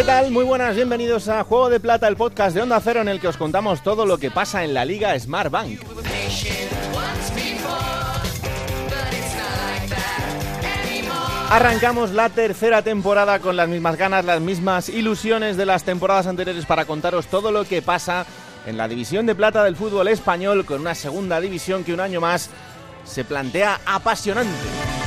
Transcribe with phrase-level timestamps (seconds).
[0.00, 0.30] ¿Qué tal?
[0.30, 3.28] Muy buenas, bienvenidos a Juego de Plata, el podcast de Onda Cero en el que
[3.28, 5.78] os contamos todo lo que pasa en la Liga Smart Bank.
[11.50, 16.64] Arrancamos la tercera temporada con las mismas ganas, las mismas ilusiones de las temporadas anteriores
[16.64, 18.24] para contaros todo lo que pasa
[18.64, 22.22] en la división de plata del fútbol español con una segunda división que un año
[22.22, 22.48] más
[23.04, 24.99] se plantea apasionante.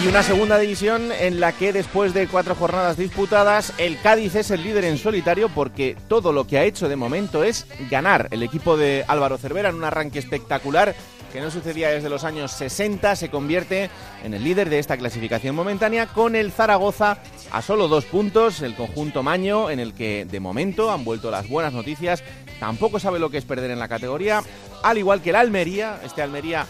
[0.00, 4.52] Y una segunda división en la que después de cuatro jornadas disputadas, el Cádiz es
[4.52, 8.28] el líder en solitario porque todo lo que ha hecho de momento es ganar.
[8.30, 10.94] El equipo de Álvaro Cervera en un arranque espectacular
[11.32, 13.90] que no sucedía desde los años 60 se convierte
[14.22, 17.18] en el líder de esta clasificación momentánea con el Zaragoza
[17.50, 21.48] a solo dos puntos, el conjunto Maño en el que de momento han vuelto las
[21.48, 22.22] buenas noticias,
[22.60, 24.42] tampoco sabe lo que es perder en la categoría,
[24.82, 26.66] al igual que el Almería, este Almería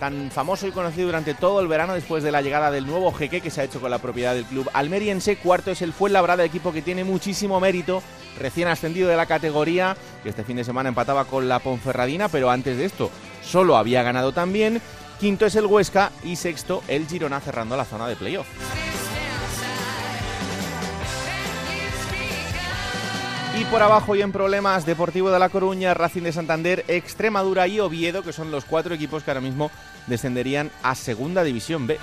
[0.00, 3.42] tan famoso y conocido durante todo el verano después de la llegada del nuevo jeque
[3.42, 5.36] que se ha hecho con la propiedad del club almeriense.
[5.36, 8.02] Cuarto es el Fuenlabrada, equipo que tiene muchísimo mérito,
[8.38, 12.50] recién ascendido de la categoría, que este fin de semana empataba con la Ponferradina, pero
[12.50, 13.10] antes de esto
[13.44, 14.80] solo había ganado también.
[15.20, 18.46] Quinto es el Huesca y sexto el Girona cerrando la zona de playoff.
[23.58, 27.80] Y por abajo y en problemas, Deportivo de La Coruña, Racing de Santander, Extremadura y
[27.80, 29.72] Oviedo, que son los cuatro equipos que ahora mismo
[30.06, 31.98] descenderían a Segunda División B.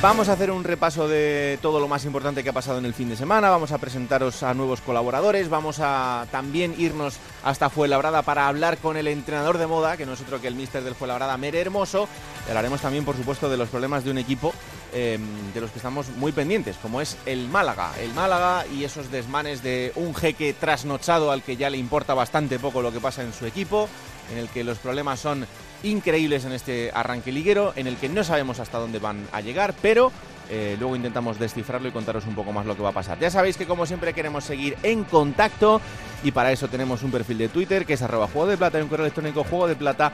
[0.00, 2.94] Vamos a hacer un repaso de todo lo más importante que ha pasado en el
[2.94, 8.22] fin de semana, vamos a presentaros a nuevos colaboradores, vamos a también irnos hasta Fuenlabrada
[8.22, 10.94] para hablar con el entrenador de moda, que no es otro que el míster del
[10.94, 12.08] Fuenlabrada, Mere Hermoso.
[12.46, 14.54] Hablaremos también, por supuesto, de los problemas de un equipo
[14.94, 15.18] eh,
[15.52, 17.90] de los que estamos muy pendientes, como es el Málaga.
[18.00, 22.60] El Málaga y esos desmanes de un jeque trasnochado al que ya le importa bastante
[22.60, 23.88] poco lo que pasa en su equipo,
[24.32, 25.46] en el que los problemas son
[25.82, 29.74] increíbles en este arranque liguero, en el que no sabemos hasta dónde van a llegar,
[29.80, 30.12] pero
[30.50, 33.18] eh, luego intentamos descifrarlo y contaros un poco más lo que va a pasar.
[33.18, 35.80] Ya sabéis que como siempre queremos seguir en contacto
[36.24, 38.82] y para eso tenemos un perfil de Twitter que es arroba juego de plata y
[38.82, 40.12] un correo electrónico juego de plata.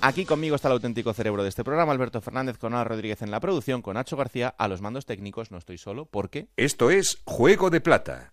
[0.00, 3.30] Aquí conmigo está el auténtico cerebro de este programa, Alberto Fernández, con Ana Rodríguez en
[3.30, 5.50] la producción, con Nacho García a los mandos técnicos.
[5.50, 6.48] No estoy solo porque...
[6.56, 8.32] Esto es Juego de Plata,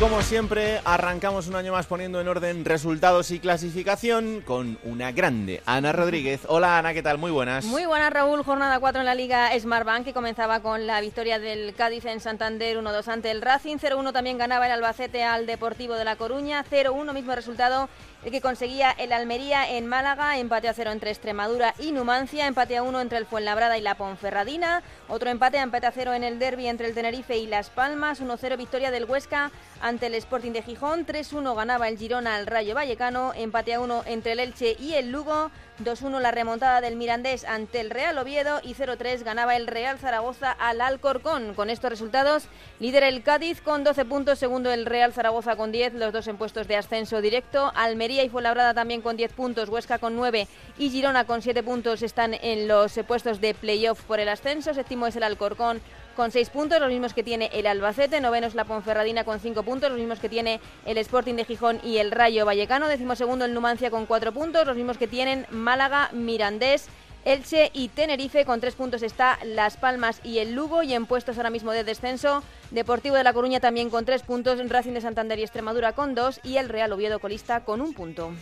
[0.00, 5.62] Como siempre, arrancamos un año más poniendo en orden resultados y clasificación con una grande,
[5.66, 6.40] Ana Rodríguez.
[6.48, 7.18] Hola Ana, ¿qué tal?
[7.18, 7.66] Muy buenas.
[7.66, 11.74] Muy buenas Raúl, jornada 4 en la Liga Smartbank que comenzaba con la victoria del
[11.74, 16.06] Cádiz en Santander 1-2 ante el Racing, 0-1 también ganaba el Albacete al Deportivo de
[16.06, 17.90] La Coruña, 0-1 mismo resultado
[18.24, 22.76] el que conseguía el Almería en Málaga, empate a 0 entre Extremadura y Numancia, empate
[22.76, 26.38] a 1 entre el Fuenlabrada y la Ponferradina, otro empate, empate a 0 en el
[26.38, 29.50] derby entre el Tenerife y Las Palmas, 1-0 victoria del Huesca
[29.80, 34.04] ante el Sporting de Gijón, 3-1 ganaba el Girona al Rayo Vallecano, empate a 1
[34.06, 35.50] entre el Elche y el Lugo,
[35.84, 40.52] 2-1 la remontada del Mirandés ante el Real Oviedo y 0-3 ganaba el Real Zaragoza
[40.52, 41.54] al Alcorcón.
[41.54, 42.48] Con estos resultados,
[42.78, 46.36] líder el Cádiz con 12 puntos, segundo el Real Zaragoza con 10, los dos en
[46.36, 47.72] puestos de ascenso directo.
[47.74, 50.48] Almería y Fuenlabrada también con 10 puntos, Huesca con 9
[50.78, 54.74] y Girona con 7 puntos están en los puestos de playoff por el ascenso.
[54.74, 55.80] Séptimo es el Alcorcón
[56.16, 59.62] con 6 puntos, los mismos que tiene el Albacete, noveno es la Ponferradina con 5
[59.62, 63.44] puntos, los mismos que tiene el Sporting de Gijón y el Rayo Vallecano, décimo segundo
[63.44, 66.88] el Numancia con 4 puntos, los mismos que tienen Málaga, Mirandés,
[67.24, 71.36] Elche y Tenerife con 3 puntos está Las Palmas y el Lugo y en puestos
[71.36, 75.38] ahora mismo de descenso Deportivo de La Coruña también con 3 puntos, Racing de Santander
[75.38, 78.32] y Extremadura con 2 y el Real Oviedo colista con un punto.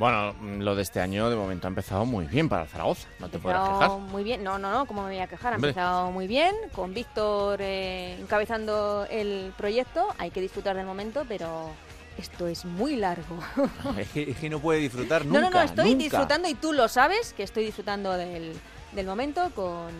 [0.00, 3.28] Bueno, lo de este año de momento ha empezado muy bien para el Zaragoza, no
[3.28, 3.90] te podrás quejar.
[3.98, 5.52] Muy bien, no, no, no, ¿cómo me voy a quejar?
[5.52, 5.72] Ha Hombre.
[5.72, 10.08] empezado muy bien, con Víctor eh, encabezando el proyecto.
[10.16, 11.68] Hay que disfrutar del momento, pero
[12.16, 13.38] esto es muy largo.
[13.98, 15.38] Es que, es que no puede disfrutar nunca.
[15.38, 16.04] no, no, no, estoy nunca.
[16.04, 18.58] disfrutando y tú lo sabes, que estoy disfrutando del,
[18.92, 19.90] del momento con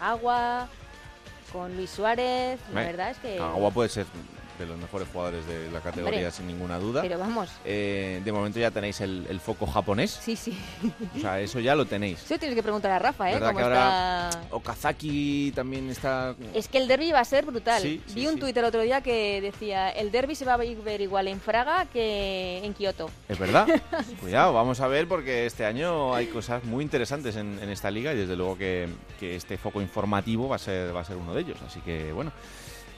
[0.00, 0.66] Agua,
[1.52, 2.58] con Luis Suárez.
[2.74, 4.06] La verdad es que Agua puede ser
[4.58, 7.02] de los mejores jugadores de la categoría sin ninguna duda.
[7.02, 7.50] Pero vamos.
[7.64, 10.18] Eh, de momento ya tenéis el, foco japonés.
[10.22, 10.58] Sí, sí.
[11.16, 12.24] O sea, eso ya lo tenéis.
[12.24, 13.38] Eso tienes que preguntar a Rafa, ¿eh?
[13.38, 14.30] ¿Cómo está...
[14.50, 16.34] Okazaki también está...
[16.54, 17.82] Es que el derby va a ser brutal.
[18.14, 21.28] Vi un tuit el otro día que decía, el derby se va a ver igual
[21.28, 23.10] en Fraga que en Kioto.
[23.28, 23.66] Es verdad.
[24.20, 28.16] Cuidado, vamos a ver porque este año hay cosas muy interesantes en, esta liga y
[28.16, 28.88] desde luego que,
[29.20, 31.58] que, este foco informativo va a ser va a ser uno de ellos.
[31.66, 32.32] Así que bueno,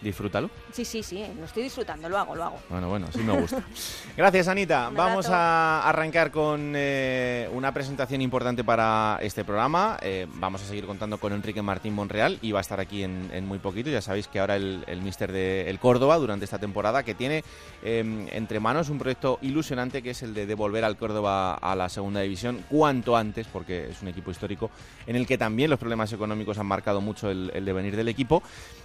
[0.00, 0.50] disfrútalo.
[0.72, 2.58] Sí, sí, sí, lo estoy disfrutando, lo hago, lo hago.
[2.68, 3.62] Bueno, bueno, sí me gusta.
[4.16, 4.90] Gracias, Anita.
[4.94, 9.98] Vamos a arrancar con eh, una presentación importante para este programa.
[10.02, 13.46] Eh, vamos a seguir contando con Enrique Martín Monreal y va a estar aquí en,
[13.46, 13.90] muy poquito.
[13.90, 17.44] Ya sabéis que ahora el, el mister de el Córdoba durante esta temporada que tiene
[17.82, 21.88] em, entre manos un proyecto ilusionante que es el de devolver al Córdoba a la
[21.88, 24.70] segunda división cuanto antes, porque es un equipo histórico
[25.06, 28.42] en el que también los problemas económicos han marcado mucho el, el devenir del equipo.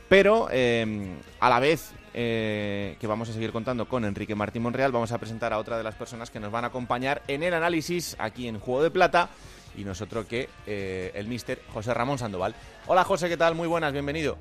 [0.07, 1.04] Pero em,
[1.39, 5.17] a la vez eh, que vamos a seguir contando con Enrique Martín Monreal, vamos a
[5.17, 8.47] presentar a otra de las personas que nos van a acompañar en el análisis aquí
[8.47, 9.29] en Juego de Plata
[9.77, 12.55] y nosotros que eh, el mister José Ramón Sandoval.
[12.87, 13.55] Hola José, ¿qué tal?
[13.55, 14.37] Muy buenas, bienvenido.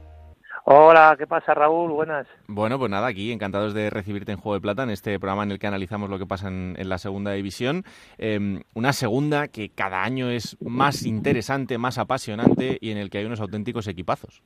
[0.67, 1.91] Hola, ¿qué pasa Raúl?
[1.91, 2.27] Buenas.
[2.47, 5.51] Bueno, pues nada, aquí encantados de recibirte en Juego de Plata, en este programa en
[5.51, 7.85] el que analizamos lo que pasa en, la segunda división.
[8.17, 13.19] Em, una segunda que cada año es más interesante, más apasionante y en el que
[13.19, 14.43] hay unos auténticos equipazos.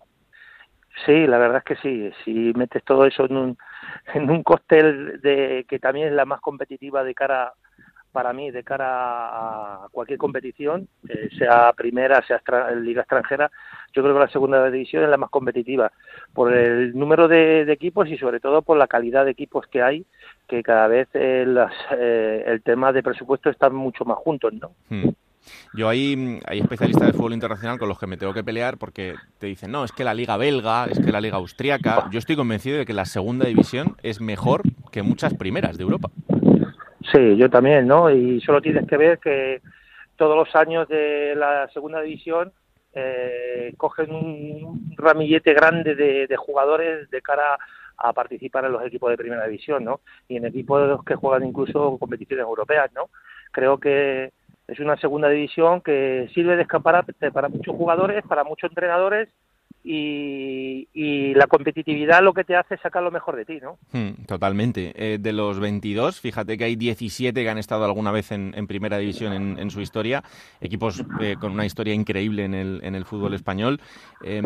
[1.07, 2.11] Sí, la verdad es que sí.
[2.25, 3.59] Si metes todo eso en un,
[4.15, 7.53] en un cóctel de que también es la más competitiva de cara
[8.13, 12.41] para mí de cara a cualquier competición, eh, sea primera, sea
[12.75, 13.51] liga extranjera,
[13.93, 15.93] yo creo que la segunda división es la más competitiva
[16.33, 20.07] por el número de, equipos y sobre todo por la calidad de equipos que hay,
[20.49, 21.47] que cada vez eh,
[21.93, 24.73] eh, el tema de presupuesto está mucho más juntos, ¿no?
[24.89, 25.11] Hmm.
[25.75, 29.15] Yo hay, hay especialistas de fútbol internacional con los que me tengo que pelear porque
[29.39, 32.09] te dicen, no, es que la liga belga, es que la liga austriaca.
[32.11, 36.11] Yo estoy convencido de que la segunda división es mejor que muchas primeras de Europa.
[37.13, 38.11] Sí, yo también, ¿no?
[38.11, 39.61] Y solo tienes que ver que
[40.17, 42.53] todos los años de la segunda división
[42.95, 47.57] eh, cogen un ramillete grande de, de, jugadores de cara
[47.97, 50.01] a participar en los equipos de primera división, ¿no?
[50.29, 53.11] Y en equipos que juegan incluso competiciones europeas, ¿no?
[53.53, 54.33] Creo que
[54.69, 59.29] es una segunda división que sirve de escaparate para muchos jugadores, para muchos entrenadores
[59.83, 63.79] y, la competitividad lo que te hace es sacar lo mejor de ti, ¿no?
[63.93, 64.93] Hmm, totalmente.
[64.97, 68.99] Eh, de los 22, fíjate que hay 17 que han estado alguna vez en, primera
[68.99, 70.25] división en, su historia,
[70.61, 73.81] equipos eh, con una historia increíble en el, fútbol español.
[74.25, 74.45] Em,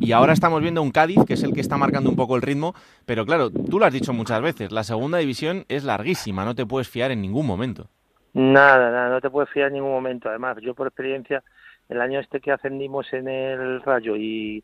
[0.00, 2.42] y ahora estamos viendo un Cádiz que es el que está marcando un poco el
[2.42, 2.74] ritmo,
[3.04, 6.66] pero claro, tú lo has dicho muchas veces, la segunda división es larguísima, no te
[6.66, 7.90] puedes fiar en ningún momento.
[8.34, 10.28] Nada, nada, no te puedes fiar en ningún momento.
[10.28, 11.42] Además, yo por experiencia,
[11.88, 14.62] el año este que ascendimos en el Rayo y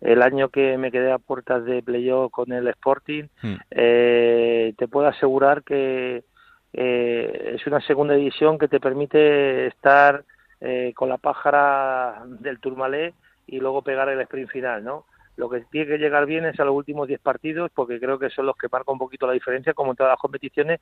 [0.00, 3.54] el año que me quedé a puertas de playoff con el Sporting, hmm.
[3.70, 6.24] eh, te puedo asegurar que
[6.72, 10.24] eh, es una segunda división que te permite estar
[10.60, 13.14] eh, con la pájara del Turmalé
[13.46, 15.06] y luego pegar el sprint final, ¿no?
[15.36, 18.30] Lo que tiene que llegar bien es a los últimos 10 partidos, porque creo que
[18.30, 20.80] son los que marcan un poquito la diferencia, como en todas las competiciones,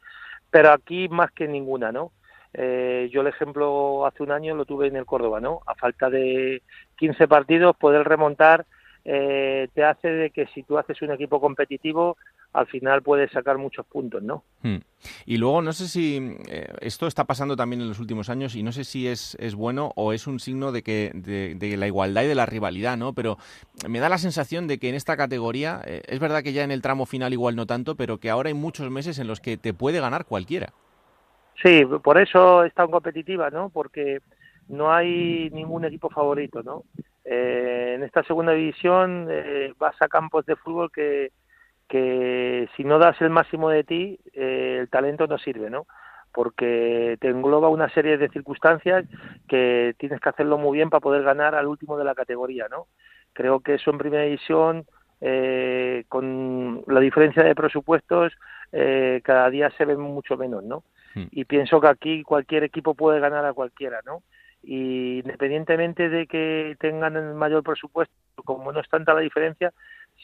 [0.51, 2.13] pero aquí más que ninguna, ¿no?
[2.55, 5.61] Eh, yo el ejemplo hace un año lo tuve en el Córdoba, ¿no?
[5.67, 6.63] A falta de
[6.97, 8.65] 15 partidos, poder remontar
[9.07, 12.17] eh, te hace de que si tú haces un equipo competitivo,
[12.55, 14.45] al final puedes sacar muchos puntos, ¿no?
[14.63, 14.79] Hmm.
[15.27, 18.63] Y luego, no sé si eh, esto está pasando también en los últimos años y
[18.63, 22.23] no sé si es, es bueno o es un signo de que de, la igualdad
[22.23, 23.13] y de la rivalidad, ¿no?
[23.13, 23.37] Pero
[23.87, 26.81] me da la sensación de que en esta categoría, es verdad que ya en el
[26.81, 29.75] tramo final igual no tanto, pero que ahora hay muchos meses en los que te
[29.75, 30.73] puede ganar cualquiera.
[31.63, 33.71] Sí, por eso es tan competitiva, ¿no?
[33.71, 34.21] Porque
[34.69, 36.85] no hay ningún equipo favorito, ¿no?
[37.25, 41.33] Eh, en esta segunda división eh, vas a campos de fútbol que,
[41.89, 45.87] que si no das el máximo de ti, eh, el talento no sirve, ¿no?
[46.33, 49.07] Porque te engloba una serie de circunstancias
[49.49, 52.87] que tienes que hacerlo muy bien para poder ganar al último de la categoría, ¿no?
[53.33, 54.87] Creo que eso en primera división,
[55.21, 58.33] eh, con la diferencia de presupuestos,
[58.73, 60.83] eh, cada día se ve mucho menos, ¿no?
[61.15, 61.27] Hmm.
[61.31, 64.23] Y pienso que aquí cualquier equipo puede ganar a cualquiera, ¿no?
[64.63, 69.73] Y independientemente de que tengan el mayor presupuesto, como no es tanta la diferencia,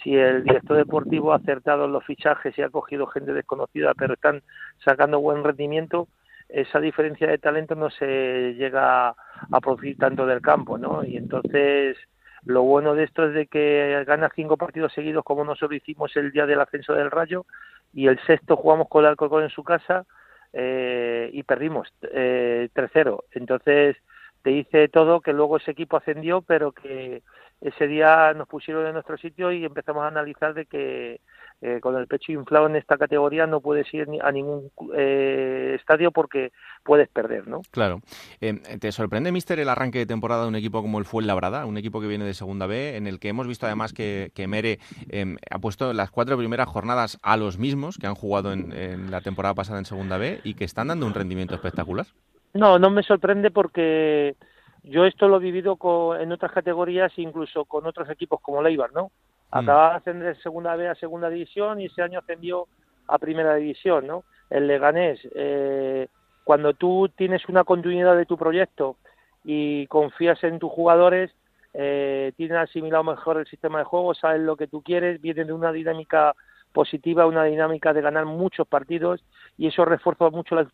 [0.03, 4.15] si el director deportivo ha acertado en los fichajes y ha cogido gente desconocida, pero
[4.15, 4.43] están
[4.85, 6.09] sacando buen rendimiento,
[6.49, 11.05] esa diferencia de talento no se llega a producir tanto del campo, ¿no?
[11.05, 11.97] Y entonces
[12.45, 16.33] lo bueno de esto es de que gana cinco partidos seguidos como nosotros hicimos el
[16.33, 17.45] día del ascenso del Rayo
[17.93, 20.07] y el sexto jugamos con el Alcorcón en su casa
[20.53, 23.25] eh, y perdimos eh, tercero.
[23.33, 23.97] Entonces
[24.43, 27.23] te dice todo que luego ese equipo ascendió, pero que
[27.61, 31.21] ese día nos pusieron en nuestro sitio y empezamos a analizar de que
[31.63, 36.11] eh, con el pecho inflado en esta categoría no puedes ir a ningún eh, estadio
[36.11, 36.53] porque
[36.83, 37.61] puedes perder, ¿no?
[37.71, 38.01] Claro.
[38.41, 41.77] Eh, ¿Te sorprende, Mister, el arranque de temporada de un equipo como el Fuenlabrada, un
[41.77, 44.79] equipo que viene de Segunda B, en el que hemos visto además que, Mere
[45.11, 49.21] em, ha puesto las cuatro primeras jornadas a los mismos que han jugado en, la
[49.21, 52.07] temporada pasada en Segunda B y que están dando un rendimiento espectacular?
[52.55, 54.35] No, no me sorprende porque
[54.83, 55.77] yo esto lo he vivido
[56.19, 59.11] en otras categorías, incluso con otros equipos como Leibar, ¿no?
[59.53, 59.59] Mm.
[59.59, 62.67] Acababa de ascender de segunda B a segunda división y ese año ascendió
[63.07, 64.25] a primera división, ¿no?
[64.49, 66.09] El Leganés, eh,
[66.45, 68.97] cuando tú tienes una continuidad de tu proyecto
[69.45, 71.31] y confías en tus jugadores,
[71.75, 75.53] eh, tienen asimilado mejor el sistema de juego, saben lo que tú quieres, vienen de
[75.53, 76.35] una dinámica
[76.73, 79.23] positiva, una dinámica de ganar muchos partidos
[79.59, 80.69] y eso refuerza mucho la,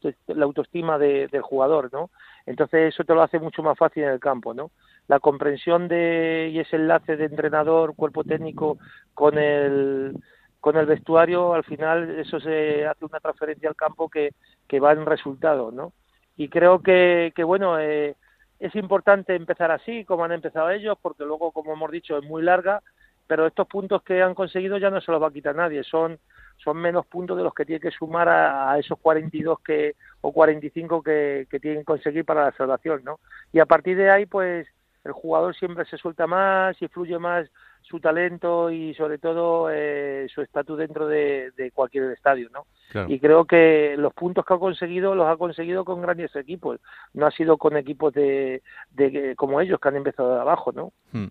[0.45, 2.11] autoestima del jugador, ¿no?
[2.45, 4.71] Entonces eso te lo hace mucho más fácil en el campo, ¿no?
[5.08, 8.78] La comprensión de y ese enlace de entrenador, cuerpo técnico
[9.14, 10.16] con el
[10.60, 14.34] con el vestuario, al final eso se hace una transferencia al campo que,
[14.66, 15.92] que va en resultados, ¿no?
[16.36, 18.16] Y creo que, que bueno, eh,
[18.58, 22.42] es importante empezar así, como han empezado ellos, porque luego, como hemos dicho, es muy
[22.42, 22.82] larga
[23.26, 26.18] pero estos puntos que han conseguido ya no se los va a quitar nadie, son,
[26.58, 31.02] son menos puntos de los que tiene que sumar a, esos 42 que, o 45
[31.02, 33.18] que, que tienen que conseguir para la salvación, ¿no?
[33.52, 34.66] Y a partir de ahí, pues
[35.06, 37.48] el jugador siempre se suelta más y fluye más
[37.82, 42.66] su talento y sobre todo eh, su estatus dentro de, cualquier estadio, ¿no?
[43.08, 46.80] Y creo que los puntos que ha conseguido los ha conseguido con grandes equipos,
[47.14, 50.92] no ha sido con equipos de, de como ellos que han empezado de abajo, ¿no?
[51.12, 51.28] Hmm.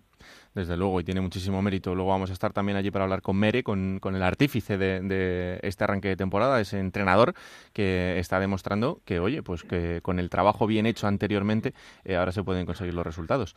[0.56, 1.94] Desde luego, y tiene muchísimo mérito.
[1.94, 5.84] Luego vamos a estar también allí para hablar con Mere, con, el artífice de, este
[5.84, 7.34] arranque de temporada, ese entrenador
[7.74, 11.74] que está demostrando que, oye, pues que con el trabajo bien hecho anteriormente,
[12.06, 13.54] eh, ahora se pueden conseguir los resultados.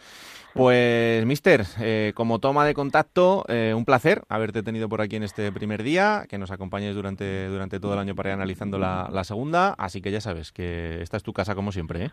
[0.54, 5.24] Pues, mister, eh, como toma de contacto, eh, un placer haberte tenido por aquí en
[5.24, 9.08] este primer día, que nos acompañes durante, durante todo el año para ir analizando la,
[9.10, 12.12] la segunda, así que ya sabes que esta es tu casa como siempre, ¿eh?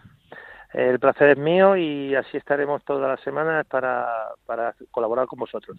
[0.73, 4.07] El placer es mío y así estaremos todas las semanas para,
[4.45, 5.79] para colaborar con vosotros.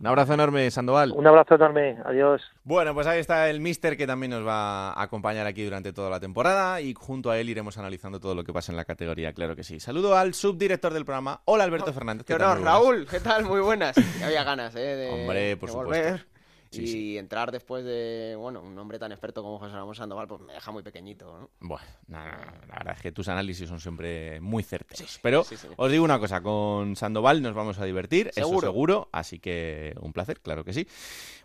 [0.00, 1.12] Un abrazo enorme, Sandoval.
[1.12, 2.42] Un abrazo enorme, adiós.
[2.64, 6.10] Bueno, pues ahí está el Mister que también nos va a acompañar aquí durante toda
[6.10, 9.32] la temporada y junto a él iremos analizando todo lo que pasa en la categoría,
[9.32, 9.80] claro que sí.
[9.80, 11.40] Saludo al subdirector del programa.
[11.44, 12.26] Hola, Alberto Fernández.
[12.26, 13.44] ¿Qué, tal, Raúl, ¿qué tal?
[13.44, 13.96] Muy buenas.
[14.24, 14.78] Había ganas, ¿eh?
[14.78, 16.24] De, Hombre, por supuesto
[16.72, 20.52] y entrar después de, bueno, un hombre tan experto como José Ramón Sandoval, pues me
[20.52, 21.50] deja muy pequeñito, ¿no?
[21.60, 25.18] Bueno, la verdad es que tus análisis son siempre muy certeros.
[25.22, 25.44] Pero
[25.76, 28.58] os digo una cosa, con Sandoval nos vamos a divertir, ¿Seguro?
[28.58, 30.86] eso seguro, así que un placer, claro que sí.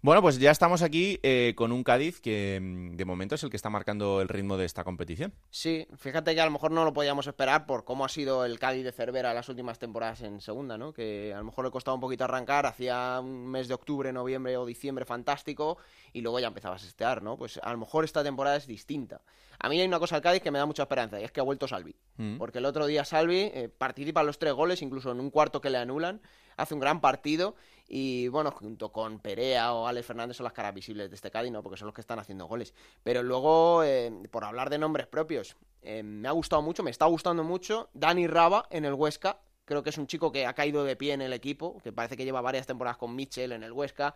[0.01, 3.49] Bueno, pues ya estamos aquí eh, con un Cádiz que mm, de momento es el
[3.49, 5.33] que está marcando el ritmo de esta competición.
[5.49, 8.59] Sí, fíjate que a lo mejor no lo podíamos esperar por cómo ha sido el
[8.59, 10.93] Cádiz de Cervera las últimas temporadas en segunda, ¿no?
[10.93, 14.57] Que a lo mejor le costaba un poquito arrancar, hacía un mes de octubre, noviembre
[14.57, 15.77] o diciembre fantástico
[16.11, 17.37] y luego ya empezaba a estear, ¿no?
[17.37, 19.21] Pues a lo mejor esta temporada es distinta.
[19.59, 21.39] A mí hay una cosa al Cádiz que me da mucha esperanza y es que
[21.39, 21.95] ha vuelto Salvi.
[22.17, 22.37] Mm.
[22.37, 25.61] Porque el otro día Salvi eh, participa en los tres goles, incluso en un cuarto
[25.61, 26.21] que le anulan,
[26.57, 27.55] hace un gran partido
[27.87, 31.51] y bueno, junto con Perea o Alex Fernández son las caras visibles de este Cádiz,
[31.51, 31.61] ¿no?
[31.61, 32.73] Porque son los que están haciendo goles.
[33.03, 37.05] Pero luego, eh, por hablar de nombres propios, eh, me ha gustado mucho, me está
[37.05, 40.83] gustando mucho Dani Raba en el Huesca, Creo que es un chico que ha caído
[40.83, 43.71] de pie en el equipo, que parece que lleva varias temporadas con Mitchell en el
[43.71, 44.15] Huesca.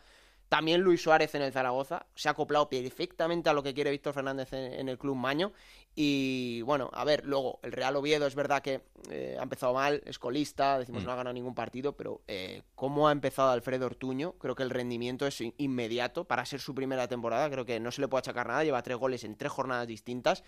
[0.50, 2.06] También Luis Suárez en el Zaragoza.
[2.16, 5.51] Se ha acoplado perfectamente a lo que quiere Víctor Fernández en, el club Maño.
[5.94, 10.01] Y bueno, a ver, luego el Real Oviedo es verdad que eh, ha empezado mal,
[10.06, 11.06] es colista, decimos mm.
[11.06, 14.70] no ha ganado ningún partido, pero eh, cómo ha empezado Alfredo Ortuño, creo que el
[14.70, 17.50] rendimiento es inmediato para ser su primera temporada.
[17.50, 20.44] Creo que no se le puede achacar nada, lleva tres goles en tres jornadas distintas.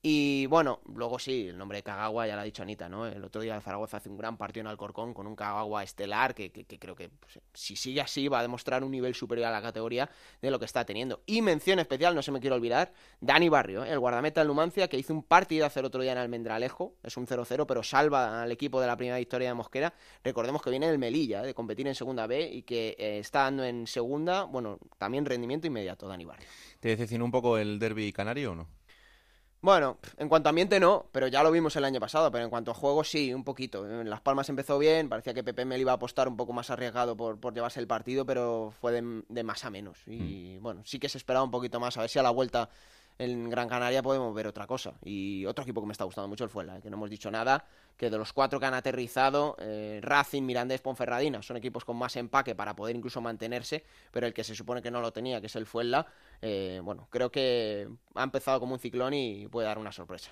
[0.00, 3.06] Y bueno, luego sí, el nombre de Kagawa ya lo ha dicho Anita, ¿no?
[3.06, 6.36] El otro día el Zaragoza hace un gran partido en Alcorcón con un Kagawa estelar
[6.36, 9.60] que, creo que pues, si sigue así va a demostrar un nivel superior a la
[9.60, 10.08] categoría
[10.40, 11.22] de lo que está teniendo.
[11.26, 13.90] Y mención especial, no se me quiere olvidar, Dani Barrio, ¿eh?
[13.90, 17.16] el guardameta del Numancia que hizo un partido hace el otro día en Almendralejo, es
[17.16, 19.92] un 0-0, pero salva al equipo de la primera victoria de Mosquera.
[20.22, 21.46] Recordemos que viene del Melilla, ¿eh?
[21.46, 25.66] de competir en segunda B y que eh, está dando en segunda, bueno, también rendimiento
[25.66, 26.46] inmediato, Dani Barrio.
[26.78, 28.77] ¿Te decepcionó un poco el derby canario o no?
[29.60, 32.50] Bueno, en cuanto a ambiente no, pero ya lo vimos el año pasado, pero en
[32.50, 33.84] cuanto a juego sí, un poquito.
[33.88, 36.70] En Las Palmas empezó bien, parecía que Pepe me iba a apostar un poco más
[36.70, 39.98] arriesgado por, por llevarse el partido, pero fue de, más a menos.
[40.06, 40.62] Y mm.
[40.62, 42.70] bueno, sí que se esperaba un poquito más, a ver si a la vuelta
[43.18, 44.94] en Gran Canaria podemos ver otra cosa.
[45.04, 46.80] Y otro equipo que me está gustando mucho el Fuela, ¿eh?
[46.80, 47.64] que no hemos dicho nada,
[47.98, 52.14] que de los cuatro que han aterrizado, eh, Racing, Mirandés, Ponferradina, son equipos con más
[52.16, 55.48] empaque para poder incluso mantenerse, pero el que se supone que no lo tenía, que
[55.48, 56.06] es el Fuela,
[56.40, 60.30] eh, bueno, creo que ha empezado como un ciclón y puede dar una sorpresa.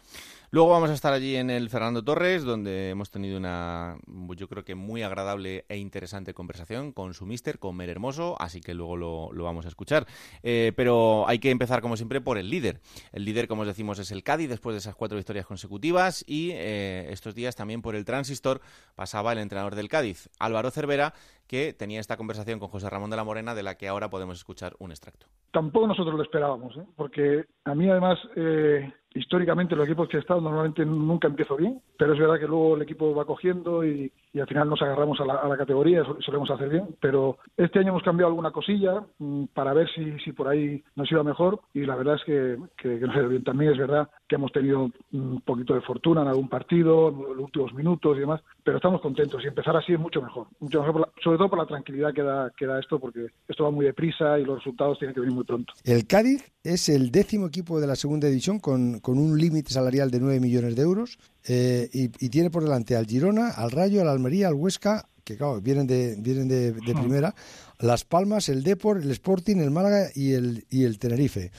[0.51, 4.65] Luego vamos a estar allí en el Fernando Torres, donde hemos tenido una, yo creo
[4.65, 8.97] que muy agradable e interesante conversación con su mister, con Mer Hermoso, así que luego
[8.97, 10.07] lo, vamos a escuchar.
[10.45, 12.81] Eh, pero hay que empezar, como siempre, por el líder.
[13.13, 16.53] El líder, como os decimos, es el Cádiz, después de esas cuatro victorias consecutivas, y
[16.53, 18.61] estos días también por el Transistor
[18.95, 21.15] pasaba el entrenador del Cádiz, Álvaro Cervera,
[21.47, 24.37] que tenía esta conversación con José Ramón de la Morena, de la que ahora podemos
[24.37, 25.27] escuchar un extracto.
[25.51, 26.85] Tampoco nosotros lo esperábamos, ¿eh?
[26.97, 31.81] porque a mí además eh, históricamente los equipos que he estado normalmente nunca empiezo bien,
[31.99, 35.25] pero es verdad que luego el equipo va cogiendo y, al final nos agarramos a
[35.25, 39.73] la, categoría, eso solemos hacer bien, pero este año hemos cambiado alguna cosilla mm, para
[39.73, 43.07] ver si, si por ahí nos iba mejor y la verdad es que, que, que
[43.07, 43.43] nos bien.
[43.43, 47.45] También es verdad que hemos tenido un poquito de fortuna en algún partido, en los
[47.45, 51.09] últimos minutos y demás, pero estamos contentos y empezar así es mucho mejor, mucho mejor
[51.37, 54.45] todo por la tranquilidad que da, que da esto, porque esto va muy deprisa y
[54.45, 55.73] los resultados tienen que venir muy pronto.
[55.85, 60.11] El Cádiz es el décimo equipo de la segunda división con, con un límite salarial
[60.11, 64.09] de 9 millones de euros eh, y, tiene por delante al Girona, al Rayo, al
[64.09, 67.35] Almería, al Huesca, que claro, vienen de, vienen de, primera,
[67.81, 71.51] Las Palmas, el Depor, el Sporting, el Málaga y el, y el Tenerife.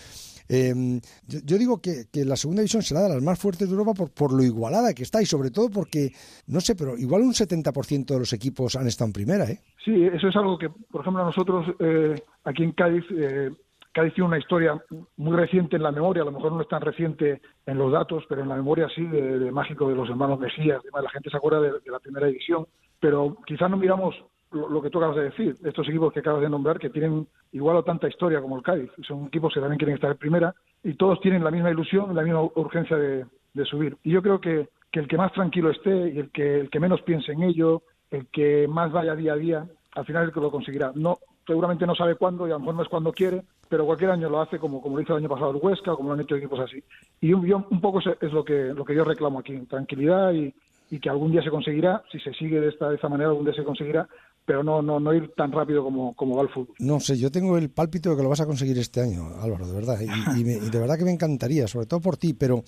[0.50, 4.14] Em, yo, digo que, la segunda división será de las más fuertes de Europa por,
[4.14, 6.12] por lo igualada que está y sobre todo porque,
[6.48, 9.60] no sé, pero igual un 70% de los equipos han estado en primera, ¿eh?
[9.84, 13.52] Sí, eso es algo que, por ejemplo, nosotros eh, aquí en Cádiz eh,
[13.98, 14.80] Cádiz tiene una historia
[15.16, 18.24] muy reciente en la memoria, a lo mejor no es tan reciente en los datos,
[18.30, 21.62] pero en la memoria sí, de, mágico de los hermanos Mejías, la gente se acuerda
[21.62, 22.68] de, la primera edición,
[23.00, 24.14] pero quizás no miramos
[24.52, 27.78] lo, que tú acabas de decir, estos equipos que acabas de nombrar, que tienen igual
[27.78, 30.94] o tanta historia como el Cádiz, son equipos que también quieren estar en primera, y
[30.94, 33.26] todos tienen la misma ilusión, la misma urgencia de,
[33.66, 33.98] subir.
[34.04, 37.02] Y yo creo que, el que más tranquilo esté y el que, el que menos
[37.04, 40.50] piense en ello, el que más vaya día a día, al final el que lo
[40.50, 40.92] conseguirá.
[40.96, 44.12] No, seguramente no sabe cuándo y a lo mejor no es cuando quiere, pero cualquier
[44.12, 46.22] año lo hace como, como lo hizo el año pasado el Huesca, como lo han
[46.22, 46.84] hecho equipos así.
[47.22, 50.54] Y un, un poco es lo que, lo que yo reclamo aquí, tranquilidad y,
[50.90, 53.46] y que algún día se conseguirá, si se sigue de esta, de esta manera, algún
[53.46, 54.08] día se conseguirá,
[54.48, 56.74] pero no, no, no ir tan rápido como, como va el fútbol.
[56.80, 59.68] No sé, yo tengo el pálpito de que lo vas a conseguir este año, Álvaro,
[59.68, 60.00] de verdad.
[60.38, 62.64] Y, de verdad que me encantaría, sobre todo por ti, pero,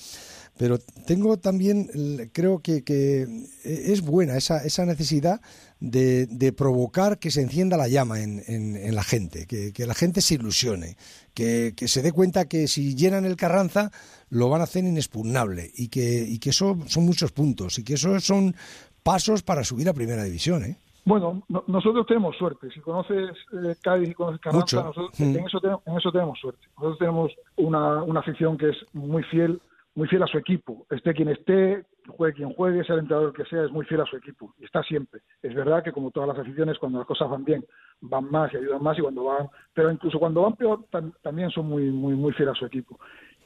[0.58, 1.88] pero tengo también,
[2.34, 5.40] creo que, que es buena esa, esa necesidad
[5.80, 9.96] de, de, provocar que se encienda la llama en, en, la gente, que, que, la
[9.96, 10.98] gente se ilusione,
[11.34, 13.90] que, que, se dé cuenta que si llenan el Carranza
[14.30, 17.94] lo van a hacer inexpugnable y que, y que eso son muchos puntos y que
[17.94, 18.54] eso son
[19.02, 20.78] pasos para subir a Primera División, ¿eh?
[21.10, 22.70] Bueno, nosotros tenemos suerte.
[22.70, 26.68] Si conoces eh, Cádiz y conoces Carranza, nosotros, en, eso tenemos, en eso tenemos suerte.
[26.78, 29.60] Nosotros tenemos una, una afición que es muy fiel,
[29.96, 30.86] muy fiel a su equipo.
[30.92, 34.06] Esté quien esté, juegue quien juegue, sea el entrenador que sea, es muy fiel a
[34.06, 34.54] su equipo.
[34.60, 35.22] Y está siempre.
[35.42, 37.66] Es verdad que como todas las aficiones, cuando las cosas van bien,
[38.02, 40.86] van más y ayudan más y cuando van, pero incluso cuando van peor,
[41.24, 43.00] también son muy, muy, muy fieles a su equipo.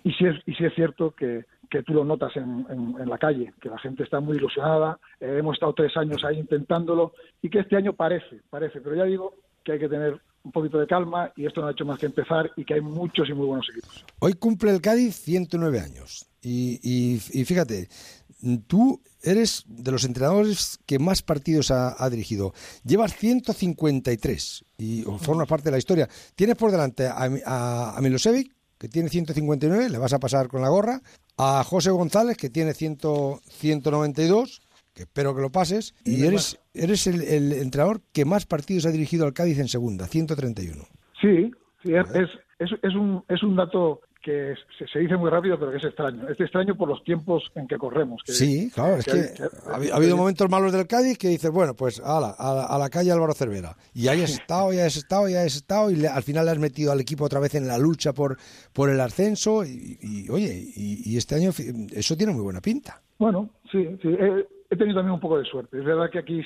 [0.03, 3.17] Y sí es, y sí es cierto que, que tú lo notas en, en, la
[3.17, 7.49] calle, que la gente está muy ilusionada, eh, hemos estado tres años ahí intentándolo y
[7.49, 9.33] que este año parece, parece, pero ya digo
[9.63, 12.05] que hay que tener un poquito de calma y esto no ha hecho más que
[12.05, 14.05] empezar y que hay muchos y muy buenos equipos.
[14.19, 17.87] Hoy cumple el Cádiz 109 años y, y, fíjate,
[18.67, 22.53] tú eres de los entrenadores que más partidos ha, dirigido.
[22.83, 26.07] Llevas 153 y formas parte de la historia.
[26.35, 30.61] Tienes por delante a, a, a Milosevic, que tiene 159, le vas a pasar con
[30.61, 31.01] la gorra.
[31.37, 32.97] A José González, que tiene 100,
[33.41, 34.61] 192,
[34.93, 35.95] que espero que lo pases.
[36.05, 40.83] Y eres, eres el, entrenador que más partidos ha dirigido al Cádiz en segunda, 131.
[41.19, 42.07] Sí, sí es,
[42.59, 44.55] es, es, un, es un dato que
[44.91, 46.27] se, dice muy rápido, pero que es extraño.
[46.29, 48.21] Es extraño por los tiempos en que corremos.
[48.25, 52.33] sí, claro, es que, ha, habido momentos malos del Cádiz que dices, bueno, pues ala,
[52.37, 53.75] a, la calle Álvaro Cervera.
[53.93, 56.59] Y ahí has estado, ya has estado, ya has estado, y al final le has
[56.59, 58.37] metido al equipo otra vez en la lucha por,
[58.71, 59.65] por el ascenso.
[59.65, 61.51] Y, oye, y, este año
[61.91, 63.01] eso tiene muy buena pinta.
[63.19, 64.07] Bueno, sí, sí.
[64.07, 65.77] He, he tenido también un poco de suerte.
[65.77, 66.41] Es verdad que aquí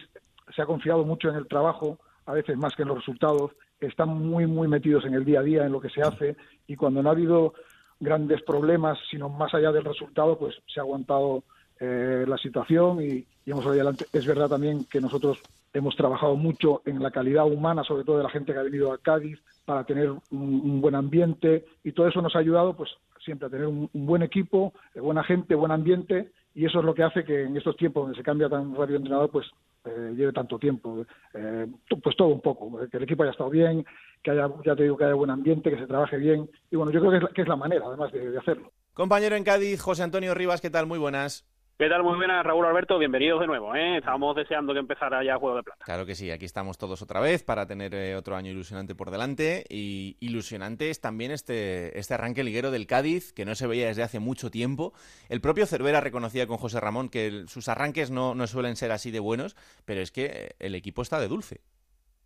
[0.55, 4.09] se ha confiado mucho en el trabajo, a veces más que en los resultados están
[4.09, 6.35] muy, muy metidos en el día a día, en lo que se hace,
[6.67, 7.53] y cuando no ha habido
[7.99, 11.43] grandes problemas, sino más allá del resultado, pues se ha aguantado
[11.79, 14.05] eh, la situación y, y hemos adelante.
[14.13, 15.41] Es verdad también que nosotros
[15.73, 18.91] hemos trabajado mucho en la calidad humana, sobre todo de la gente que ha venido
[18.91, 22.89] a Cádiz, para tener un, buen ambiente y todo eso nos ha ayudado, pues
[23.23, 27.03] siempre a tener un, buen equipo, buena gente, buen ambiente y eso es lo que
[27.03, 29.45] hace que en estos tiempos donde se cambia tan rápido entrenador, pues
[29.87, 31.05] eh, lleve tanto tiempo.
[31.33, 31.67] Eh,
[32.01, 33.85] pues todo un poco, que el equipo haya estado bien,
[34.21, 36.49] que haya, ya te digo, que haya buen ambiente, que se trabaje bien.
[36.69, 38.71] Y bueno, yo creo que es la, que es la manera, además, de, hacerlo.
[38.93, 40.87] Compañero en Cádiz, José Antonio Rivas, ¿qué tal?
[40.87, 41.45] Muy buenas.
[41.79, 42.01] ¿Qué tal?
[42.01, 42.97] Muy buenas, Raúl Alberto.
[42.97, 43.75] Bienvenidos de nuevo.
[43.75, 43.97] ¿eh?
[43.97, 45.85] Estábamos deseando que empezara ya Juego de Plata.
[45.85, 49.11] Claro que sí, aquí estamos todos otra vez para tener eh, otro año ilusionante por
[49.11, 49.63] delante.
[49.69, 54.01] Y ilusionante es también este, este arranque liguero del Cádiz, que no se veía desde
[54.01, 54.93] hace mucho tiempo.
[55.29, 59.11] El propio Cervera reconocía con José Ramón que sus arranques no, no suelen ser así
[59.11, 61.61] de buenos, pero es que eh, el equipo está de dulce.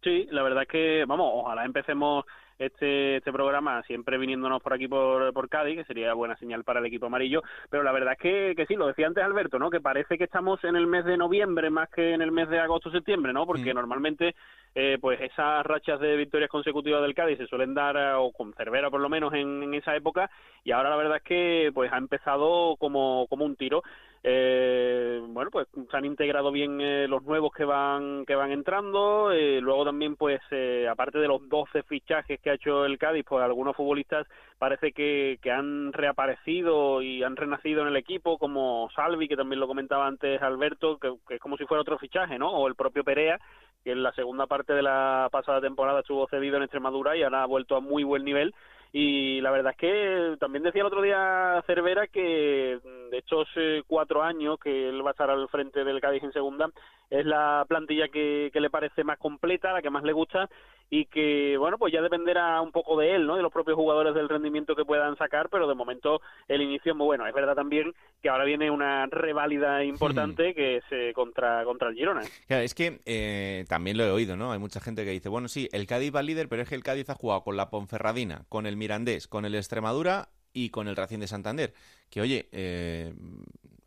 [0.01, 2.23] Sí, la verdad es que, vamos, ojalá empecemos
[2.61, 6.79] este, este programa siempre viniéndonos por aquí por, por Cádiz, que sería buena señal para
[6.79, 9.69] el equipo amarillo, pero la verdad es que, que sí, lo decía antes Alberto, ¿no?
[9.69, 12.59] Que parece que estamos en el mes de noviembre más que en el mes de
[12.59, 13.45] agosto-septiembre, ¿no?
[13.45, 14.35] Porque normalmente
[14.75, 18.53] eh, pues esas rachas de victorias consecutivas del Cádiz se suelen dar, eh, o con
[18.53, 20.29] Cervera por lo menos, en, en, esa época,
[20.63, 23.83] y ahora la verdad es que pues ha empezado como, como un tiro.
[24.23, 29.31] Eh, bueno, pues se han integrado bien eh, los nuevos que van que van entrando,
[29.31, 33.25] eh, luego también pues eh, aparte de los 12 fichajes que ha hecho el Cádiz,
[33.27, 34.27] pues algunos futbolistas
[34.59, 39.59] parece que, que han reaparecido y han renacido en el equipo, como Salvi, que también
[39.59, 42.51] lo comentaba antes Alberto, que, que es como si fuera otro fichaje, ¿no?
[42.51, 43.39] O el propio Perea,
[43.83, 47.41] que en la segunda parte de la pasada temporada estuvo cedido en Extremadura y ahora
[47.41, 48.53] ha vuelto a muy buen nivel
[48.93, 53.83] y la verdad es que también decía el otro día Cervera que de estos eh,
[53.87, 56.69] cuatro años que él va a estar al frente del Cádiz en segunda
[57.11, 60.49] es la plantilla que, que le parece más completa, la que más le gusta
[60.93, 63.37] y que, bueno, pues ya dependerá un poco de él, ¿no?
[63.37, 66.97] De los propios jugadores del rendimiento que puedan sacar, pero de momento el inicio es
[66.97, 67.25] muy bueno.
[67.25, 71.95] Es verdad también que ahora viene una reválida importante que es eh, contra, contra el
[71.95, 72.23] Girona.
[72.45, 74.51] Claro, es que eh, también lo he oído, ¿no?
[74.51, 76.83] Hay mucha gente que dice, bueno, sí, el Cádiz va líder, pero es que el
[76.83, 80.97] Cádiz ha jugado con la Ponferradina, con el Mirandés, con el Extremadura y con el
[80.97, 81.73] Racing de Santander.
[82.09, 83.13] Que, oye, eh,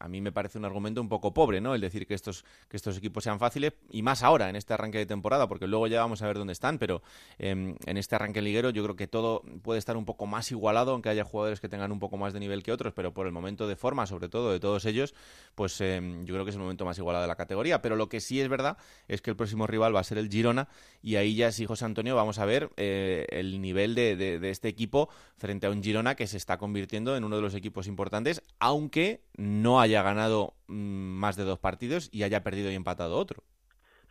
[0.04, 1.74] a mí me parece un argumento un poco pobre, ¿no?
[1.74, 4.98] El decir que estos, que estos equipos sean fáciles, y más ahora, en este arranque
[4.98, 7.00] de temporada, porque luego ya vamos a ver dónde están, pero
[7.38, 10.92] eh, en este arranque liguero yo creo que todo puede estar un poco más igualado,
[10.92, 13.32] aunque haya jugadores que tengan un poco más de nivel que otros, pero por el
[13.32, 15.14] momento de forma, sobre todo, de todos ellos,
[15.54, 17.80] pues eh, yo creo que es el momento más igualado de la categoría.
[17.80, 18.76] Pero lo que sí es verdad
[19.08, 20.68] es que el próximo rival va a ser el Girona,
[21.02, 24.68] y ahí ya sí, José Antonio, vamos a ver eh, el nivel de, de este
[24.68, 28.42] equipo frente a un Girona que se está convirtiendo en uno de los equipos importantes,
[28.58, 33.42] aunque no haya ganado más de dos partidos y haya perdido y empatado otro.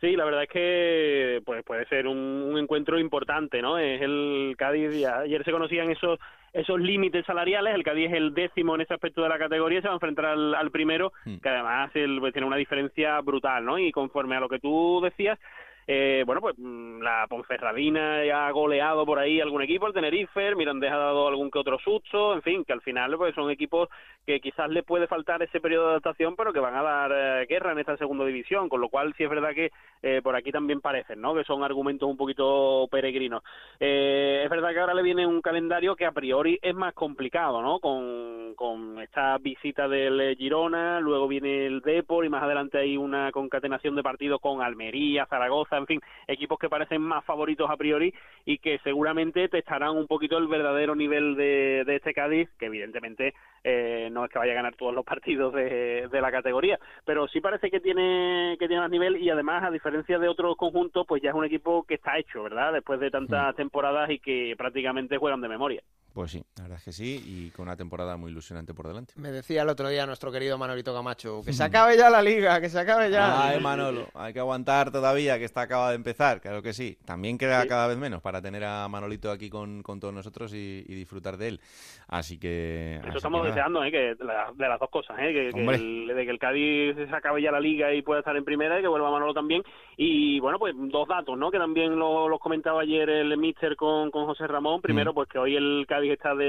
[0.00, 3.78] Sí, la verdad es que pues puede ser un, un encuentro importante, ¿no?
[3.78, 6.18] Es el Cádiz, ayer se conocían esos
[6.54, 9.88] esos límites salariales, el Cádiz es el décimo en ese aspecto de la categoría, se
[9.88, 11.38] va a enfrentar al, al primero, mm.
[11.38, 13.76] que además el, pues, tiene una diferencia brutal, ¿no?
[13.76, 15.38] Y conforme a lo que tú decías,
[15.86, 20.56] eh, bueno, pues la Ponferradina ya ha goleado por ahí algún equipo, el Tenerife, el
[20.56, 23.88] Mirandés ha dado algún que otro susto, en fin, que al final pues son equipos
[24.26, 27.46] que quizás le puede faltar ese periodo de adaptación, pero que van a dar eh,
[27.46, 29.70] guerra en esta segunda división, con lo cual sí es verdad que
[30.02, 31.34] eh, por aquí también parecen, ¿no?
[31.34, 33.42] Que son argumentos un poquito peregrinos.
[33.78, 37.60] Eh, es verdad que ahora le viene un calendario que a priori es más complicado,
[37.60, 37.80] ¿no?
[37.80, 43.30] Con, con esta visita del Girona, luego viene el Depor y más adelante hay una
[43.30, 48.12] concatenación de partidos con Almería, Zaragoza, en fin, equipos que parecen más favoritos a priori
[48.44, 53.34] y que seguramente testarán un poquito el verdadero nivel de, de este Cádiz, que evidentemente
[53.64, 57.26] eh, no es que vaya a ganar todos los partidos de, de, la categoría, pero
[57.28, 61.06] sí parece que tiene que tiene más nivel y además a diferencia de otros conjuntos,
[61.06, 62.74] pues ya es un equipo que está hecho, ¿verdad?
[62.74, 65.82] Después de tantas temporadas y que prácticamente juegan de memoria.
[66.14, 69.14] Pues sí, la verdad es que sí, y con una temporada muy ilusionante por delante.
[69.16, 72.60] Me decía el otro día nuestro querido Manolito Camacho, que se acabe ya la liga,
[72.60, 73.48] que se acabe ya.
[73.48, 76.96] Ay, Manolo, hay que aguantar todavía, que está acaba de empezar, claro que sí.
[77.04, 77.68] También queda sí.
[77.68, 81.36] cada vez menos para tener a Manolito aquí con, con todos nosotros y, y, disfrutar
[81.36, 81.60] de él.
[82.06, 82.98] Así que...
[82.98, 83.90] Eso así estamos que deseando, ¿eh?
[83.90, 85.32] Que de, la, de, las dos cosas, ¿eh?
[85.32, 88.36] Que, que el, de que el Cádiz se acabe ya la liga y pueda estar
[88.36, 89.62] en primera y que vuelva Manolo también.
[89.96, 91.50] Y bueno, pues dos datos, ¿no?
[91.50, 94.80] Que también los lo comentaba ayer el Mister con, con José Ramón.
[94.80, 95.14] Primero, mm.
[95.14, 96.44] pues que hoy el Cádiz está de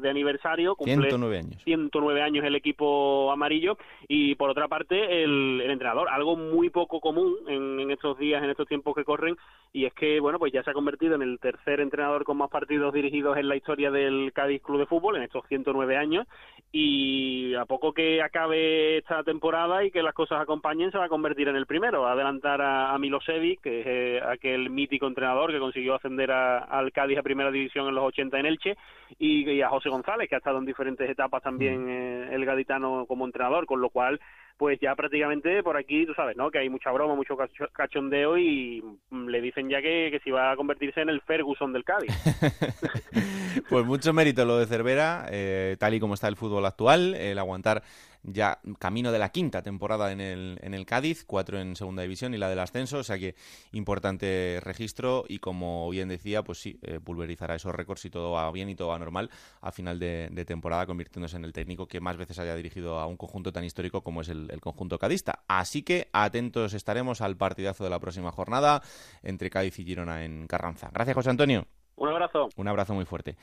[0.00, 0.74] de, aniversario.
[0.76, 1.62] Cumple 109 años.
[1.64, 3.78] 109 años el equipo amarillo.
[4.06, 6.08] Y por otra parte, el, el entrenador.
[6.10, 9.36] Algo muy poco común en, en, estos días, en estos tiempos que corren.
[9.72, 12.50] Y es que, bueno, pues ya se ha convertido en el tercer entrenador con más
[12.50, 16.26] partidos dirigidos en la historia del Cádiz Club de Fútbol en estos 109 años.
[16.72, 21.10] Y a poco que acabe esta temporada y que las cosas acompañen, se va a
[21.10, 22.02] convertir en el primero.
[22.02, 26.30] Va a adelantar a, a Milosevic, que es eh, aquel mítico entrenador que consiguió ascender
[26.30, 28.76] a, al Cádiz a primera división en los 80 en Elche.
[29.18, 31.88] Y, y a José González, que ha estado en diferentes etapas también mm.
[31.88, 34.20] eh, el gaditano como entrenador, con lo cual,
[34.58, 36.50] pues ya prácticamente por aquí, tú sabes, ¿no?
[36.50, 37.36] Que hay mucha broma, mucho
[37.72, 41.84] cachondeo y le dicen ya que, que si va a convertirse en el Ferguson del
[41.84, 42.10] Cádiz.
[43.70, 47.38] pues mucho mérito lo de Cervera, eh, tal y como está el fútbol actual, el
[47.38, 47.84] aguantar
[48.22, 52.34] ya camino de la quinta temporada en el, en el Cádiz, cuatro en segunda división
[52.34, 53.34] y la del ascenso, o sea que
[53.72, 58.50] importante registro y como bien decía, pues sí, eh, pulverizará esos récords si todo va
[58.52, 62.16] bien y todo va normal a final de, temporada, convirtiéndose en el técnico que más
[62.16, 65.44] veces haya dirigido a un conjunto tan histórico como es el, el conjunto cadista.
[65.48, 68.82] Así que atentos estaremos al partidazo de la próxima jornada
[69.22, 70.90] entre Cádiz y Girona en Carranza.
[70.92, 71.66] Gracias, José Antonio.
[71.98, 72.48] Un abrazo.
[72.56, 73.36] Un abrazo muy fuerte.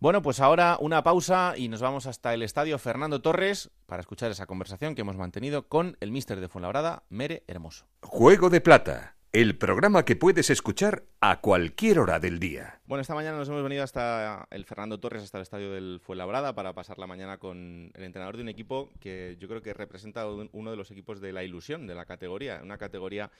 [0.00, 4.30] Bueno, pues ahora una pausa y nos vamos hasta el estadio Fernando Torres para escuchar
[4.30, 7.86] esa conversación que hemos mantenido con el míster de Fuenlabrada, Mere Hermoso.
[8.02, 12.80] Juego de Plata, el programa que puedes escuchar a cualquier hora del día.
[12.86, 16.54] Bueno, esta mañana nos hemos venido hasta el Fernando Torres, hasta el estadio del Fuenlabrada,
[16.54, 20.26] para pasar la mañana con el entrenador de un equipo que yo creo que representa
[20.30, 23.30] un- uno de los equipos de la ilusión de la categoría, una categoría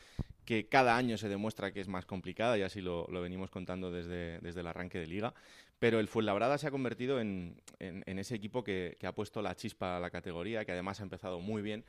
[0.45, 4.39] que cada año se demuestra que es más complicada y así lo, venimos contando desde,
[4.41, 5.33] desde el arranque de liga.
[5.79, 9.97] Pero el Fuenlabrada se ha convertido en, en- ese equipo que ha puesto la chispa
[9.97, 11.85] a la categoría, que además ha empezado muy bien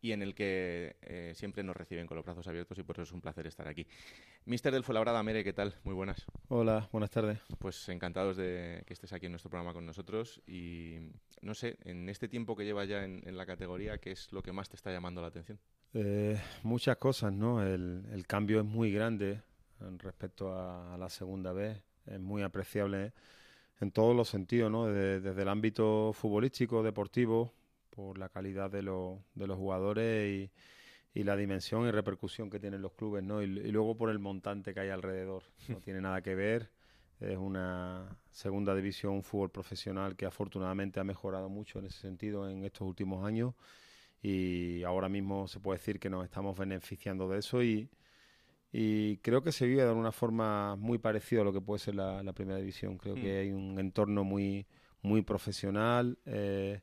[0.00, 3.02] y en el que eh, siempre nos reciben con los brazos abiertos y por eso
[3.02, 3.86] es un placer estar aquí.
[4.44, 5.74] Mister del Fuenlabrada, Mere, ¿qué tal?
[5.84, 6.24] Muy buenas.
[6.48, 7.38] Hola, buenas tardes.
[7.58, 11.10] Pues encantados de que estés aquí en nuestro programa con nosotros y
[11.42, 14.42] no sé, en este tiempo que llevas ya en, en la categoría, ¿qué es lo
[14.42, 15.58] que más te está llamando la atención?
[15.92, 17.62] Eh, muchas cosas, ¿no?
[17.62, 19.42] El, el cambio es muy grande
[19.98, 23.12] respecto a, a la segunda vez, es muy apreciable
[23.80, 24.86] en todos los sentidos, ¿no?
[24.86, 27.54] Desde, desde el ámbito futbolístico, deportivo,
[27.90, 30.50] por la calidad de, los de los jugadores
[31.14, 33.42] y, y la dimensión y repercusión que tienen los clubes, ¿no?
[33.42, 35.44] Y, y luego por el montante que hay alrededor.
[35.68, 36.70] No tiene nada que ver.
[37.20, 42.48] Es una segunda división, un fútbol profesional que afortunadamente ha mejorado mucho en ese sentido
[42.48, 43.54] en estos últimos años
[44.22, 47.90] y ahora mismo se puede decir que nos estamos beneficiando de eso y,
[48.72, 51.94] y creo que se vive de una forma muy parecida a lo que puede ser
[51.96, 52.98] la, la primera división.
[52.98, 53.20] Creo Mm.
[53.20, 54.66] que hay un entorno muy,
[55.02, 56.80] muy profesional, eh,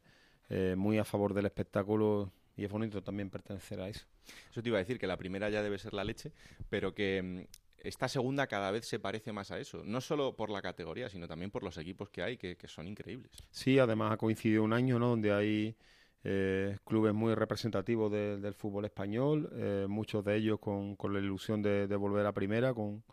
[0.49, 4.05] eh, muy a favor del espectáculo y es bonito también pertenecer a eso.
[4.51, 6.31] Eso te iba a decir, que la primera ya debe ser la leche,
[6.69, 7.41] pero que mm,
[7.88, 11.27] esta segunda cada vez se parece más a eso, no solo por la categoría, sino
[11.27, 13.31] también por los equipos que hay, que, que son increíbles.
[13.51, 15.10] Sí, además ha coincidido un año ¿no?
[15.10, 15.75] donde hay
[16.23, 21.19] eh, clubes muy representativos de- del fútbol español, eh, muchos de ellos con, con la
[21.19, 23.03] ilusión de, de volver a primera, con,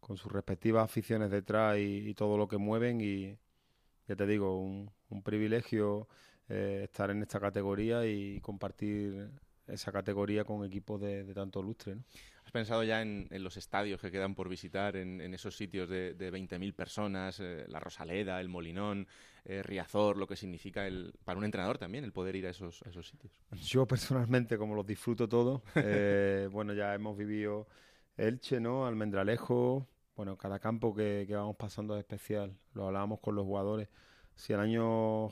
[0.00, 3.00] con sus respectivas aficiones detrás y, y todo lo que mueven.
[3.00, 3.38] Y
[4.08, 6.08] ya te digo, un, un privilegio
[6.50, 9.30] eh, estar en esta categoría y compartir
[9.66, 11.94] esa categoría con equipos de, de tanto lustre.
[11.94, 12.02] ¿no?
[12.44, 15.88] ¿Has pensado ya en, en los estadios que quedan por visitar, en, en esos sitios
[15.88, 19.06] de, de 20.000 personas, eh, la Rosaleda, el Molinón,
[19.44, 22.82] eh, Riazor, lo que significa el, para un entrenador también el poder ir a esos,
[22.84, 23.32] a esos sitios?
[23.52, 27.68] Yo personalmente, como los disfruto todos, eh, bueno, ya hemos vivido
[28.16, 28.84] Elche, ¿no?
[28.84, 29.86] Almendralejo,
[30.16, 32.58] bueno, cada campo que, que vamos pasando es especial.
[32.74, 33.88] Lo hablábamos con los jugadores.
[34.34, 35.28] Si el año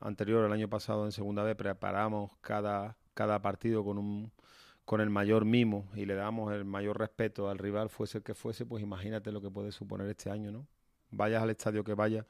[0.00, 4.32] anterior, el año pasado en segunda vez, preparamos cada, cada partido con un
[4.86, 8.34] con el mayor mimo y le damos el mayor respeto al rival, fuese el que
[8.34, 10.66] fuese, pues imagínate lo que puede suponer este año, ¿no?
[11.10, 12.24] Vayas al estadio que vayas,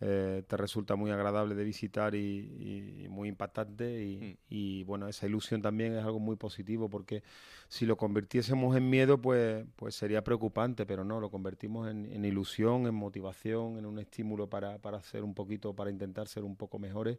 [0.00, 4.36] eh, te resulta muy agradable de visitar y, y muy impactante y, Mm.
[4.48, 7.22] y, bueno, esa ilusión también es algo muy positivo porque
[7.68, 12.24] si lo convirtiésemos en miedo pues, pues sería preocupante, pero no, lo convertimos en, en
[12.24, 16.56] ilusión, en motivación, en un estímulo para, para hacer un poquito, para intentar ser un
[16.56, 17.18] poco mejores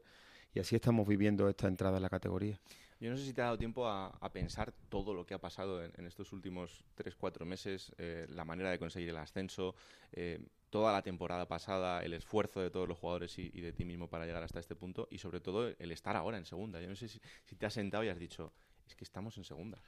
[0.53, 2.59] y así estamos viviendo esta entrada en la categoría.
[2.99, 5.39] Yo no sé si te ha dado tiempo a, a pensar todo lo que ha
[5.39, 9.73] pasado en, en estos últimos 3-4 meses, eh, la manera de conseguir el ascenso,
[10.11, 10.39] eh,
[10.71, 14.09] toda la temporada pasada, el esfuerzo de todos los jugadores y, y de ti mismo
[14.09, 16.81] para llegar hasta este punto y sobre todo el estar ahora en segunda.
[16.81, 18.53] Yo no sé si, si te has sentado y has dicho,
[18.87, 19.83] es que estamos en segunda.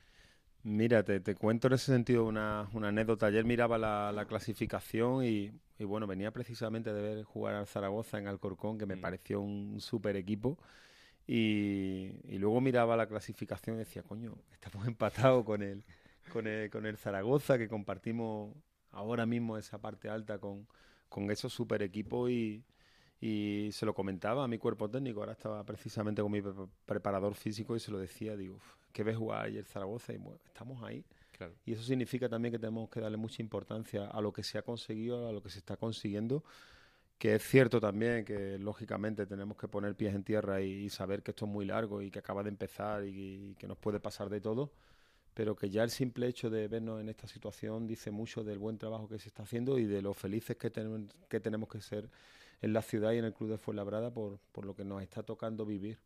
[0.65, 3.25] Mira, te, te cuento en ese sentido una, una anécdota.
[3.27, 8.17] Ayer miraba la, la clasificación y, y, bueno, venía precisamente de ver jugar al Zaragoza
[8.17, 9.01] en Alcorcón, que me Mm.
[9.01, 10.57] pareció un súper equipo.
[11.27, 15.85] Y, y luego miraba la clasificación y decía, coño, estamos empatados con el,
[16.29, 18.55] con el, con el Zaragoza, que compartimos
[18.93, 20.67] ahora mismo esa parte alta con,
[21.09, 22.63] con esos super equipos y,
[23.21, 25.19] y se lo comentaba a mi cuerpo técnico.
[25.21, 26.53] Ahora estaba precisamente con mi pre-
[26.85, 30.13] preparador físico y se lo decía, digo, "Uf, ¿qué ves jugar ayer Zaragoza?
[30.13, 31.05] Y bueno, estamos ahí.
[31.31, 31.53] Claro.
[31.65, 34.61] Y eso significa también que tenemos que darle mucha importancia a lo que se ha
[34.63, 36.43] conseguido, a lo que se está consiguiendo.
[37.17, 41.23] Que es cierto también que lógicamente tenemos que poner pies en tierra y, y saber
[41.23, 43.99] que esto es muy largo y que acaba de empezar y, y que nos puede
[43.99, 44.73] pasar de todo,
[45.33, 48.77] pero que ya el simple hecho de vernos en esta situación dice mucho del buen
[48.77, 52.09] trabajo que se está haciendo y de lo felices que, tenemos que tenemos que ser
[52.61, 55.23] en la ciudad y en el club de Fuenlabrada por, por lo que nos está
[55.23, 55.99] tocando vivir.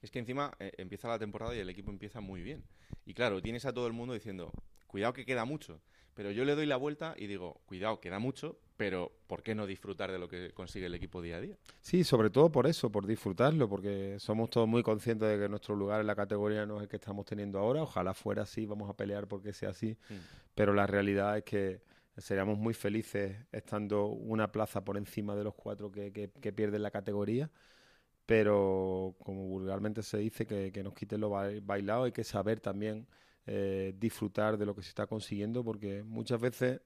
[0.00, 2.62] Es que encima eh, empieza la temporada y el equipo empieza muy bien.
[3.04, 4.52] Y claro, tienes a todo el mundo diciendo,
[4.86, 5.80] cuidado que queda mucho.
[6.18, 9.68] Pero yo le doy la vuelta y digo, cuidado, queda mucho, pero ¿por qué no
[9.68, 11.56] disfrutar de lo que consigue el equipo día a día?
[11.80, 15.76] Sí, sobre todo por eso, por disfrutarlo, porque somos todos muy conscientes de que nuestro
[15.76, 17.84] lugar en la categoría no es el que estamos teniendo ahora.
[17.84, 19.96] Ojalá fuera así, vamos a pelear porque sea así.
[20.08, 20.14] Mm.
[20.56, 21.82] Pero la realidad es que
[22.16, 26.82] seríamos muy felices estando una plaza por encima de los cuatro que, que, que pierden
[26.82, 27.48] la categoría.
[28.26, 33.06] pero como vulgarmente se dice, que, que nos quiten lo bailado, hay que saber también
[33.50, 36.82] eh, disfrutar de lo que se está consiguiendo, porque muchas veces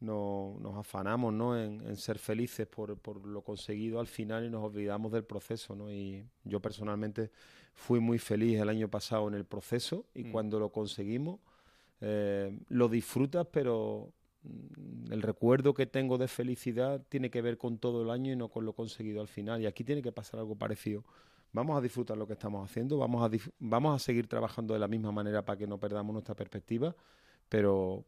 [0.00, 1.56] no, nos afanamos ¿no?
[1.56, 5.76] en, ser felices por, por, lo conseguido al final y nos olvidamos del proceso.
[5.76, 5.88] ¿no?
[5.88, 7.30] Y yo personalmente
[7.74, 10.32] fui muy feliz el año pasado en el proceso y mm.
[10.32, 11.38] cuando lo conseguimos
[12.00, 17.78] eh, lo disfrutas, pero mm, el recuerdo que tengo de felicidad tiene que ver con
[17.78, 19.60] todo el año y no con lo conseguido al final.
[19.62, 21.04] Y aquí tiene que pasar algo parecido
[21.52, 24.88] vamos a disfrutar lo que estamos haciendo, vamos a, vamos a seguir trabajando de la
[24.88, 26.94] misma manera para que no perdamos nuestra perspectiva,
[27.48, 28.04] pero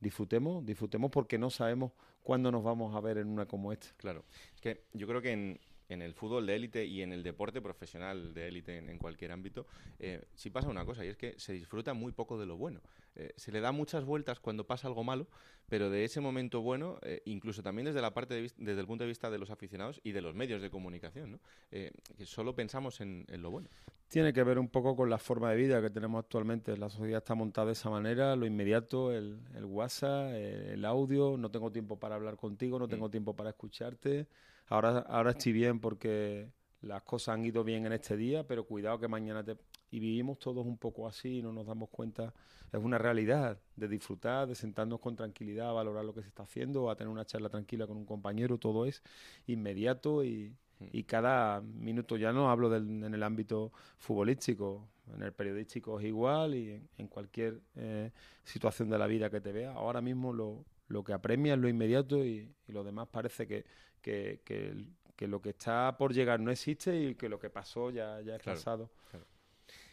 [0.00, 3.88] disfrutemos, disfrutemos porque no sabemos cuándo nos vamos a ver en una como esta.
[3.96, 4.24] Claro,
[4.54, 5.60] es que yo creo que en,
[5.92, 9.66] en el fútbol de élite y en el deporte profesional de élite en, cualquier ámbito,
[9.98, 12.80] eh, sí pasa una cosa y es que se disfruta muy poco de lo bueno.
[13.14, 15.26] Eh, se le da muchas vueltas cuando pasa algo malo,
[15.68, 19.08] pero de ese momento bueno, eh, incluso también desde la parte desde el punto de
[19.08, 21.40] vista de los aficionados y de los medios de comunicación, ¿no?
[21.70, 21.92] que
[22.26, 23.68] solo pensamos en, lo bueno.
[24.08, 26.76] Tiene que ver un poco con la forma de vida que tenemos actualmente.
[26.76, 31.72] La sociedad está montada de esa manera, lo inmediato, el, WhatsApp, el, audio, no tengo
[31.72, 33.10] tiempo para hablar contigo, no tengo mm.
[33.10, 34.26] tiempo para escucharte.
[34.72, 36.48] Ahora, ahora estoy bien porque
[36.80, 39.58] las cosas han ido bien en este día, pero cuidado que mañana te...
[39.90, 42.32] Y vivimos todos un poco así y no nos damos cuenta.
[42.72, 46.44] Es una realidad de disfrutar, de sentarnos con tranquilidad, a valorar lo que se está
[46.44, 49.02] haciendo, a tener una charla tranquila con un compañero, todo es
[49.46, 55.34] inmediato y, y cada minuto ya no hablo del, en el ámbito futbolístico, en el
[55.34, 58.10] periodístico es igual y en, cualquier eh,
[58.42, 59.74] situación de la vida que te vea.
[59.74, 63.66] Ahora mismo lo, lo que apremia es lo inmediato y, y lo demás parece que,
[64.02, 68.20] que, que, lo que está por llegar no existe y que lo que pasó ya,
[68.22, 68.90] ya es pasado.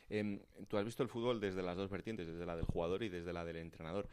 [0.10, 3.10] Em, tú has visto el fútbol desde las dos vertientes, desde la del jugador y
[3.10, 4.08] desde la del entrenador.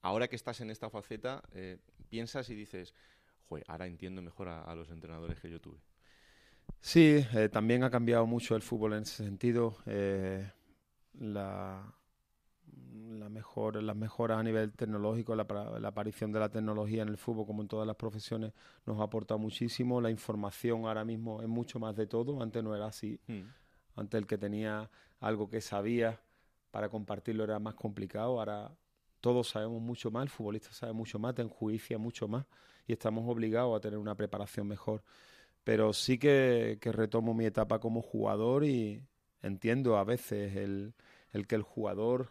[0.00, 2.94] Ahora que estás en esta faceta, eh, piensas y dices,
[3.50, 5.80] Joder, ahora entiendo mejor a, los entrenadores que yo tuve.
[6.80, 9.76] Sí, eh, también ha cambiado mucho el fútbol en ese sentido.
[9.86, 10.48] Eh,
[11.18, 11.92] la,
[13.18, 15.46] la mejor, las mejoras a nivel tecnológico, la,
[15.80, 18.52] la, aparición de la tecnología en el fútbol, como en todas las profesiones,
[18.86, 20.00] nos ha aportado muchísimo.
[20.00, 22.42] La información ahora mismo es mucho más de todo.
[22.42, 23.20] Antes no era así.
[23.26, 23.42] Hmm.
[23.96, 26.20] Antes el que tenía algo que sabía
[26.70, 28.38] para compartirlo era más complicado.
[28.38, 28.72] Ahora
[29.20, 32.46] todos sabemos mucho más, el futbolista sabe mucho más, te enjuicia mucho más
[32.86, 35.02] y estamos obligados a tener una preparación mejor.
[35.62, 39.04] Pero sí que, que retomo mi etapa como jugador y
[39.42, 40.94] entiendo a veces el,
[41.32, 42.30] el que el jugador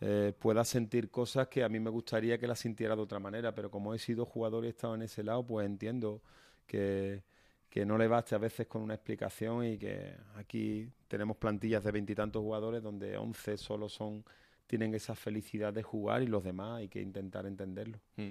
[0.00, 3.54] eh, pueda sentir cosas que a mí me gustaría que las sintiera de otra manera,
[3.54, 6.22] pero como he sido jugador y he estado en ese lado, pues entiendo
[6.66, 7.22] que,
[7.68, 11.90] que no le baste a veces con una explicación y que aquí tenemos plantillas de
[11.90, 14.24] veintitantos jugadores donde once solo son
[14.68, 17.98] tienen esa felicidad de jugar y los demás hay que intentar entenderlo.
[18.16, 18.28] Mm.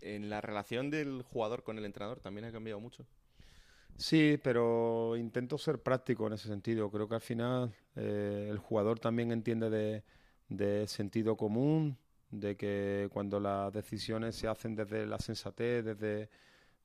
[0.00, 3.06] ¿En la relación del jugador con el entrenador también ha cambiado mucho?
[3.96, 6.90] Sí, pero intento ser práctico en ese sentido.
[6.90, 10.02] Creo que al final eh, el jugador también entiende de,
[10.48, 11.98] de sentido común,
[12.30, 16.28] de que cuando las decisiones se hacen desde la sensatez, desde,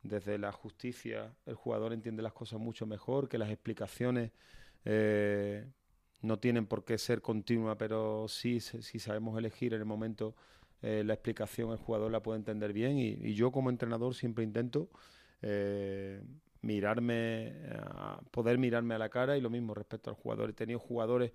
[0.04, 4.32] desde la justicia, el jugador entiende las cosas mucho mejor, que las explicaciones
[4.86, 5.66] eh,
[6.22, 10.36] no tienen por qué ser continuas, pero sí, si sabemos elegir en el momento
[10.82, 14.90] eh, la explicación, el jugador la puede entender bien y, yo como entrenador siempre intento
[15.42, 16.22] eh,
[16.62, 17.56] mirarme,
[18.32, 20.52] poder mirarme a la cara y lo mismo respecto al jugador.
[20.52, 21.32] He tenido jugadores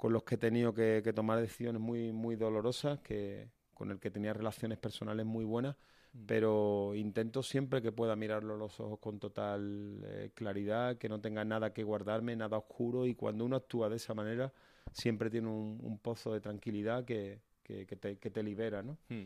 [0.00, 4.10] con los que he tenido que, tomar decisiones muy, muy dolorosas, que, con el que
[4.10, 5.76] tenía relaciones personales muy buenas,
[6.14, 6.24] mm.
[6.24, 11.20] pero intento siempre que pueda mirarlo a los ojos con total eh, claridad, que no
[11.20, 14.50] tenga nada que guardarme, nada oscuro, y cuando uno actúa de esa manera,
[14.90, 18.96] siempre tiene un, pozo de tranquilidad que, que, te, que te libera, ¿no?
[19.10, 19.24] Mm.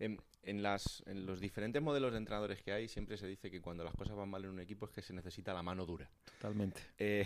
[0.00, 3.60] En, en, las, en los diferentes modelos de entrenadores que hay, siempre se dice que
[3.60, 6.10] cuando las cosas van mal en un equipo es que se necesita la mano dura.
[6.24, 6.80] Totalmente.
[6.98, 7.24] Eh,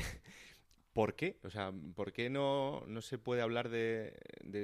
[1.01, 1.39] ¿Por qué?
[1.45, 4.13] O sea, ¿por qué no, no se puede hablar de,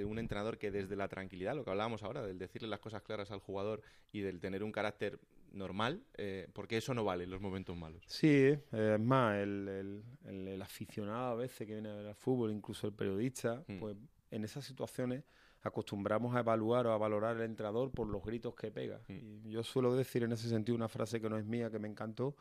[0.06, 3.30] un entrenador que desde la tranquilidad, lo que hablábamos ahora, del decirle las cosas claras
[3.30, 3.80] al jugador
[4.12, 5.18] y del tener un carácter
[5.52, 8.04] normal, eh, porque eso no vale en los momentos malos?
[8.06, 12.52] Sí, eh, es más, el, el, aficionado a veces que viene a ver al fútbol,
[12.52, 13.78] incluso el periodista, mm.
[13.78, 13.96] pues
[14.30, 15.24] en esas situaciones
[15.62, 19.00] acostumbramos a evaluar o a valorar al entrenador por los gritos que pega.
[19.08, 19.46] Mm.
[19.46, 21.88] Y yo suelo decir en ese sentido una frase que no es mía, que me
[21.88, 22.36] encantó,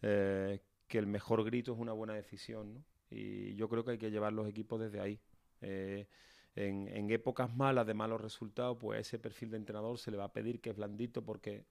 [0.00, 2.91] eh, que el mejor grito es una buena decisión, ¿no?
[3.12, 5.20] Y yo creo que hay que llevar los equipos desde ahí.
[5.60, 6.06] Eh,
[6.54, 10.32] en, épocas malas de malos resultados, pues ese perfil de entrenador se le va a
[10.32, 11.64] pedir que es blandito porque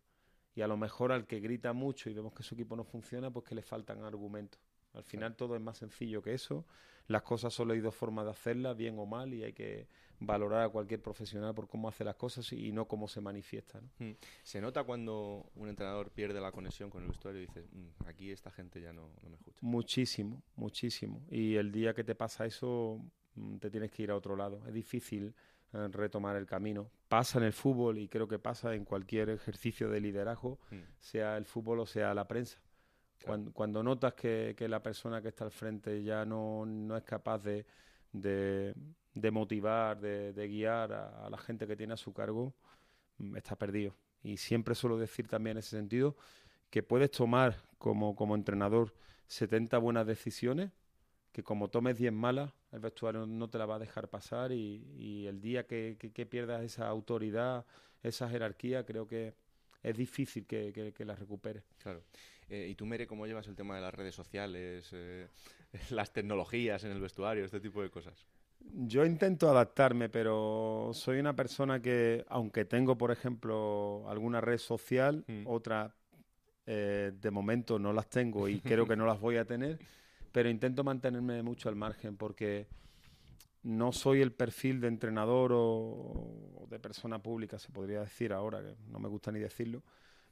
[0.53, 3.31] y a lo mejor al que grita mucho y vemos que su equipo no funciona,
[3.31, 4.59] pues que le faltan argumentos.
[4.93, 6.65] Al final todo es más sencillo que eso.
[7.07, 9.87] Las cosas solo hay dos formas de hacerlas, bien o mal, y hay que
[10.21, 13.81] valorar a cualquier profesional por cómo hace las cosas y no cómo se manifiesta.
[13.99, 14.11] Hmm.
[14.43, 18.31] Se nota cuando un entrenador pierde la conexión con el vestuario y dices, mm, aquí
[18.31, 19.57] esta gente ya no, no me escucha.
[19.61, 21.21] Muchísimo, muchísimo.
[21.29, 23.01] Y el día que te pasa eso,
[23.35, 24.61] mm, te tienes que ir a otro lado.
[24.67, 25.33] Es difícil
[25.73, 26.91] eh, retomar el camino.
[27.07, 30.81] Pasa en el fútbol y creo que pasa en cualquier ejercicio de liderazgo, Hmm.
[30.99, 32.59] sea el fútbol o sea la prensa.
[33.23, 37.03] Cuando, cuando notas que, que la persona que está al frente ya no, no es
[37.03, 37.67] capaz de,
[38.11, 38.73] de,
[39.13, 42.53] de motivar, de, de guiar a, la gente que tiene a su cargo,
[43.17, 43.95] mm, está perdido.
[44.23, 46.15] Y siempre suelo decir también en ese sentido
[46.69, 48.93] que puedes tomar como, como entrenador
[49.27, 50.71] 70 buenas decisiones,
[51.31, 55.25] que como tomes 10 malas, el vestuario no te la va a dejar pasar y,
[55.27, 57.65] el día que, que- pierdas esa autoridad,
[58.03, 59.33] esa jerarquía, creo que
[59.83, 61.63] es difícil que, que, la recuperes.
[61.79, 62.03] Claro.
[62.49, 65.27] Eh, ¿Y tú, Mere, cómo llevas el tema de las redes sociales, eh,
[65.89, 68.27] las tecnologías en el vestuario, este tipo de cosas?
[68.73, 75.25] Yo intento adaptarme, pero soy una persona que, aunque tengo, por ejemplo, alguna red social,
[75.45, 75.93] otra
[76.65, 79.79] eh, de momento no las tengo y creo que no las voy a tener,
[80.31, 82.67] pero intento mantenerme mucho al margen porque
[83.63, 88.61] no soy el perfil de entrenador o, o de persona pública, se podría decir ahora,
[88.61, 89.83] que no me gusta ni decirlo,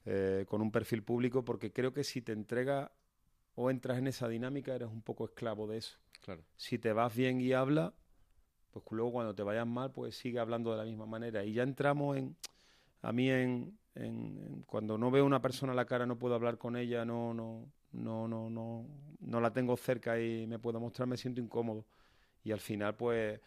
[0.05, 2.89] eh, con un perfil público, porque creo que si te entregas
[3.55, 5.99] o entras en esa dinámica, eres un poco esclavo de eso.
[6.21, 6.43] Claro.
[6.55, 7.91] Si te vas bien y hablas,
[8.71, 11.43] pues luego cuando te vayas mal, pues sigue hablando de la misma manera.
[11.45, 12.35] Y ya entramos en,
[13.01, 13.29] a mí
[13.95, 17.05] en- cuando no veo a una persona a la cara, no puedo hablar con ella,
[17.05, 18.85] no, no, no, no, no,
[19.19, 21.85] no la tengo cerca y me puedo mostrar, me siento incómodo.
[22.43, 23.41] Y al final, pues,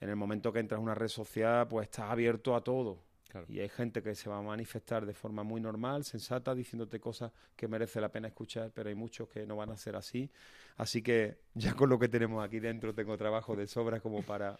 [0.00, 3.04] en el momento que entras a una red social, pues estás abierto a todo.
[3.48, 7.32] Y hay gente que se va a manifestar de forma muy normal, sensata, diciéndote cosas
[7.56, 10.30] que merece la pena escuchar, pero hay muchos que no van a ser así.
[10.76, 14.58] Así que ya con lo que tenemos aquí dentro tengo trabajo de sobra como para,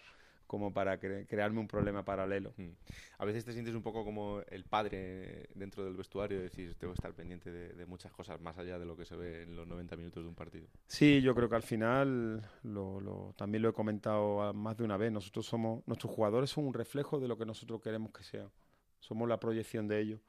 [0.49, 2.53] como para cre- crearme un problema paralelo.
[2.57, 2.69] Mm.
[3.19, 6.97] A veces te sientes un poco como el padre dentro del vestuario, decir, tengo que
[6.97, 9.67] estar pendiente de, de muchas cosas más allá de lo que se ve en los
[9.67, 10.67] 90 minutos de un partido.
[10.87, 14.97] Sí, yo creo que al final, lo, lo- también lo he comentado más de una
[14.97, 18.49] vez, nosotros somos, nuestros jugadores son un reflejo de lo que nosotros queremos que sean.
[18.99, 20.21] Somos la proyección de ellos.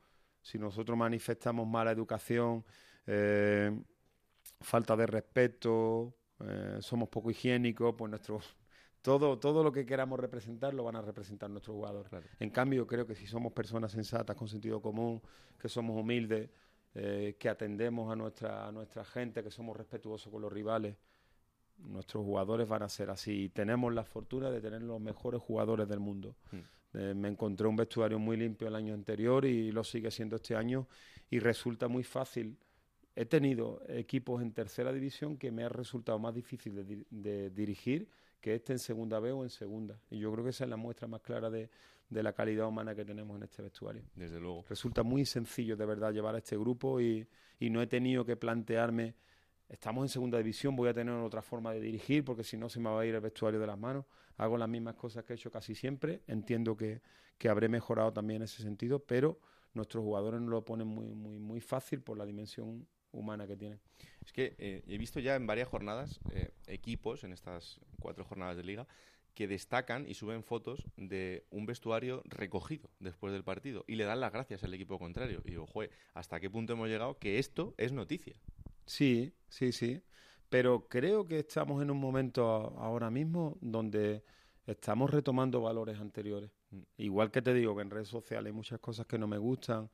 [0.42, 2.62] Si nosotros manifestamos mala educación,
[3.06, 3.72] eh,
[4.60, 8.40] falta de respeto, eh, somos poco higiénicos, pues nuestro,
[9.02, 12.10] todo, todo lo que queramos representar lo van a representar nuestros jugadores.
[12.38, 15.20] En cambio, creo que si somos personas sensatas, con sentido común,
[15.58, 16.50] que somos humildes,
[16.94, 20.96] eh, que atendemos a nuestra, a nuestra gente, que somos respetuosos con los rivales,
[21.78, 23.44] nuestros jugadores van a ser así.
[23.44, 26.36] Y tenemos la fortuna de tener los mejores jugadores del mundo.
[26.92, 30.56] Eh, me encontré un vestuario muy limpio el año anterior y lo sigue siendo este
[30.56, 30.88] año
[31.30, 32.58] y resulta muy fácil.
[33.14, 37.50] He tenido equipos en tercera división que me ha resultado más difícil de, di- de
[37.50, 38.08] dirigir
[38.40, 40.00] que este en segunda B o en segunda.
[40.10, 41.70] Y yo creo que esa es la muestra más clara de,
[42.08, 44.02] de la calidad humana que tenemos en este vestuario.
[44.14, 44.64] Desde luego.
[44.68, 47.26] Resulta muy sencillo de verdad llevar a este grupo y,
[47.58, 49.14] y no he tenido que plantearme,
[49.68, 52.80] estamos en segunda división, voy a tener otra forma de dirigir porque si no se
[52.80, 54.04] me va a ir el vestuario de las manos.
[54.36, 56.22] Hago las mismas cosas que he hecho casi siempre.
[56.26, 57.02] Entiendo que,
[57.36, 59.38] que habré mejorado también en ese sentido, pero
[59.74, 63.80] nuestros jugadores nos lo ponen muy, muy, muy fácil por la dimensión humana que tienen.
[64.24, 68.56] Es que eh, he visto ya en varias jornadas eh, equipos, en estas cuatro jornadas
[68.56, 68.86] de liga,
[69.34, 74.20] que destacan y suben fotos de un vestuario recogido después del partido y le dan
[74.20, 75.40] las gracias al equipo contrario.
[75.44, 78.34] Y digo, "Jue, ¿hasta qué punto hemos llegado que esto es noticia?
[78.86, 80.02] Sí, sí, sí.
[80.48, 82.44] Pero creo que estamos en un momento
[82.76, 84.24] ahora mismo donde
[84.66, 86.50] estamos retomando valores anteriores.
[86.96, 89.88] Igual que te digo que en redes sociales hay muchas cosas que no me gustan,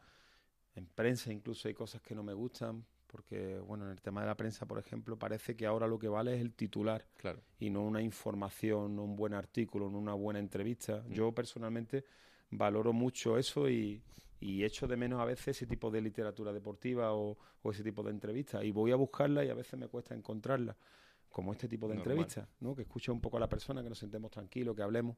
[0.75, 2.85] en prensa incluso hay cosas que no me gustan,
[3.17, 6.07] porque bueno, en el tema de la prensa, por ejemplo, parece que ahora lo que
[6.09, 7.41] vale es el titular Claro.
[7.59, 11.03] y no una información, no un buen artículo, no una buena entrevista.
[11.09, 12.05] Yo personalmente
[12.51, 14.03] valoro mucho eso y,
[14.39, 18.03] y echo de menos a veces ese tipo de literatura deportiva o, o ese tipo
[18.03, 18.63] de entrevistas.
[18.65, 20.77] Y voy a buscarla y a veces me cuesta encontrarla,
[21.31, 22.13] como este tipo de Normal.
[22.13, 22.77] entrevistas, ¿no?
[22.77, 25.17] que escuche un poco a la persona, que nos sentemos tranquilos, que hablemos.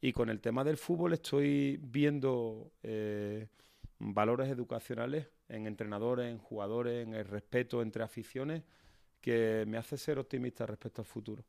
[0.00, 3.46] Y con el tema del fútbol estoy viendo eh,
[3.98, 8.62] valores educacionales en entrenadores, en jugadores, en el respeto entre aficiones,
[9.20, 11.44] que me hace ser optimista respecto al futuro.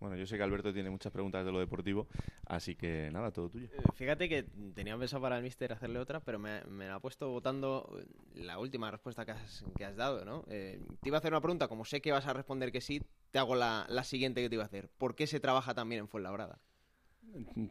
[0.00, 2.08] Bueno, yo sé que Alberto tiene muchas preguntas de lo deportivo,
[2.46, 3.68] así que nada, todo tuyo.
[3.72, 4.42] Eh, Fíjate que
[4.74, 7.98] tenía pensado para el mister hacerle otra, pero me, me la ha puesto votando
[8.34, 10.44] la última respuesta que has, que has dado, ¿no?
[10.48, 13.02] Eh, te iba a hacer una pregunta, como sé que vas a responder que sí,
[13.30, 14.88] te hago la, la siguiente que te iba a hacer.
[14.98, 16.60] ¿Por qué se trabaja también en Fuenlabrada?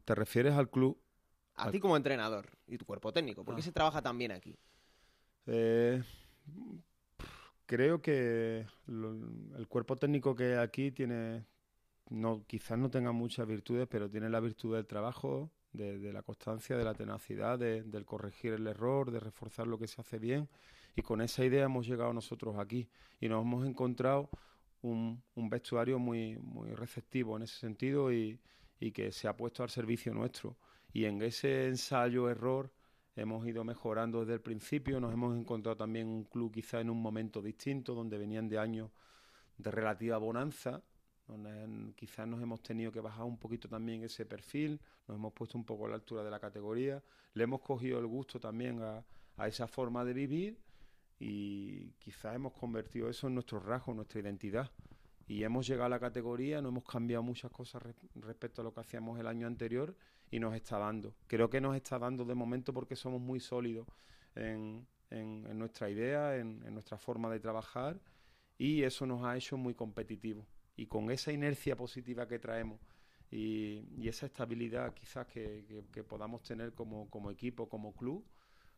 [0.06, 0.98] ¿Te refieres al club?
[1.56, 3.66] A ti como entrenador y tu cuerpo técnico, ¿por qué Ah.
[3.66, 4.58] se trabaja también aquí?
[5.48, 6.02] Eh,
[7.66, 11.46] creo que el cuerpo técnico que aquí tiene,
[12.10, 16.78] no, quizás no tenga muchas virtudes, pero tiene la virtud del trabajo, de, la constancia,
[16.78, 20.50] de la tenacidad, del corregir el error, de reforzar lo que se hace bien.
[20.96, 22.88] Y con esa idea hemos llegado nosotros aquí
[23.20, 24.30] y nos hemos encontrado
[24.84, 28.40] un, vestuario muy, muy receptivo en ese sentido y,
[28.80, 30.58] y que se ha puesto al servicio nuestro.
[30.92, 32.72] Y en ese ensayo-error
[33.16, 37.02] hemos ido mejorando desde el principio, nos hemos encontrado también un club quizá en un
[37.02, 38.92] momento distinto, donde venían de años
[39.58, 40.82] de relativa bonanza,
[41.28, 45.58] donde quizás nos hemos tenido que bajar un poquito también ese perfil, nos hemos puesto
[45.58, 47.04] un poco a la altura de la categoría,
[47.34, 49.04] le hemos cogido el gusto también a,
[49.48, 50.60] esa forma de vivir
[51.20, 54.72] y quizás hemos convertido eso en nuestro rasgo, nuestra identidad.
[55.26, 57.82] Y hemos llegado a la categoría, no hemos cambiado muchas cosas
[58.16, 59.96] respecto a lo que hacíamos el año anterior
[60.34, 61.14] y nos está dando.
[61.28, 63.86] Creo que nos está dando de momento porque somos muy sólidos
[64.34, 68.02] en, en, nuestra idea, en, nuestra forma de trabajar
[68.58, 70.48] y eso nos ha hecho muy competitivos.
[70.76, 72.80] Y con esa inercia positiva que traemos
[73.30, 78.26] y, esa estabilidad quizás que, que, podamos tener como, como equipo, como club,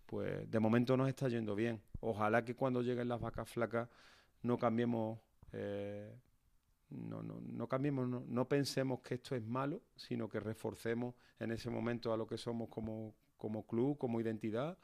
[0.08, 1.82] pues de momento nos está yendo bien.
[2.02, 3.88] Ojalá que cuando lleguen las vacas flacas
[4.42, 5.20] no cambiemos
[5.54, 6.14] eh,
[6.90, 11.70] no, no, no cambiemos, no, pensemos que esto es malo, sino que reforcemos en ese
[11.70, 14.78] momento a lo que somos como, como club, como identidad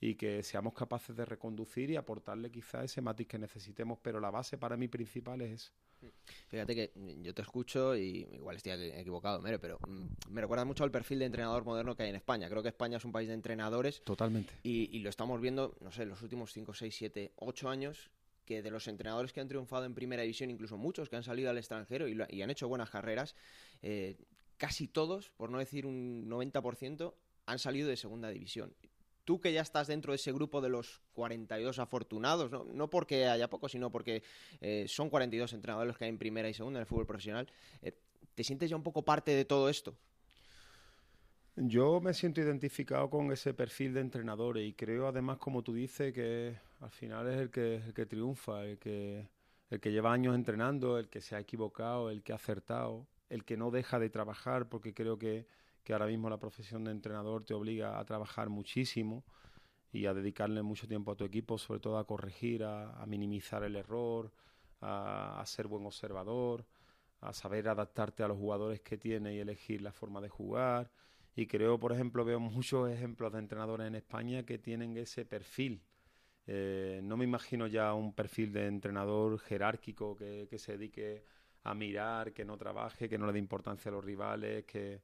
[0.00, 4.30] y que seamos capaces de reconducir y aportarle quizá ese matiz que necesitemos, pero la
[4.30, 5.72] base para mí principal es eso.
[6.46, 6.92] Fíjate que
[7.22, 11.24] yo te escucho y igual estoy equivocado, pero mm, me recuerda mucho al perfil de
[11.24, 12.48] entrenador moderno que hay en España.
[12.48, 14.02] Creo que España es un país de entrenadores.
[14.04, 14.54] Totalmente.
[14.62, 18.12] Y, y lo estamos viendo, no sé, en los últimos 5, 6, 7, 8 años
[18.48, 21.50] que de los entrenadores que han triunfado en primera división, incluso muchos que han salido
[21.50, 23.36] al extranjero y, han hecho buenas carreras,
[23.82, 24.16] eh,
[24.56, 27.12] casi todos, por no decir un 90%,
[27.44, 28.74] han salido de segunda división.
[29.26, 33.50] Tú que ya estás dentro de ese grupo de los 42 afortunados, no, porque haya
[33.50, 34.22] pocos, sino porque
[34.62, 37.46] eh, son 42 entrenadores que hay en primera y segunda en el fútbol profesional,
[37.82, 37.92] eh,
[38.34, 39.94] ¿te sientes ya un poco parte de todo esto?
[41.56, 46.14] Yo me siento identificado con ese perfil de entrenador y creo además, como tú dices,
[46.14, 49.28] que al final es el que, triunfa, el que,
[49.70, 53.44] el que lleva años entrenando, el que se ha equivocado, el que ha acertado, el
[53.44, 55.46] que no deja de trabajar, porque creo que,
[55.84, 59.24] que ahora mismo la profesión de entrenador te obliga a trabajar muchísimo
[59.92, 63.76] y a dedicarle mucho tiempo a tu equipo, sobre todo a corregir, a, minimizar el
[63.76, 64.32] error,
[64.80, 66.66] a, a, ser buen observador,
[67.20, 70.90] a saber adaptarte a los jugadores que tiene y elegir la forma de jugar
[71.38, 75.80] y creo, por ejemplo, veo muchos ejemplos de entrenadores en España que tienen ese perfil.
[76.50, 81.22] Eh, no me imagino ya un perfil de entrenador jerárquico que, se dedique
[81.64, 85.02] a mirar, que no trabaje, que no le dé importancia a los rivales, que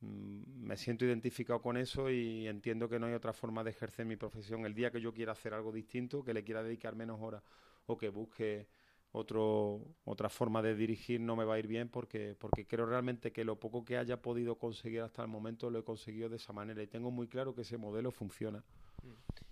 [0.00, 4.04] mm, me siento identificado con eso y entiendo que no hay otra forma de ejercer
[4.04, 4.66] mi profesión.
[4.66, 7.42] El día que yo quiera hacer algo distinto, que le quiera dedicar menos horas
[7.86, 8.68] o que busque
[9.12, 13.32] otro, otra forma de dirigir no me va a ir bien porque, porque creo realmente
[13.32, 16.52] que lo poco que haya podido conseguir hasta el momento lo he conseguido de esa
[16.52, 18.62] manera y tengo muy claro que ese modelo funciona.
[19.02, 19.45] Mm.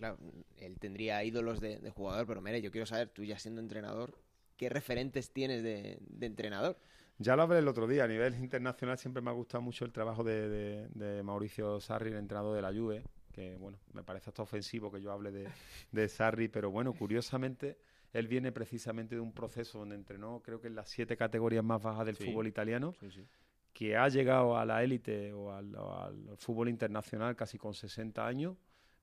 [0.00, 0.16] Claro,
[0.56, 4.16] él tendría ídolos de, jugador, pero mire, yo quiero saber, tú ya siendo entrenador,
[4.56, 6.78] ¿qué referentes tienes de, entrenador?
[7.18, 9.92] Ya lo hablé el otro día, a nivel internacional siempre me ha gustado mucho el
[9.92, 14.40] trabajo de, de Mauricio Sarri, el entrenador de la Juve, que bueno, me parece hasta
[14.40, 15.50] ofensivo que yo hable de,
[15.92, 17.76] de Sarri, pero bueno, curiosamente
[18.14, 21.82] él viene precisamente de un proceso donde entrenó, creo que en las siete categorías más
[21.82, 22.94] bajas del fútbol italiano,
[23.74, 25.76] que ha llegado a la élite o al,
[26.38, 28.56] fútbol internacional casi con 60 años,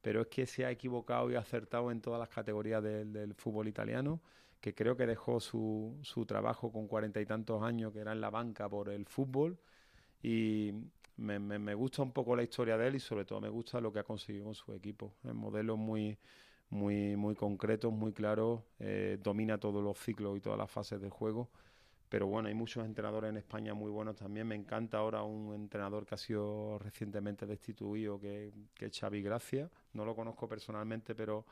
[0.07, 3.67] pero es que se ha equivocado y ha acertado en todas las categorías del, fútbol
[3.67, 4.21] italiano,
[4.61, 8.21] que creo que dejó su, su trabajo con cuarenta y tantos años, que era en
[8.21, 9.59] la banca por el fútbol,
[10.23, 10.71] y
[11.17, 13.91] me, me, gusta un poco la historia de él y sobre todo me gusta lo
[13.91, 15.13] que ha conseguido con su equipo.
[15.25, 16.17] Es modelo muy
[16.69, 21.09] muy, muy concretos, muy claros, eh, domina todos los ciclos y todas las fases del
[21.09, 21.49] juego.
[22.09, 24.47] Pero bueno, hay muchos entrenadores en España muy buenos también.
[24.47, 29.69] Me encanta ahora un entrenador que ha sido recientemente destituido, que, que es Xavi Gracia.
[29.93, 31.45] No lo conozco personalmente, pero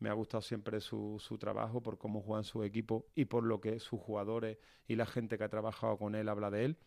[0.00, 3.60] me ha gustado siempre su, su trabajo por cómo juegan su equipo y por lo
[3.60, 6.78] que sus jugadores y la gente que ha trabajado con él habla de él.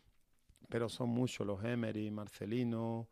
[0.68, 3.08] Pero son muchos los Emery, Marcelino,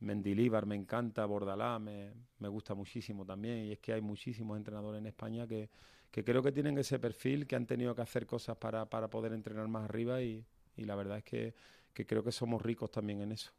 [0.00, 5.00] Mendilíbar me encanta, Bordalá me, me, gusta muchísimo también y es que hay muchísimos entrenadores
[5.00, 5.70] en España que,
[6.10, 9.32] que creo que tienen ese perfil, que han tenido que hacer cosas para, para poder
[9.32, 10.44] entrenar más arriba y,
[10.76, 11.54] y la verdad es que,
[11.92, 13.52] que, creo que somos ricos también en eso.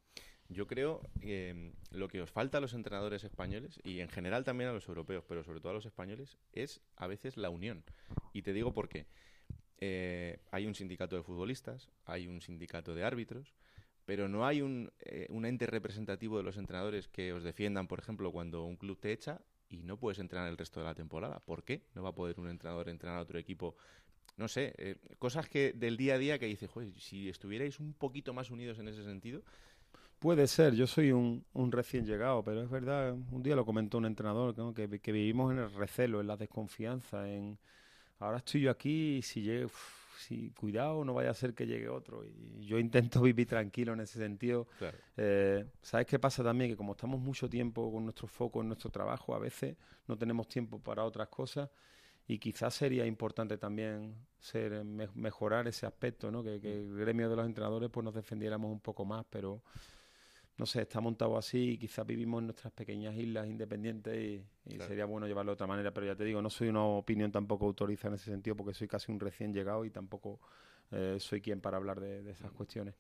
[0.48, 4.44] Yo creo que mm, lo que os falta a los entrenadores españoles y en general
[4.44, 7.84] también a los europeos, pero sobre todo a los españoles, es a veces la unión.
[8.34, 9.06] Y te digo por qué.
[9.78, 13.54] Eh, hay un sindicato de futbolistas, hay un sindicato de árbitros,
[14.06, 18.00] pero no hay un, eh, un ente representativo de los entrenadores que os defiendan, por
[18.00, 19.40] ejemplo, cuando un club te echa
[19.70, 21.40] y no puedes entrenar el resto de la temporada.
[21.40, 23.76] ¿Por qué no va a poder un entrenador entrenar a otro equipo?
[24.38, 27.94] No sé, eh, cosas que del día a día que dice, joder, si estuvierais un
[27.94, 29.42] poquito más unidos en ese sentido.
[30.20, 34.06] Puede ser, yo soy un, recién llegado, pero es verdad, un día lo comentó un
[34.06, 37.58] entrenador, que, vivimos en el recelo, en la desconfianza, en
[38.20, 39.68] ahora estoy yo aquí y si llegue,
[40.20, 42.26] si, cuidado, no vaya a ser que llegue otro.
[42.26, 44.68] Y yo intento vivir tranquilo en ese sentido.
[45.18, 46.70] Eh, ¿Sabes qué pasa también?
[46.70, 50.48] Que como estamos mucho tiempo con nuestro foco en nuestro trabajo, a veces no tenemos
[50.48, 51.70] tiempo para otras cosas
[52.28, 56.44] y quizás sería importante también ser mejorar ese aspecto, ¿no?
[56.44, 59.64] Que, que, el gremio de los entrenadores pues nos defendiéramos un poco más, pero
[60.60, 64.46] no sé, está montado así y quizás vivimos en nuestras pequeñas islas independientes y,
[64.82, 67.66] sería bueno llevarlo de otra manera, pero ya te digo, no soy una opinión tampoco
[67.66, 70.40] autorizada en ese sentido porque soy casi un recién llegado y tampoco
[70.92, 72.94] eh, soy quien para hablar de, esas cuestiones.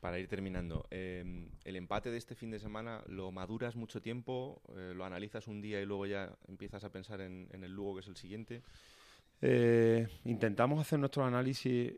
[0.00, 4.62] Para ir terminando, em, el empate de este fin de semana lo maduras mucho tiempo,
[4.76, 7.94] eh, lo analizas un día y luego ya empiezas a pensar en, en el Lugo
[7.96, 8.62] que es el siguiente.
[9.40, 11.92] Eh, intentamos hacer nuestro análisis,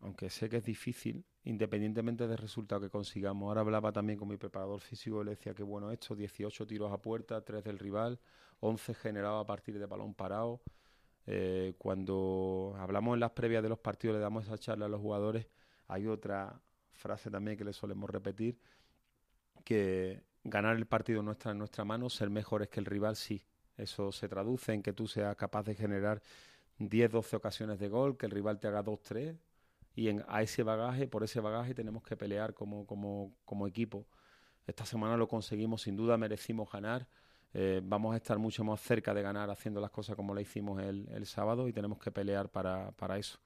[0.00, 3.48] aunque sé que es difícil, independientemente del resultado que consigamos.
[3.48, 6.92] Ahora hablaba también con mi preparador físico y le decía que bueno esto, 18 tiros
[6.92, 8.20] a puerta, 3 del rival,
[8.60, 10.60] 11 generados a partir de balón parado.
[11.26, 15.00] Eh, cuando hablamos en las previas de los partidos, le damos esa charla a los
[15.00, 15.46] jugadores,
[15.86, 16.60] hay otra
[16.92, 18.58] frase también que le solemos repetir,
[19.64, 23.44] que ganar el partido no está en nuestra mano, ser mejores que el rival sí.
[23.76, 26.22] Eso se traduce en que tú seas capaz de generar
[26.78, 29.36] 10, 12 ocasiones de gol, que el rival te haga 2, 3,
[29.98, 34.06] y en, a ese bagaje, por ese bagaje tenemos que pelear como, como, como equipo.
[34.64, 37.08] Esta semana lo conseguimos, sin duda merecimos ganar.
[37.52, 40.80] Eh, vamos a estar mucho más cerca de ganar haciendo las cosas como la hicimos
[40.80, 43.40] el, el sábado y tenemos que pelear para, para eso.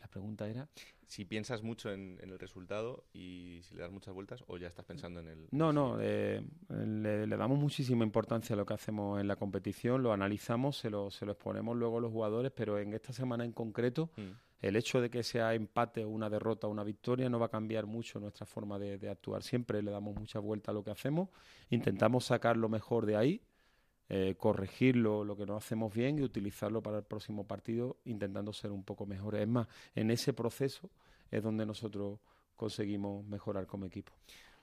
[0.00, 0.70] La pregunta era...
[1.06, 4.86] Si piensas mucho en, el resultado y si le das muchas vueltas o ya estás
[4.86, 5.48] pensando en el...
[5.50, 10.14] No, no, eh, le, damos muchísima importancia a lo que hacemos en la competición, lo
[10.14, 13.52] analizamos, se lo, se lo exponemos luego a los jugadores, pero en esta semana en
[13.52, 14.08] concreto...
[14.16, 17.86] Mm el hecho de que sea empate una derrota una victoria no va a cambiar
[17.86, 19.42] mucho nuestra forma de, actuar.
[19.42, 21.30] Siempre le damos mucha vuelta a lo que hacemos,
[21.70, 23.42] intentamos sacar lo mejor de ahí,
[24.08, 28.70] eh, corregir lo, que no hacemos bien y utilizarlo para el próximo partido intentando ser
[28.72, 29.42] un poco mejores.
[29.42, 30.90] Es más, en ese proceso
[31.30, 32.18] es donde nosotros
[32.56, 34.12] conseguimos mejorar como equipo.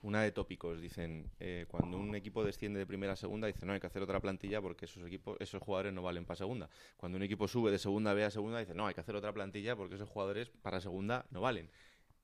[0.00, 3.72] Una de tópicos, dicen, eh, cuando un equipo desciende de primera a segunda, dicen, no,
[3.72, 6.70] hay que hacer otra plantilla porque esos equipos, esos jugadores no valen para segunda.
[6.96, 9.32] Cuando un equipo sube de segunda B a segunda, dicen, no, hay que hacer otra
[9.32, 11.68] plantilla porque esos jugadores para segunda no valen.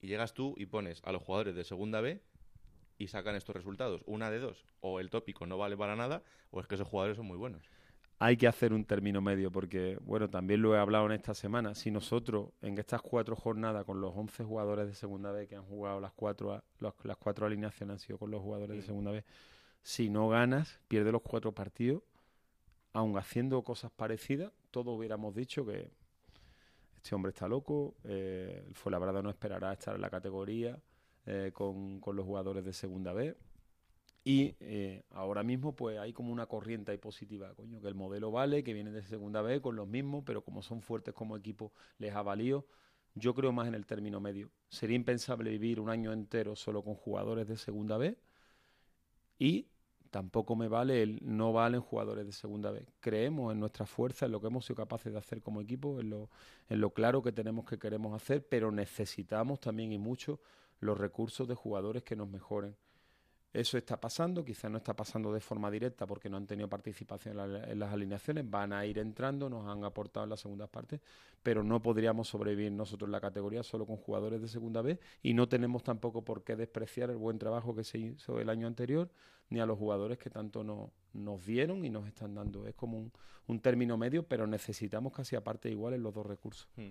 [0.01, 2.21] Y llegas tú y pones a los jugadores de segunda B
[2.97, 4.03] y sacan estos resultados.
[4.05, 7.17] Una de dos, o el tópico no vale para nada, o es que esos jugadores
[7.17, 7.69] son muy buenos
[8.17, 11.75] hay que hacer un término medio, porque, bueno, también lo he hablado en esta semana.
[11.75, 15.65] Si nosotros, en estas cuatro jornadas, con los 11 jugadores de segunda vez que han
[15.65, 19.25] jugado las cuatro, las cuatro alineaciones han sido con los jugadores de segunda vez,
[19.81, 22.03] si no ganas, pierdes los cuatro partidos,
[22.93, 25.91] aun haciendo cosas parecidas, todos hubiéramos dicho que
[26.95, 30.79] este hombre está loco, eh, fue la verdad no esperará estar en la categoría
[31.25, 33.35] eh, con, con los jugadores de segunda vez
[34.27, 38.31] y eh, ahora mismo pues hay como una corriente ahí positiva, coño, que el modelo
[38.31, 41.71] vale, que vienen de segunda vez con los mismos, pero como son fuertes como equipo
[41.99, 42.65] les ha valido.
[43.13, 44.49] Yo creo más en el término medio.
[44.67, 48.17] Sería impensable vivir un año entero solo con jugadores de segunda vez
[49.37, 49.67] y
[50.09, 52.87] tampoco me vale el no valen jugadores de segunda vez.
[53.01, 56.09] Creemos en nuestra fuerza, en lo que hemos sido capaces de hacer como equipo, en
[56.09, 56.31] lo,
[56.67, 60.39] en lo claro que tenemos que queremos hacer, pero necesitamos también y mucho
[60.79, 62.75] los recursos de jugadores que nos mejoren
[63.55, 67.39] eso está pasando, quizás no está pasando de forma directa porque no han tenido participación
[67.39, 70.99] en, las alineaciones, van a ir entrando, nos han aportado en las segundas partes,
[71.41, 75.33] pero no podríamos sobrevivir nosotros en la categoría solo con jugadores de segunda vez y
[75.33, 79.09] no tenemos tampoco por qué despreciar el buen trabajo que se hizo el año anterior
[79.49, 82.67] ni a los jugadores que tanto nos dieron y nos están dando.
[82.67, 83.09] Es como
[83.47, 86.67] un, término medio, pero necesitamos casi aparte igual en los dos recursos.
[86.75, 86.89] Hmm.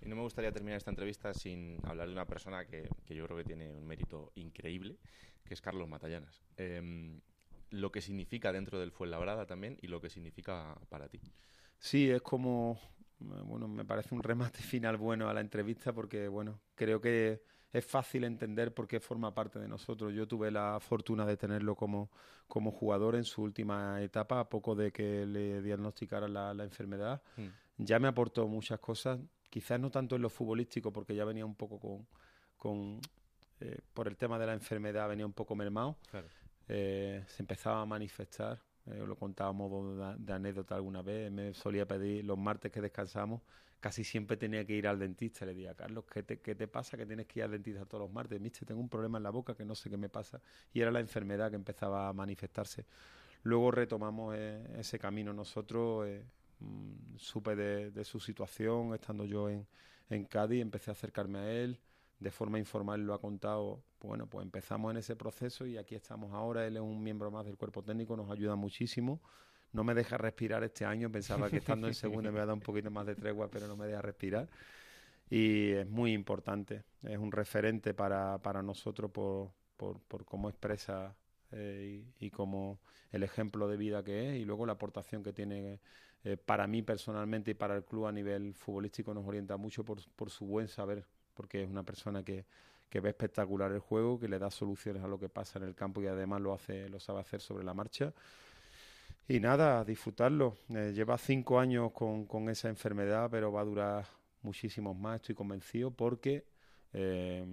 [0.00, 3.36] Y no me gustaría terminar esta entrevista sin hablar de una persona que, yo creo
[3.36, 4.96] que tiene un mérito increíble,
[5.44, 6.42] que es Carlos Matallanas.
[6.56, 7.20] Em,
[7.70, 11.20] lo que significa dentro del Fuenlabrada también y lo que significa para ti.
[11.78, 12.78] Sí, es como,
[13.18, 17.42] bueno, me parece un remate final bueno a la entrevista porque, bueno, creo que
[17.72, 20.14] es fácil entender por qué forma parte de nosotros.
[20.14, 22.10] Yo tuve la fortuna de tenerlo como,
[22.46, 27.22] como jugador en su última etapa, a poco de que le diagnosticaran la, enfermedad.
[27.36, 27.84] Mm.
[27.84, 29.20] Ya me aportó muchas cosas,
[29.50, 32.06] quizás no tanto en lo futbolístico, porque ya venía un poco con,
[32.56, 33.00] con
[33.60, 35.96] eh, por el tema de la enfermedad, venía un poco mermado.
[36.68, 41.86] Eh, se empezaba a manifestar, eh, lo contábamos de, de, anécdota alguna vez, me solía
[41.86, 43.40] pedir los martes que descansamos,
[43.80, 45.46] casi siempre tenía que ir al dentista.
[45.46, 48.04] Le decía, Carlos, ¿qué te, ¿qué te pasa que tienes que ir al dentista todos
[48.04, 48.40] los martes?
[48.40, 50.40] Mister, tengo un problema en la boca que no sé qué me pasa.
[50.72, 52.84] Y era la enfermedad que empezaba a manifestarse.
[53.42, 56.08] luego retomamos eh, ese camino nosotros.
[56.60, 59.66] Mm, supe de, su situación estando yo en,
[60.10, 61.80] en Cádiz, empecé a acercarme a él,
[62.18, 66.32] de forma informal lo ha contado, bueno, pues empezamos en ese proceso y aquí estamos
[66.32, 69.20] ahora, él es un miembro más del cuerpo técnico, nos ayuda muchísimo,
[69.72, 72.54] no me deja respirar este año, pensaba que estando en segunda me iba a dar
[72.54, 74.48] un poquito más de tregua, pero no me deja respirar.
[75.30, 81.14] Y es muy importante, es un referente para, para nosotros por, por, por cómo expresa
[81.50, 82.78] eh, y, como
[83.10, 85.80] el ejemplo de vida que es y luego la aportación que tiene
[86.24, 89.98] eh, para mí personalmente y para el club a nivel futbolístico nos orienta mucho por,
[90.16, 91.04] por su buen saber,
[91.34, 92.44] porque es una persona que,
[92.88, 95.74] que ve espectacular el juego, que le da soluciones a lo que pasa en el
[95.74, 98.12] campo y además lo hace, lo sabe hacer sobre la marcha.
[99.28, 100.56] Y nada, disfrutarlo.
[100.70, 104.06] Eh, lleva cinco años con, con esa enfermedad, pero va a durar
[104.42, 106.46] muchísimos más, estoy convencido, porque
[106.94, 107.44] eh,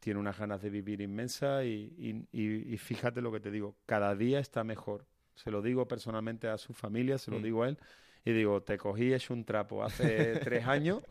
[0.00, 4.40] tiene unas ganas de vivir inmensas y, y, fíjate lo que te digo, cada día
[4.40, 5.06] está mejor.
[5.36, 7.42] Se lo digo personalmente a su familia, se lo mm.
[7.42, 7.78] digo a él.
[8.24, 11.02] Y digo, te cogí hecho un trapo hace tres años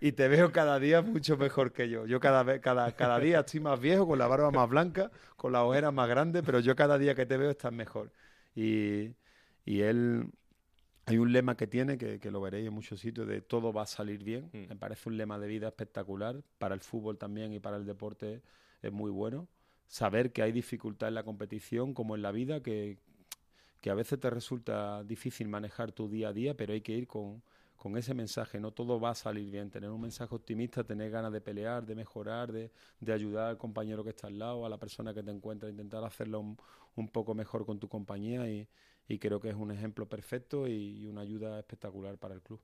[0.00, 2.06] y te veo cada día mucho mejor que yo.
[2.06, 5.52] Yo cada, vez, cada, cada día estoy más viejo, con la barba más blanca, con
[5.52, 8.12] la ojera más grande, pero yo cada día que te veo estás mejor.
[8.54, 9.10] Y,
[9.64, 10.30] y él,
[11.06, 13.86] hay un lema que tiene, que, lo veréis en muchos sitios, de todo va a
[13.86, 14.48] salir bien.
[14.52, 14.68] Mm.
[14.68, 16.42] Me parece un lema de vida espectacular.
[16.58, 18.42] Para el fútbol también y para el deporte
[18.80, 19.48] es muy bueno.
[19.86, 22.98] Saber que hay dificultad en la competición como en la vida, que,
[23.84, 27.06] que a veces te resulta difícil manejar tu día a día, pero hay que ir
[27.06, 27.42] con,
[27.76, 31.30] con ese mensaje, no todo va a salir bien, tener un mensaje optimista, tener ganas
[31.30, 34.78] de pelear, de mejorar, de, de ayudar al compañero que está al lado, a la
[34.78, 36.40] persona que te encuentra, intentar hacerlo
[36.96, 38.66] un, poco mejor con tu compañía y,
[39.06, 42.60] y creo que es un ejemplo perfecto y una ayuda espectacular para el club.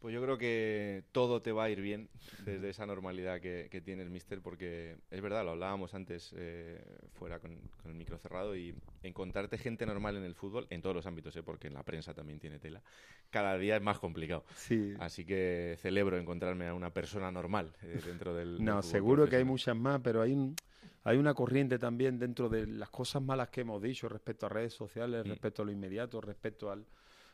[0.00, 2.08] Pues yo creo que todo te va a ir bien
[2.46, 6.82] desde esa normalidad que, que tiene el míster, porque es verdad, lo hablábamos antes eh,
[7.12, 11.04] fuera con, el micro cerrado, y encontrarte gente normal en el fútbol, en todos los
[11.04, 11.42] ámbitos, ¿eh?
[11.42, 12.82] porque en la prensa también tiene tela,
[13.28, 14.42] cada día es más complicado.
[14.56, 14.94] Sí.
[14.98, 18.64] Así que celebro encontrarme a una persona normal eh, dentro del...
[18.64, 20.56] No, seguro que hay muchas más, pero hay un
[21.02, 24.74] hay una corriente también dentro de las cosas malas que hemos dicho respecto a redes
[24.74, 25.30] sociales, mm.
[25.30, 26.84] respecto a lo inmediato, respecto al,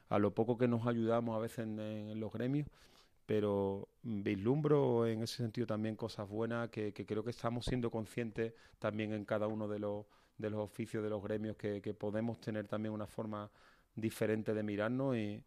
[0.08, 2.68] a lo poco que nos ayudamos a veces en, los gremios,
[3.26, 9.12] pero vislumbro en ese sentido también cosas buenas que, creo que estamos siendo conscientes también
[9.12, 10.06] en cada uno de los,
[10.38, 13.50] de los oficios, de los gremios, que, que podemos tener también una forma
[13.94, 15.42] diferente de mirarnos y,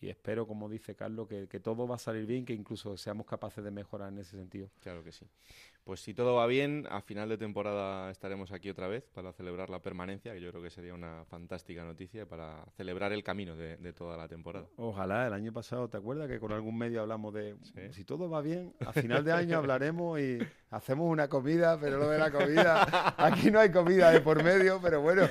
[0.00, 3.26] y espero, como dice Carlos, que, que, todo va a salir bien, que incluso seamos
[3.26, 4.70] capaces de mejorar en ese sentido.
[4.80, 5.26] Claro que sí.
[5.84, 9.70] Pues si todo va bien, a final de temporada estaremos aquí otra vez para celebrar
[9.70, 13.92] la permanencia, que yo creo que sería una fantástica noticia para celebrar el camino de,
[13.92, 14.68] toda la temporada.
[14.76, 17.56] Ojalá, el año pasado, ¿te acuerdas que con algún medio hablamos de
[17.90, 20.38] si todo va bien, a final de año hablaremos y
[20.70, 24.80] hacemos una comida, pero lo de la comida, aquí no hay comida de por medio,
[24.80, 25.22] pero bueno,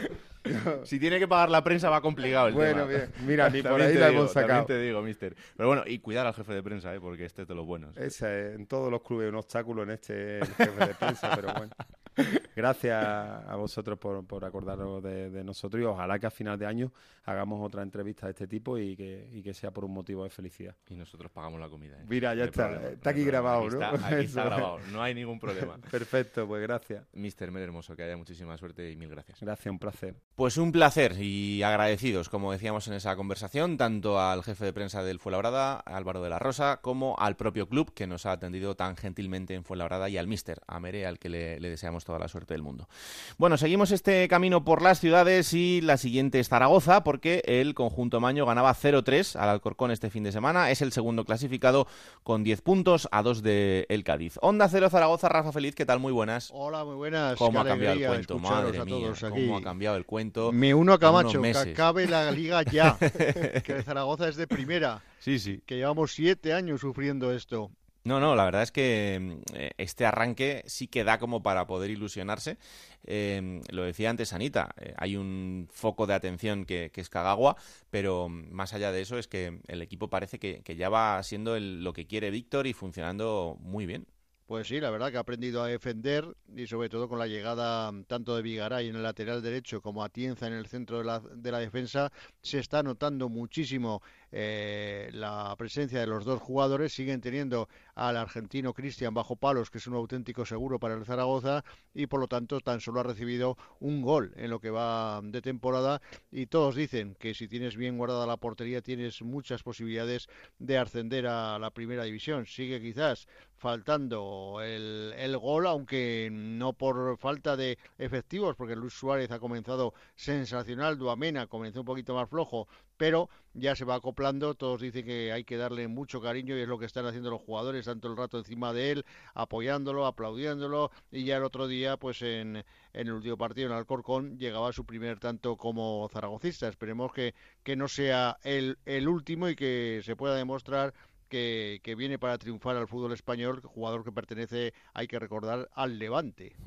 [0.84, 3.12] si tiene que pagar la prensa va complicado el bueno, bien.
[3.26, 4.66] Mira, ni por ahí la hemos sacado.
[4.66, 5.36] te digo, mister.
[5.56, 7.00] Pero bueno, y cuidar al jefe de prensa, ¿eh?
[7.00, 7.96] porque este es de los buenos.
[7.98, 11.74] Ese, en todos los clubes un obstáculo en este el jefe de prensa, pero bueno.
[12.56, 16.92] Gracias a vosotros por, por acordaros de, nosotros y ojalá que a final de año
[17.24, 20.30] hagamos otra entrevista de este tipo y que, y que sea por un motivo de
[20.30, 20.76] felicidad.
[20.90, 21.96] Y nosotros pagamos la comida.
[21.98, 22.06] ¿eh?
[22.08, 22.90] Mira, ya está.
[22.90, 23.86] está aquí grabado, ¿no?
[23.86, 25.78] aquí está grabado, no hay ningún problema.
[25.92, 27.06] Perfecto, pues gracias.
[27.14, 29.40] Mister Mer Hermoso, que haya muchísima suerte y mil gracias.
[29.40, 30.16] Gracias, un placer.
[30.36, 35.04] Pues un placer y agradecidos, como decíamos en esa conversación, tanto al jefe de prensa
[35.04, 38.98] del Fuenlabrada, Álvaro de la Rosa, como al propio club que nos ha atendido tan
[38.98, 42.28] gentilmente en Fuenlabrada y al Mister, a Mere, al que le, le deseamos toda la
[42.28, 42.90] suerte del mundo.
[43.38, 48.20] Bueno, seguimos este camino por las ciudades y la siguiente es Zaragoza, porque el conjunto
[48.20, 50.72] Maño ganaba 0-3 al Alcorcón este fin de semana.
[50.72, 51.86] Es el segundo clasificado
[52.24, 54.40] con 10 puntos a 2 de el Cádiz.
[54.42, 56.00] Onda 0 Zaragoza, Rafa Feliz, ¿qué tal?
[56.00, 56.50] Muy buenas.
[56.52, 57.38] Hola, muy buenas.
[57.38, 58.40] ¿Cómo ha cambiado el cuento?
[58.40, 60.52] Madre mía, cómo ha cambiado el cuento.
[60.52, 62.98] Me uno a Camacho, que acabe la liga ya.
[63.64, 65.04] que Zaragoza es de primera.
[65.20, 65.62] Sí, sí.
[65.68, 67.70] Que llevamos siete años sufriendo esto.
[68.06, 71.68] No, no, la verdad es que mm, eh, este arranque sí que da como para
[71.68, 72.58] poder ilusionarse.
[73.04, 77.56] Em, lo decía antes Anita, eh, hay un foco de atención que, es Cagagua,
[77.90, 81.60] pero mm, más allá de eso es que el equipo parece que, ya va siendo
[81.60, 84.08] lo que quiere Víctor y funcionando muy bien.
[84.48, 87.92] Pues sí, la verdad que ha aprendido a defender y sobre todo con la llegada
[87.92, 91.04] mm, tanto de Vigaray en el lateral derecho como a Tienza en el centro de
[91.04, 96.94] la, de la defensa, se está notando muchísimo eh, la presencia de los dos jugadores.
[96.94, 101.64] Siguen teniendo al argentino Cristian bajo palos, que es un auténtico seguro para el Zaragoza,
[101.94, 105.42] y por lo tanto tan solo ha recibido un gol en lo que va de
[105.42, 106.02] temporada.
[106.32, 110.28] Y todos dicen que si tienes bien guardada la portería, tienes muchas posibilidades
[110.60, 112.46] de ascender a la primera división.
[112.46, 113.28] Sigue quizás
[113.58, 119.94] faltando el, el, gol, aunque no por falta de efectivos, porque Luis Suárez ha comenzado
[120.16, 122.68] sensacional, Duamena comenzó un poquito más flojo,
[123.00, 126.68] pero ya se va acoplando, todos dicen que hay que darle mucho cariño y es
[126.68, 131.24] lo que están haciendo los jugadores, tanto el rato encima de él, apoyándolo, aplaudiéndolo, y
[131.24, 135.18] ya el otro día, pues en, en el último partido en Alcorcón, llegaba su primer
[135.18, 136.68] tanto como zaragocista.
[136.68, 137.34] Esperemos que,
[137.64, 140.94] que no sea el, el último y que se pueda demostrar
[141.30, 146.00] que, que, viene para triunfar al fútbol español, jugador que pertenece, hay que recordar, al
[146.00, 146.58] Levante.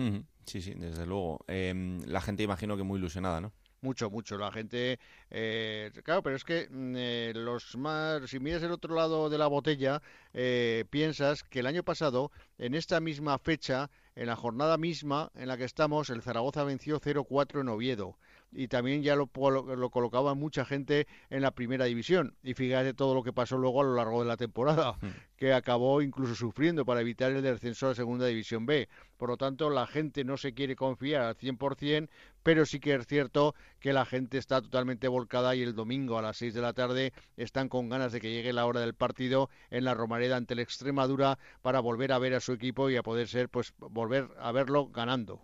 [0.47, 1.45] Sí, sí, desde luego.
[1.47, 3.53] Eh, la gente imagino que muy ilusionada, ¿no?
[3.83, 4.39] Mucho, mucho.
[4.39, 9.28] La gente, eh, claro, pero es que eh, los más, si miras el otro lado
[9.28, 10.01] de la botella,
[10.33, 15.49] eh, piensas que el año pasado, en esta misma fecha, en la jornada misma en
[15.49, 18.16] la que estamos, el Zaragoza venció 0-4 en Oviedo
[18.53, 22.36] y también ya lo, lo, colocaba mucha gente en la primera división.
[22.42, 25.07] Y fíjate todo lo que pasó luego a lo largo de la temporada, mm.
[25.36, 28.88] que acabó incluso sufriendo para evitar el descenso a la segunda división B.
[29.16, 32.09] Por lo tanto, la gente no se quiere confiar al 100%,
[32.42, 36.22] pero sí que es cierto que la gente está totalmente volcada y el domingo a
[36.22, 39.48] las 6 de la tarde están con ganas de que llegue la hora del partido
[39.70, 43.03] en la Romareda ante la Extremadura para volver a ver a su equipo y a
[43.03, 45.40] poder ser, pues, volver a verlo ganando.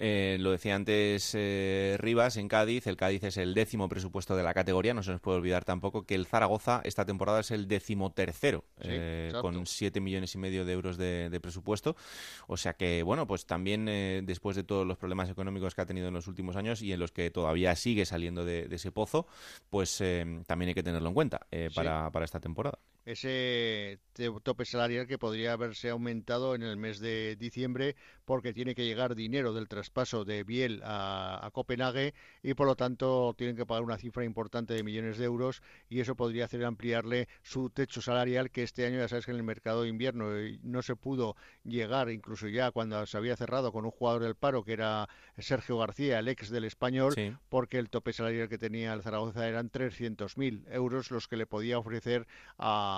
[0.00, 4.44] Eh, lo decía antes eh, Rivas, en Cádiz, el Cádiz es el décimo presupuesto de
[4.44, 7.66] la categoría, no se nos puede olvidar tampoco que el Zaragoza esta temporada es el
[7.66, 11.96] décimo tercero, sí, eh, con siete millones y medio de euros de, de, presupuesto,
[12.46, 13.86] o sea que, bueno, pues también
[14.24, 17.00] después de todos los problemas económicos que ha tenido en los últimos años y en
[17.00, 19.26] los que todavía sigue saliendo de, de ese pozo,
[19.68, 19.98] pues
[20.46, 21.40] también hay que tenerlo en cuenta
[21.74, 22.78] para, para esta temporada
[23.08, 24.00] ese
[24.42, 29.14] tope salarial que podría haberse aumentado en el mes de diciembre porque tiene que llegar
[29.14, 33.82] dinero del traspaso de Biel a, a, Copenhague y por lo tanto tienen que pagar
[33.82, 38.50] una cifra importante de millones de euros y eso podría hacer ampliarle su techo salarial
[38.50, 40.28] que este año ya sabes que en el mercado de invierno
[40.62, 44.64] no se pudo llegar incluso ya cuando se había cerrado con un jugador del paro
[44.64, 47.32] que era Sergio García, el ex del español, sí.
[47.48, 51.78] porque el tope salarial que tenía el Zaragoza eran 300.000 euros los que le podía
[51.78, 52.26] ofrecer
[52.58, 52.97] a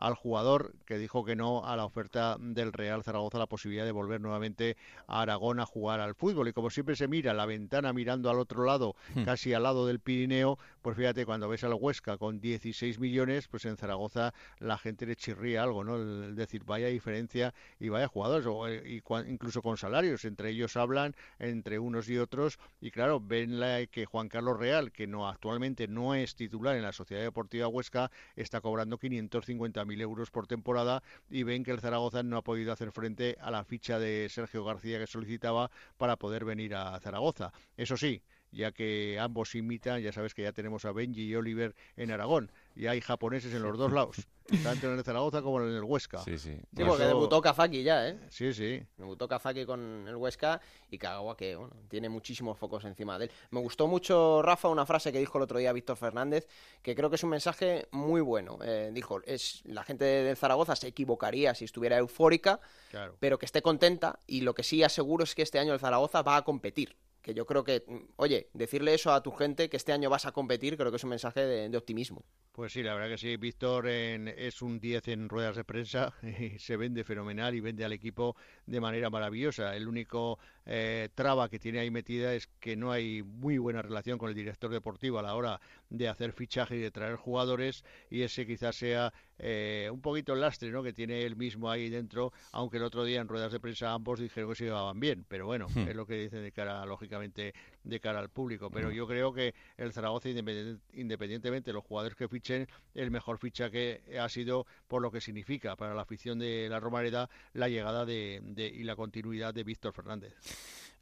[0.00, 3.92] al jugador que dijo que no a la oferta del Real Zaragoza la posibilidad de
[3.92, 6.48] volver nuevamente a Aragón a jugar al fútbol.
[6.48, 9.24] Y como siempre se mira la ventana mirando al otro lado, hmm.
[9.24, 13.66] casi al lado del Pirineo, pues fíjate, cuando ves al Huesca con 16 millones, pues
[13.66, 15.96] en Zaragoza la gente le chirría algo, ¿no?
[15.96, 21.14] El decir, vaya diferencia y vaya jugadores, o, eh, incluso con salarios, entre ellos hablan,
[21.38, 25.88] entre unos y otros, y claro, ven la, que Juan Carlos Real, que no actualmente
[25.88, 31.02] no es titular en la Sociedad Deportiva Huesca, está cobrando 550 mil euros por temporada
[31.30, 34.64] y ven que el Zaragoza no ha podido hacer frente a la ficha de Sergio
[34.64, 37.52] García que solicitaba para poder venir a Zaragoza.
[37.76, 38.22] Eso sí,
[38.52, 42.52] ya que ambos imitan, ya sabes que ya tenemos a Benji y Oliver en Aragón
[42.76, 44.16] y hay japoneses en los dos lados,
[44.62, 46.18] tanto en el Zaragoza como en el Huesca.
[46.18, 46.56] Sí, sí.
[46.56, 47.08] Sí, porque eso...
[47.08, 48.18] debutó Kazaki ya, ¿eh?
[48.28, 48.82] Sí, sí.
[48.96, 50.60] Debutó Kazaki con el Huesca
[50.90, 53.30] y Kagawa que bueno, tiene muchísimos focos encima de él.
[53.50, 56.46] Me gustó mucho, Rafa, una frase que dijo el otro día Víctor Fernández,
[56.82, 58.58] que creo que es un mensaje muy bueno.
[58.62, 62.60] Eh, dijo, es la gente de Zaragoza se equivocaría si estuviera eufórica,
[62.90, 63.16] claro.
[63.20, 66.22] pero que esté contenta y lo que sí aseguro es que este año el Zaragoza
[66.22, 67.84] va a competir que yo creo que,
[68.16, 71.04] oye, decirle eso a tu gente, que este año vas a competir, creo que es
[71.04, 72.24] un mensaje de, optimismo.
[72.52, 73.36] Pues sí, la verdad que sí.
[73.36, 76.14] Víctor en, es un 10 en ruedas de prensa,
[76.58, 79.76] se vende fenomenal y vende al equipo de manera maravillosa.
[79.76, 80.38] El único
[80.72, 84.36] eh, traba que tiene ahí metida es que no hay muy buena relación con el
[84.36, 88.76] director deportivo a la hora de hacer fichaje y de traer jugadores y ese quizás
[88.76, 90.84] sea eh, un poquito el lastre ¿no?
[90.84, 94.20] que tiene él mismo ahí dentro, aunque el otro día en ruedas de prensa ambos
[94.20, 95.88] dijeron que se llevaban bien, pero bueno, Hmm.
[95.88, 97.54] es lo que dicen de cara, lógicamente,
[97.84, 98.70] de cara al público.
[98.70, 104.02] Pero yo creo que el Zaragoza, independientemente de los jugadores que fichen, el mejor fichaje
[104.18, 108.40] ha sido por lo que significa para la afición de la Romareda la llegada de,
[108.42, 110.34] de- y la continuidad de Víctor Fernández.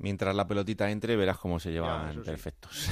[0.01, 2.21] Mientras la pelotita entre, verás cómo se llevan sí.
[2.25, 2.89] perfectos.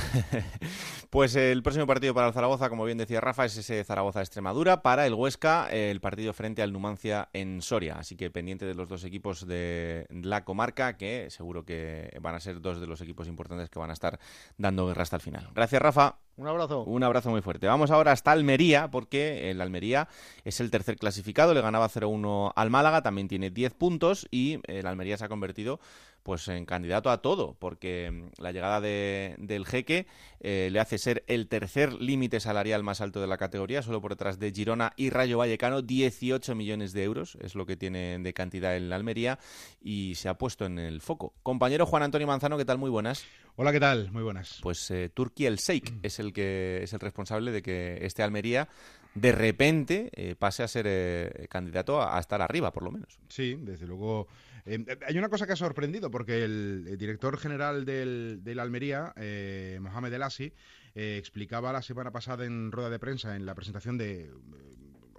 [1.10, 4.82] pues el próximo partido para el Zaragoza, como bien decía Rafa, es ese Zaragoza-Extremadura.
[4.82, 7.94] Para el Huesca, el partido frente al Numancia en Soria.
[7.94, 12.40] Así que pendiente de los dos equipos de la comarca, que seguro que van a
[12.40, 14.18] ser dos de los equipos importantes que van a estar
[14.58, 15.48] dando guerra hasta el final.
[15.54, 16.16] Gracias, Rafa.
[16.36, 16.84] Un abrazo.
[16.84, 17.66] Un abrazo muy fuerte.
[17.66, 20.08] Vamos ahora hasta Almería, porque el Almería
[20.44, 24.86] es el tercer clasificado, le ganaba 0-1 al Málaga, también tiene 10 puntos y el
[24.86, 25.80] Almería se ha convertido
[26.26, 30.08] pues en candidato a todo, porque mm, la llegada de, del jeque
[30.40, 34.10] eh, le hace ser el tercer límite salarial más alto de la categoría, solo por
[34.10, 38.34] detrás de Girona y Rayo Vallecano, 18 millones de euros es lo que tiene de
[38.34, 39.38] cantidad en la Almería
[39.80, 41.32] y se ha puesto en el foco.
[41.44, 42.78] Compañero Juan Antonio Manzano, ¿qué tal?
[42.78, 43.24] Muy buenas.
[43.54, 44.10] Hola, ¿qué tal?
[44.10, 44.58] Muy buenas.
[44.64, 48.68] Pues eh, Turquía el Sheikh es el que es el responsable de que este Almería
[49.14, 53.20] de repente eh, pase a ser eh, candidato a, a, estar arriba, por lo menos.
[53.28, 54.26] Sí, desde luego
[54.66, 59.78] eh, hay una cosa que ha sorprendido, porque el, director general del, del Almería, eh,
[59.80, 60.52] Mohamed El Asi,
[60.94, 64.30] eh, explicaba la semana pasada en rueda de prensa, en la presentación de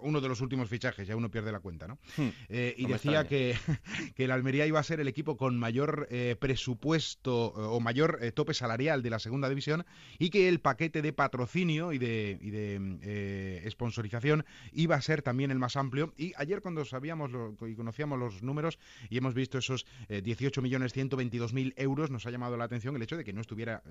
[0.01, 1.97] uno de los últimos fichajes, ya uno pierde la cuenta, ¿no?
[2.17, 2.29] Hmm.
[2.49, 3.55] Eh, y No decía que,
[4.15, 8.19] que el Almería iba a ser el equipo con mayor eh, presupuesto eh, o mayor
[8.21, 9.85] eh, tope salarial de la segunda división
[10.19, 15.51] y que el paquete de patrocinio y de, y de sponsorización iba a ser también
[15.51, 16.13] el más amplio.
[16.17, 18.79] Y ayer cuando sabíamos lo- y conocíamos los números
[19.09, 22.95] y hemos visto esos eh, 18 millones 122 mil euros, nos ha llamado la atención
[22.95, 23.83] el hecho de que no estuviera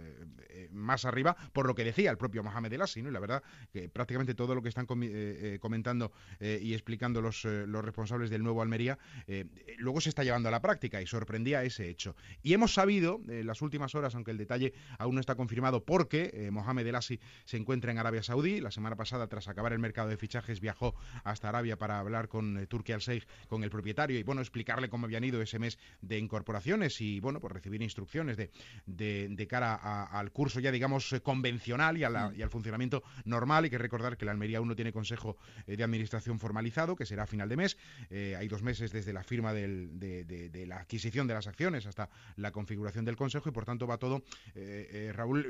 [0.70, 3.08] más arriba por lo que decía el propio Mohamed El Assi, ¿no?
[3.08, 3.42] Y la verdad
[3.72, 5.58] que prácticamente todo lo que están eh,
[5.96, 9.46] comentando eh, y explicando los, eh, los responsables del nuevo Almería, eh,
[9.78, 12.14] luego se está llevando a la práctica y sorprendía ese hecho.
[12.42, 16.48] Y hemos sabido en las últimas horas, aunque el detalle aún no está confirmado, porque
[16.52, 18.60] Mohamed El Assi se encuentra en Arabia Saudí.
[18.60, 20.94] La semana pasada, tras acabar el mercado de fichajes, viajó
[21.24, 25.06] hasta Arabia para hablar con Turki Al Sheikh, con el propietario, y bueno, explicarle cómo
[25.06, 28.50] habían ido ese mes de incorporaciones y bueno, pues recibir instrucciones de,
[28.86, 33.02] de, de cara a- al curso ya, digamos, convencional y, a la- y al funcionamiento
[33.24, 33.64] normal.
[33.64, 35.36] Hay que recordar que la Almería aún no tiene consejo
[35.66, 37.76] de administración formalizado, que será a final de mes.
[38.10, 42.08] Eh, hay dos meses desde la firma del- de, la adquisición de las acciones hasta
[42.36, 44.22] la configuración del consejo y por tanto va todo,
[44.54, 45.46] eh, eh, Raúl,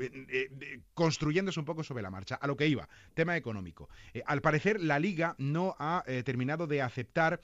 [0.93, 2.35] construyéndose un poco sobre la marcha.
[2.35, 3.89] A lo que iba, tema económico.
[4.25, 7.39] Al parecer la liga no ha terminado de aceptar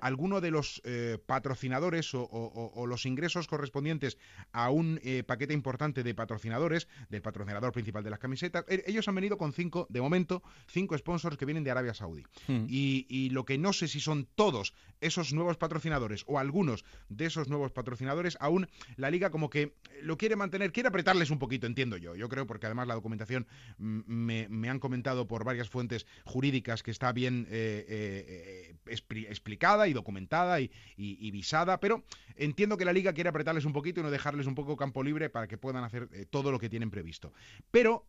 [0.00, 0.82] alguno de los
[1.26, 4.18] patrocinadores o, o- o- los ingresos correspondientes
[4.52, 8.64] a un paquete importante de patrocinadores, del patrocinador principal de las camisetas.
[8.68, 12.24] Ellos han venido con cinco, de momento, cinco sponsors que vienen de Arabia Saudí.
[12.48, 12.64] Hmm.
[12.68, 17.26] Y, y lo que no sé si son todos esos nuevos patrocinadores o algunos de
[17.26, 21.66] esos nuevos patrocinadores, aún la liga como que lo quiere mantener, quiere apretarles un poquito,
[21.66, 22.16] entiendo yo.
[22.16, 23.46] Yo creo, porque además la documentación
[23.78, 28.90] mm, me, me han comentado por varias fuentes jurídicas que está bien eh, eh, eh,
[28.90, 32.02] expli- explicada y documentada y, y- y visada, pero
[32.36, 35.28] entiendo que la liga quiere apretarles un poquito y no dejarles un poco campo libre
[35.28, 37.32] para que puedan hacer eh, todo lo que tienen previsto.
[37.70, 38.06] Pero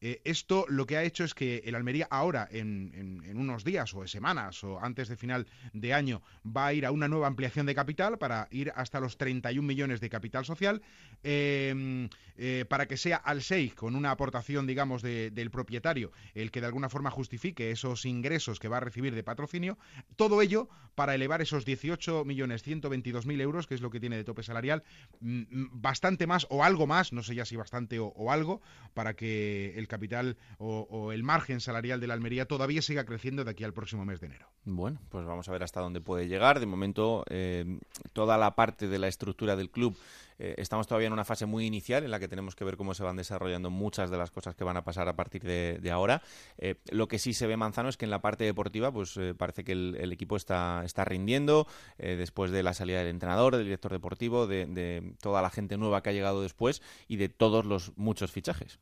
[0.00, 4.06] eh, esto lo que ha hecho es que el Almería ahora, en, unos días o
[4.06, 7.74] semanas o antes de final de año, va a ir a una nueva ampliación de
[7.74, 10.82] capital para ir hasta los 31 millones de capital social,
[11.22, 16.50] eh, eh, para que sea al SEIC con una aportación, digamos, de- del propietario, el
[16.50, 19.78] que de alguna forma justifique esos ingresos que va a recibir de patrocinio.
[20.16, 24.16] Todo ello para elevar esos 18 millones 122 mil euros, que es lo que tiene
[24.16, 24.82] de tope salarial,
[25.20, 28.60] mm, mm, bastante más o algo más, no sé ya si bastante o, o algo,
[28.94, 33.50] para que el capital o, el margen salarial de la Almería todavía siga creciendo de
[33.50, 34.48] aquí al próximo mes de enero.
[34.64, 36.60] Bueno, pues vamos a ver hasta dónde puede llegar.
[36.60, 37.78] De momento, eh,
[38.12, 39.96] toda la parte de la estructura del club,
[40.38, 42.94] eh, estamos todavía en una fase muy inicial en la que tenemos que ver cómo
[42.94, 46.22] se van desarrollando muchas de las cosas que van a pasar a partir de, ahora.
[46.58, 49.34] Eh, lo que sí se ve Manzano es que en la parte deportiva, pues eh,
[49.36, 51.66] parece que el, el equipo está, está rindiendo
[51.98, 56.02] después de la salida del entrenador, del director deportivo, de, de toda la gente nueva
[56.02, 58.78] que ha llegado después y de todos los muchos fichajes.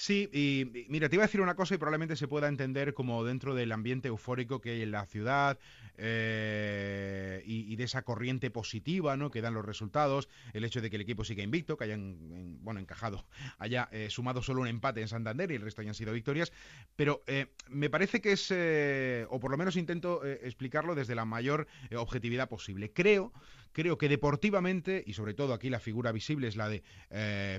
[0.00, 3.24] Sí, y mira, te iba a decir una cosa y probablemente se pueda entender como
[3.24, 5.58] dentro del ambiente eufórico que hay en la ciudad
[5.96, 9.32] eh, y, de esa corriente positiva ¿no?
[9.32, 12.62] que dan los resultados, el hecho de que el equipo siga invicto, que hayan en-
[12.62, 13.26] bueno, encajado,
[13.58, 16.52] haya eh, sumado solo un empate en Santander y el resto hayan sido victorias,
[16.94, 18.52] pero eh, me parece que es,
[19.28, 22.92] o por lo menos intento explicarlo desde la mayor objetividad posible.
[22.92, 23.32] Creo
[23.72, 26.82] creo que deportivamente, y sobre todo aquí la figura visible es la de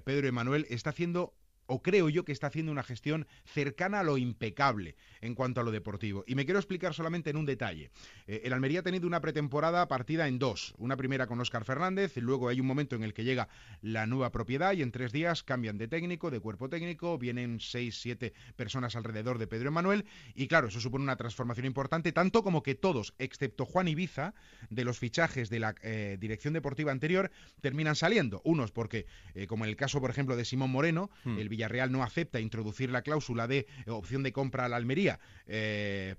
[0.05, 1.33] Pedro Emanuel, está haciendo
[1.69, 5.63] o creo yo que está haciendo una gestión cercana a lo impecable en cuanto a
[5.63, 6.23] lo deportivo.
[6.27, 7.91] Y me quiero explicar solamente en un detalle.
[8.27, 10.73] Eh, el Almería ha tenido una pretemporada partida en dos.
[10.77, 13.49] Una primera con Óscar Fernández, y luego hay un momento en el que llega
[13.81, 18.01] la nueva propiedad y en tres días cambian de técnico, de cuerpo técnico, vienen seis,
[18.01, 22.63] siete personas alrededor de Pedro Emanuel y claro, eso supone una transformación importante, tanto como
[22.63, 24.33] que todos, excepto Juan Ibiza,
[24.71, 27.29] de los fichajes de la eh, dirección deportiva anterior,
[27.61, 28.41] terminan saliendo.
[28.43, 29.05] Unos porque,
[29.35, 31.37] eh, como en el caso, por ejemplo, de Simón Moreno, Hmm.
[31.37, 35.19] el Villarreal no acepta introducir la cláusula de opción de compra a la Almería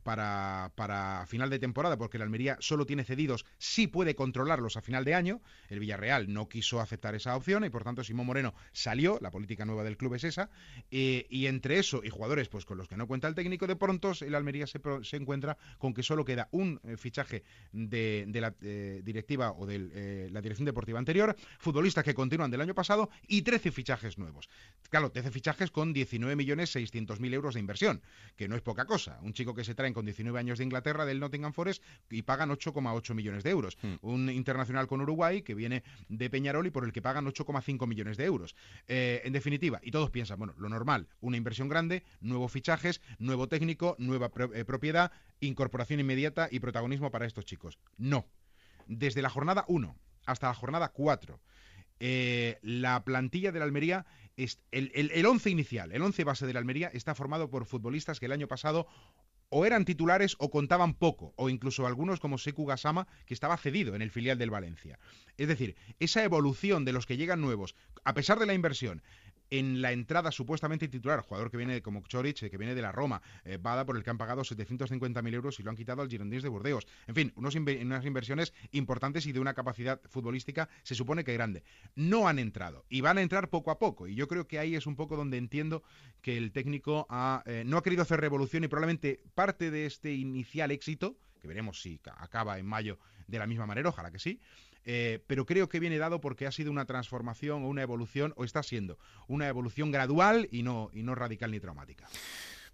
[0.02, 4.82] para, para final de temporada, porque la Almería solo tiene cedidos si puede controlarlos a
[4.82, 5.40] final de año.
[5.68, 9.64] El Villarreal no quiso aceptar esa opción y por tanto Simón Moreno salió, la política
[9.64, 10.50] nueva del club es esa,
[10.90, 14.22] y entre eso y jugadores pues con los que no cuenta el técnico de prontos,
[14.22, 14.80] el Almería se,
[15.16, 20.28] encuentra con que solo queda un eh, fichaje de, la eh, directiva o de eh,
[20.30, 24.48] la dirección deportiva anterior, futbolistas que continúan del año pasado y 13 fichajes nuevos.
[24.88, 28.02] Claro, 13 fichajes con 19.600.000 euros de inversión,
[28.36, 29.18] que no es poca cosa.
[29.22, 32.50] Un chico que se traen con 19 años de Inglaterra del Nottingham Forest y pagan
[32.50, 33.78] 8,8 millones de euros.
[33.82, 33.94] Hmm.
[34.02, 38.16] Un internacional con Uruguay que viene de Peñarol y por el que pagan 8,5 millones
[38.16, 38.54] de euros.
[38.86, 43.96] en definitiva, y todos piensan, bueno, lo normal, una inversión grande, nuevos fichajes, nuevo técnico,
[43.98, 47.78] nueva propiedad, incorporación inmediata y protagonismo para estos chicos.
[47.96, 48.26] No.
[48.86, 51.40] Desde la jornada 1 hasta la jornada 4,
[52.00, 56.54] eh, la plantilla de la Almería, es, el, el, once inicial, el once base de
[56.54, 58.86] la Almería está formado por futbolistas que el año pasado
[59.50, 63.94] o eran titulares o contaban poco, o incluso algunos como Seku Gasama, que estaba cedido
[63.94, 64.98] en el filial del Valencia.
[65.36, 67.74] Es decir, esa evolución de los que llegan nuevos,
[68.04, 69.02] a pesar de la inversión,
[69.50, 73.20] en la entrada supuestamente titular, jugador que viene como Chorich, que viene de la Roma,
[73.44, 76.42] eh, Bada por el que han pagado 750.000 euros y lo han quitado al Girondins
[76.42, 76.86] de Burdeos.
[77.06, 81.64] En fin, unos unas inversiones importantes y de una capacidad futbolística se supone que grande.
[81.94, 84.76] No han entrado y van a entrar poco a poco y yo creo que ahí
[84.76, 85.82] es un poco donde entiendo
[86.22, 87.06] que el técnico
[87.46, 91.80] eh, no ha querido hacer revolución y probablemente parte de este inicial éxito, que veremos
[91.80, 94.40] si acaba en mayo de la misma manera, ojalá que sí,
[94.84, 98.44] eh, pero creo que viene dado porque ha sido una transformación o una evolución, o
[98.44, 102.08] está siendo una evolución gradual y no, y no radical ni traumática.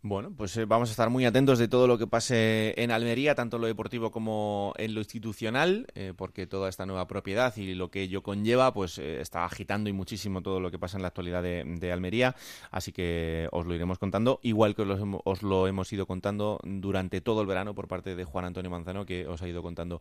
[0.02, 3.34] Bueno, pues eh, vamos a estar muy atentos de todo lo que pase en Almería,
[3.34, 7.74] tanto en lo deportivo como en lo institucional, eh, porque toda esta nueva propiedad y
[7.74, 11.02] lo que ello conlleva, pues eh, está agitando y muchísimo todo lo que pasa en
[11.02, 12.36] la actualidad de, Almería,
[12.70, 17.40] así que os lo iremos contando, igual que os lo, hemos ido contando durante todo
[17.40, 20.00] el verano por parte de Juan Antonio Manzano, que os ha ido contando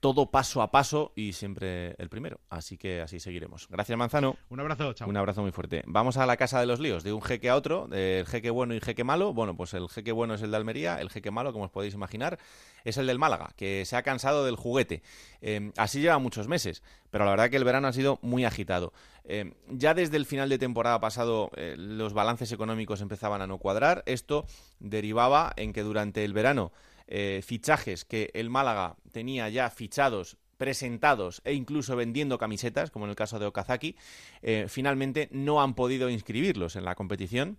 [0.00, 3.68] todo paso a paso y siempre el primero, así que así seguiremos.
[3.68, 4.36] Gracias Manzano.
[4.48, 5.08] Un abrazo, chao.
[5.08, 5.82] Un abrazo muy fuerte.
[5.86, 8.74] Vamos a la casa de los líos, de un jeque a otro, del jeque bueno
[8.74, 11.54] y jeque malo bueno, pues el jeque bueno es el de Almería, el jeque malo,
[11.54, 12.38] como os podéis imaginar,
[12.84, 15.02] es el del Málaga, que se ha cansado del juguete.
[15.40, 18.92] Em, así lleva muchos meses, pero la verdad que el verano ha sido muy agitado.
[19.24, 23.56] Em, ya desde el final de temporada pasado eh, los balances económicos empezaban a no
[23.56, 24.02] cuadrar.
[24.04, 24.44] Esto
[24.78, 26.70] derivaba en que durante el verano
[27.06, 33.10] eh, fichajes que el Málaga tenía ya fichados presentados e incluso vendiendo camisetas, como en
[33.10, 33.96] el caso de Okazaki,
[34.42, 37.56] eh, finalmente no han podido inscribirlos en la competición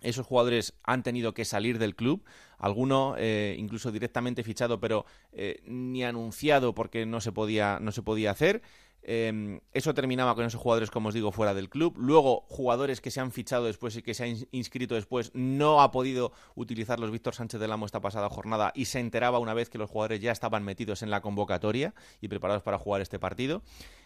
[0.00, 2.24] esos jugadores han tenido que salir del club,
[2.58, 8.02] alguno eh, incluso directamente fichado, pero eh, ni anunciado porque no se podía, no se
[8.02, 8.62] podía hacer.
[9.02, 11.94] Em, eso terminaba con esos jugadores, como os digo, fuera del club.
[11.96, 15.90] Luego, jugadores que se han fichado después y que se han inscrito después, no ha
[15.90, 19.78] podido utilizarlos Víctor Sánchez del Amo esta pasada jornada y se enteraba una vez que
[19.78, 23.62] los jugadores ya estaban metidos en la convocatoria y preparados para jugar este partido.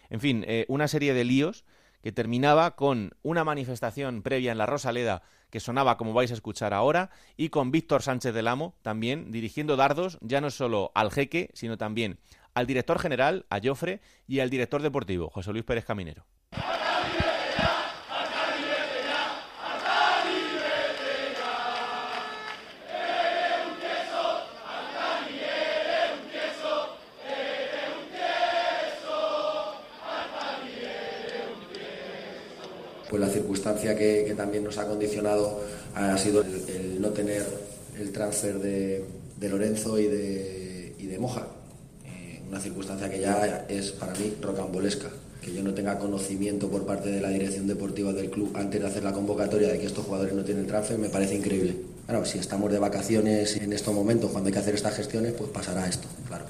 [0.09, 1.65] En fin, eh, una serie de líos
[2.05, 6.71] que terminaba con una manifestación previa en la Rosaleda que sonaba como vais a escuchar
[6.71, 11.49] ahora y con Víctor Sánchez del Amo también dirigiendo dardos ya no solo al jeque,
[11.55, 12.19] sino también
[12.53, 16.27] al director general, a Jofre, y al director deportivo, José Luis Pérez Caminero.
[33.15, 35.61] Pues la circunstancia que, también nos ha condicionado
[35.93, 37.45] ha sido el, no tener
[37.97, 39.05] el transfer de,
[39.39, 41.47] Lorenzo y de, y de Moja.
[42.03, 45.09] Eh, una circunstancia que ya es para mí rocambolesca.
[45.41, 48.87] Que yo no tenga conocimiento por parte de la dirección deportiva del club antes de
[48.87, 51.77] hacer la convocatoria de que estos jugadores no tienen transfer me parece increíble.
[52.07, 55.51] Claro, si estamos de vacaciones en estos momentos, cuando hay que hacer estas gestiones, pues
[55.51, 56.47] pasará esto, claro.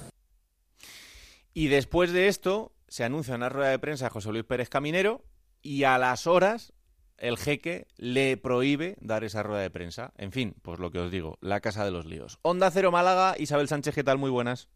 [1.53, 5.21] Y después de esto, se anuncia una rueda de prensa José Luis Pérez Caminero
[5.65, 6.73] y a las horas
[7.17, 10.13] el jeque le prohíbe dar esa rueda de prensa.
[10.15, 12.37] En fin, pues lo que os digo, la casa de los líos.
[12.43, 14.19] Onda Cero Málaga, Isabel Sánchez, ¿qué tal?
[14.19, 14.69] Muy buenas.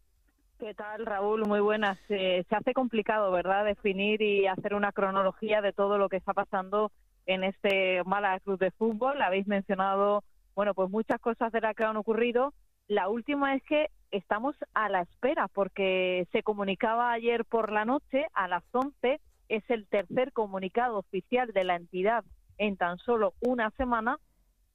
[0.58, 1.46] ¿Qué tal, Raúl?
[1.46, 1.96] Muy buenas.
[2.08, 6.90] se hace complicado, ¿verdad?, definir y hacer una cronología de todo lo que está pasando
[7.26, 9.22] en este Málaga Club de Fútbol.
[9.22, 10.24] Habéis mencionado,
[10.56, 12.52] bueno, pues muchas cosas de las que han ocurrido.
[12.88, 18.26] La última es que estamos a la espera, porque se comunicaba ayer por la noche
[18.34, 19.20] a las 11
[19.50, 22.24] es el tercer comunicado oficial de la entidad
[22.56, 24.18] en tan solo una semana,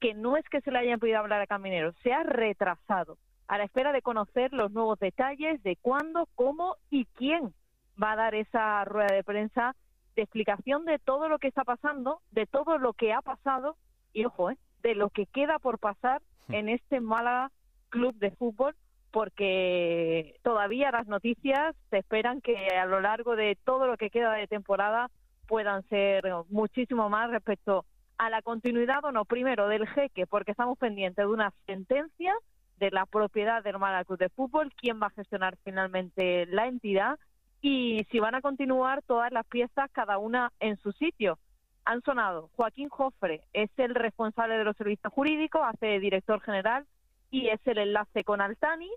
[0.01, 3.17] que no es que se le hayan podido hablar a Camineros, se ha retrasado
[3.47, 7.53] a la espera de conocer los nuevos detalles de cuándo, cómo y quién
[8.01, 9.75] va a dar esa rueda de prensa
[10.15, 13.77] de explicación de todo lo que está pasando, de todo lo que ha pasado
[14.13, 14.57] y, ojo, ¿eh?
[14.81, 16.53] de lo que queda por pasar hmm.
[16.53, 17.51] en este Málaga
[17.89, 18.75] Club de Fútbol,
[19.15, 24.33] porque todavía las noticias se esperan que a lo largo de todo lo que queda
[24.33, 25.09] de temporada
[25.47, 27.85] puedan ser muchísimo más respecto
[28.17, 32.33] a la continuidad o no, primero del jeque, porque estamos pendientes de una sentencia
[32.77, 37.17] de la propiedad del Málaga Club de Fútbol, quién va a gestionar finalmente la entidad
[37.61, 41.39] y si van a continuar todas las piezas, cada una en su sitio.
[41.85, 42.49] Han sonado.
[42.57, 46.85] Joaquín Jofre es el responsable de los servicios jurídicos, hace director general
[47.31, 48.89] y es el enlace con Altani.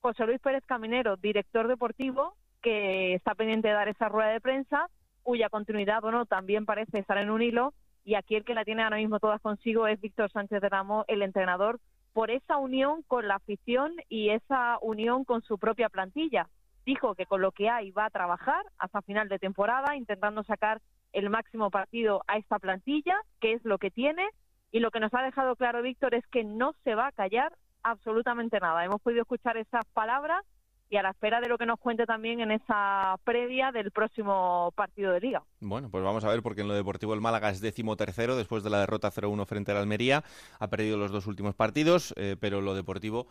[0.00, 4.88] José Luis Pérez Caminero, director deportivo, que está pendiente de dar esa rueda de prensa,
[5.22, 7.74] cuya continuidad o no también parece estar en un hilo.
[8.02, 11.04] Y aquí el que la tiene ahora mismo todas consigo es Víctor Sánchez de Ramos,
[11.08, 11.80] el entrenador
[12.14, 16.48] por esa unión con la afición y esa unión con su propia plantilla.
[16.86, 20.80] Dijo que con lo que hay va a trabajar hasta final de temporada, intentando sacar
[21.12, 24.26] el máximo partido a esta plantilla, que es lo que tiene,
[24.72, 27.52] y lo que nos ha dejado claro Víctor es que no se va a callar
[27.82, 28.84] absolutamente nada.
[28.84, 30.44] Hemos podido escuchar esas palabras
[30.90, 34.72] y a la espera de lo que nos cuente también en esa previa del próximo
[34.74, 35.44] partido de liga.
[35.60, 38.64] Bueno, pues vamos a ver, porque en lo deportivo el Málaga es décimo tercero después
[38.64, 40.24] de la derrota 0-1 frente al Almería.
[40.58, 43.28] Ha perdido los dos últimos partidos, eh, pero lo deportivo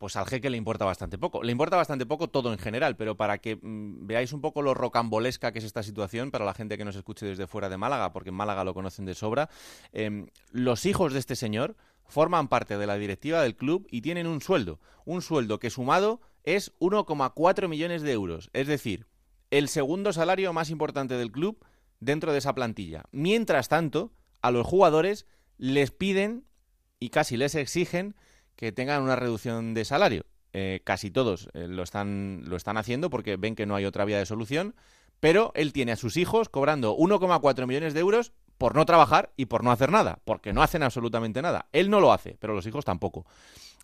[0.00, 1.42] pues al jeque le importa bastante poco.
[1.42, 4.72] Le importa bastante poco todo en general, pero para que mm, veáis un poco lo
[4.72, 8.10] rocambolesca que es esta situación para la gente que nos escuche desde fuera de Málaga,
[8.10, 9.50] porque en Málaga lo conocen de sobra,
[9.92, 11.76] em, los hijos de este señor
[12.10, 16.20] forman parte de la directiva del club y tienen un sueldo, un sueldo que sumado
[16.44, 19.06] es 1,4 millones de euros, es decir,
[19.50, 21.64] el segundo salario más importante del club
[21.98, 23.04] dentro de esa plantilla.
[23.12, 24.12] Mientras tanto,
[24.42, 25.26] a los jugadores
[25.58, 26.44] les piden
[26.98, 28.14] y casi les exigen
[28.56, 30.24] que tengan una reducción de salario.
[30.52, 34.04] Eh, casi todos eh, lo, están, lo están haciendo porque ven que no hay otra
[34.04, 34.74] vía de solución,
[35.20, 39.46] pero él tiene a sus hijos cobrando 1,4 millones de euros por no trabajar y
[39.46, 41.64] por no hacer nada, porque no hacen absolutamente nada.
[41.72, 43.24] Él no lo hace, pero los hijos tampoco.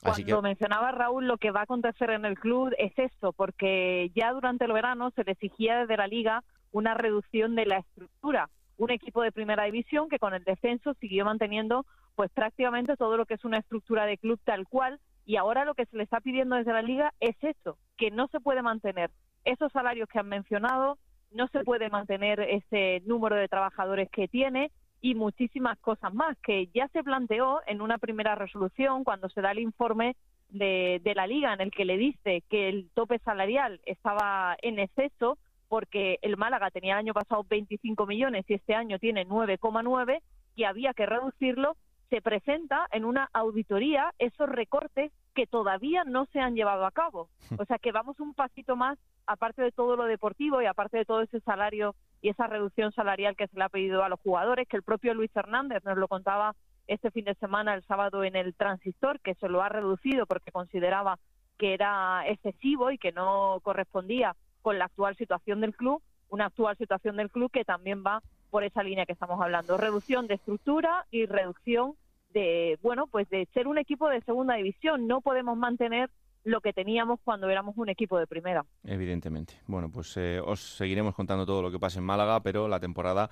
[0.03, 4.33] Cuando mencionaba Raúl lo que va a acontecer en el club es esto, porque ya
[4.33, 8.51] durante el verano se le exigía desde la liga una reducción de la estructura.
[8.77, 13.25] Un equipo de primera división que con el descenso siguió manteniendo pues prácticamente todo lo
[13.25, 16.21] que es una estructura de club tal cual y ahora lo que se le está
[16.21, 19.11] pidiendo desde la liga es eso, que no se puede mantener
[19.47, 20.99] esos salarios que han mencionado,
[21.37, 26.69] no se puede mantener ese número de trabajadores que tiene y muchísimas cosas más que
[26.75, 30.17] ya se planteó en una primera resolución cuando se da el informe
[30.49, 34.79] de, de la liga en el que le dice que el tope salarial estaba en
[34.79, 35.39] exceso
[35.69, 40.21] porque el Málaga tenía el año pasado 25 millones y este año tiene 9,9
[40.55, 41.77] y había que reducirlo,
[42.09, 47.29] se presenta en una auditoría esos recortes que todavía no se han llevado a cabo.
[47.61, 51.05] O sea que vamos un pasito más, aparte de todo lo deportivo y aparte de
[51.05, 54.67] todo ese salario y esa reducción salarial que se le ha pedido a los jugadores,
[54.67, 56.57] que el propio Luis Hernández nos lo contaba
[56.87, 60.51] este fin de semana, el sábado, en el transistor, que se lo ha reducido porque
[60.51, 61.19] consideraba
[61.59, 66.77] que era excesivo y que no correspondía con la actual situación del club, una actual
[66.77, 71.07] situación del club que también va por esa línea que estamos hablando, reducción de estructura
[71.11, 71.95] y reducción
[72.37, 75.07] de, bueno, pues de ser un equipo de segunda división.
[75.07, 76.11] No podemos mantener
[76.45, 78.63] lo que teníamos cuando éramos un equipo de primera.
[78.85, 79.55] Evidentemente.
[79.67, 83.31] Bueno, pues eh, os seguiremos contando todo lo que pasa en Málaga, pero la temporada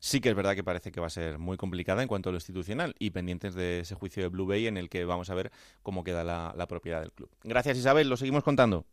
[0.00, 2.32] sí que es verdad que parece que va a ser muy complicada en cuanto a
[2.32, 5.34] lo institucional y pendientes de ese juicio de Blue Bay en el que vamos a
[5.34, 5.50] ver
[5.82, 7.30] cómo queda la propiedad del club.
[7.42, 8.84] Gracias Isabel, lo seguimos contando.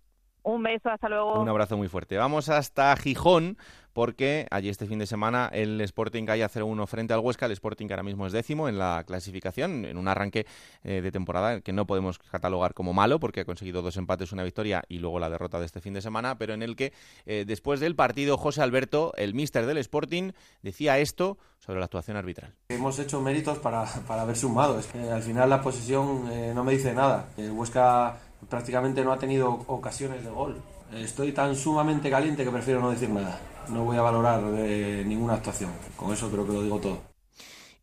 [0.50, 1.40] Un beso, hasta luego.
[1.40, 2.18] Un abrazo muy fuerte.
[2.18, 3.56] Vamos hasta Gijón,
[3.94, 7.46] porque allí este fin de semana el Sporting cae a 0-1 frente al Huesca.
[7.46, 10.48] El Sporting ahora mismo es décimo en la clasificación, en un arranque
[10.84, 14.44] eh, de temporada que no podemos catalogar como malo, porque ha conseguido dos empates, una
[14.44, 16.94] victoria y luego la derrota de este fin de semana, pero en el que
[17.28, 20.32] eh, después del partido José Alberto, el míster del Sporting,
[20.64, 22.56] decía esto sobre la actuación arbitral.
[22.70, 24.80] Hemos hecho méritos para, haber sumado.
[24.80, 27.30] Es al final la posesión eh, no me dice nada.
[27.38, 28.18] El Huesca
[28.48, 30.62] prácticamente no ha tenido ocasiones de gol.
[30.94, 33.40] Estoy tan sumamente caliente que prefiero no decir nada.
[33.70, 35.72] No voy a valorar de ninguna actuación.
[35.96, 37.02] Con eso creo que lo digo todo.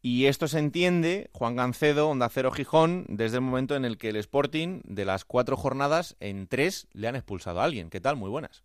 [0.02, 4.10] Y esto se entiende, Juan Gancedo, Onda Cero Gijón, desde el momento en el que
[4.10, 7.90] el Sporting, de las cuatro jornadas, en tres le han expulsado a alguien.
[7.90, 8.16] ¿Qué tal?
[8.16, 8.64] Muy buenas.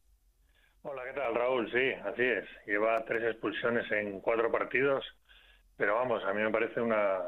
[0.84, 1.72] Hola, ¿qué tal, Raúl?
[1.72, 2.46] Sí, así es.
[2.66, 5.06] Lleva tres expulsiones en cuatro partidos,
[5.78, 7.20] pero vamos, a mí me parece una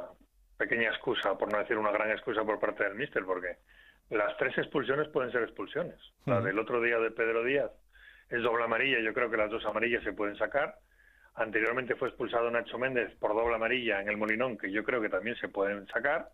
[0.57, 3.57] pequeña excusa, por no decir una gran excusa por parte del míster, porque
[4.17, 5.95] las tres expulsiones pueden ser expulsiones.
[6.25, 7.71] La del otro día de Pedro Díaz
[8.29, 10.75] es doble amarilla, yo creo que las dos amarillas se pueden sacar.
[11.35, 15.09] Anteriormente fue expulsado Nacho Méndez por doble amarilla en el Molinón, que yo creo que
[15.09, 16.29] también se pueden sacar.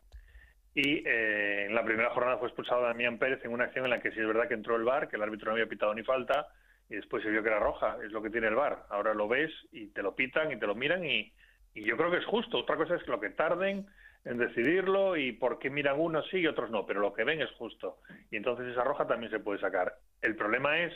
[0.76, 4.01] Y eh, en la primera jornada fue expulsado Damián Pérez en una acción en la
[4.01, 6.03] que sí es verdad que entró el VAR, que el árbitro no había pitado ni
[6.03, 6.47] falta,
[6.89, 8.84] y después se vio que era roja, es lo que tiene el VAR.
[8.89, 11.31] Ahora lo ves y te lo pitan y te lo miran y,
[11.73, 12.60] y yo creo que es justo.
[12.60, 13.88] Otra cosa es que lo que tarden
[14.26, 17.41] en decidirlo y por qué miran unos sí y otros no, pero lo que ven
[17.41, 18.00] es justo.
[18.32, 19.96] Y entonces esa roja también se puede sacar.
[20.22, 20.94] El problema es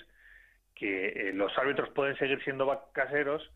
[0.76, 3.50] que eh, los árbitros pueden seguir siendo caseros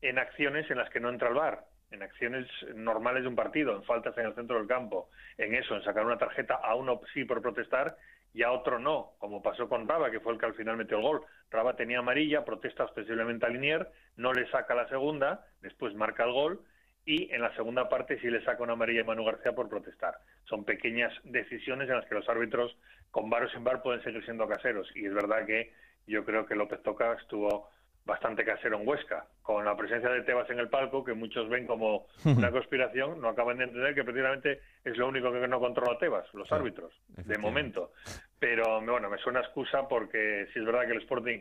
[0.00, 3.76] en acciones en las que no entra el VAR, en acciones normales de un partido,
[3.76, 7.00] en faltas en el centro del campo, en eso, en sacar una tarjeta a uno
[7.12, 7.96] sí por protestar
[8.32, 10.96] y a otro no, como pasó con Raba, que fue el que al final metió
[10.96, 11.22] el gol.
[11.50, 16.32] Raba tenía amarilla, protesta ostensiblemente a Linier, no le saca la segunda, después marca el
[16.32, 16.60] gol
[17.04, 20.14] y en la segunda parte sí le saca una amarilla a Manu García por protestar.
[20.44, 22.76] Son pequeñas decisiones en las que los árbitros
[23.10, 25.72] con varos en bar pueden seguir siendo caseros y es verdad que
[26.06, 27.68] yo creo que López Toca estuvo
[28.04, 31.66] bastante casero en Huesca, con la presencia de Tebas en el palco, que muchos ven
[31.66, 35.98] como una conspiración, no acaban de entender que precisamente es lo único que no controla
[35.98, 37.92] Tebas, los árbitros, de momento.
[38.38, 41.40] Pero bueno, me suena excusa porque si es verdad que el Sporting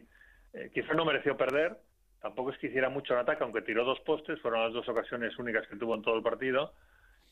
[0.53, 1.77] eh, quizás no mereció perder,
[2.21, 5.37] tampoco es que hiciera mucho en ataque, aunque tiró dos postes, fueron las dos ocasiones
[5.39, 6.73] únicas que tuvo en todo el partido,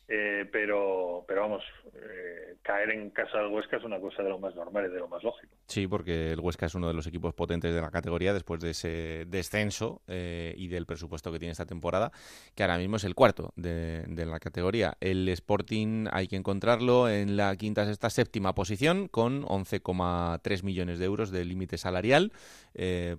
[0.10, 1.64] eh, pero, pero vamos,
[1.94, 5.00] eh, caer en casa del Huesca es una cosa de lo más normal y de
[5.00, 5.54] lo más lógico.
[5.68, 8.70] Sí, porque el Huesca es uno de los equipos potentes de la categoría después de
[8.70, 12.14] ese descenso eh, y del presupuesto que tiene esta temporada,
[12.56, 14.96] que ahora mismo es el cuarto de, la categoría.
[15.02, 21.06] El Sporting hay que encontrarlo en la quinta, sexta, séptima posición con 11,3 millones de
[21.06, 22.32] euros de límite salarial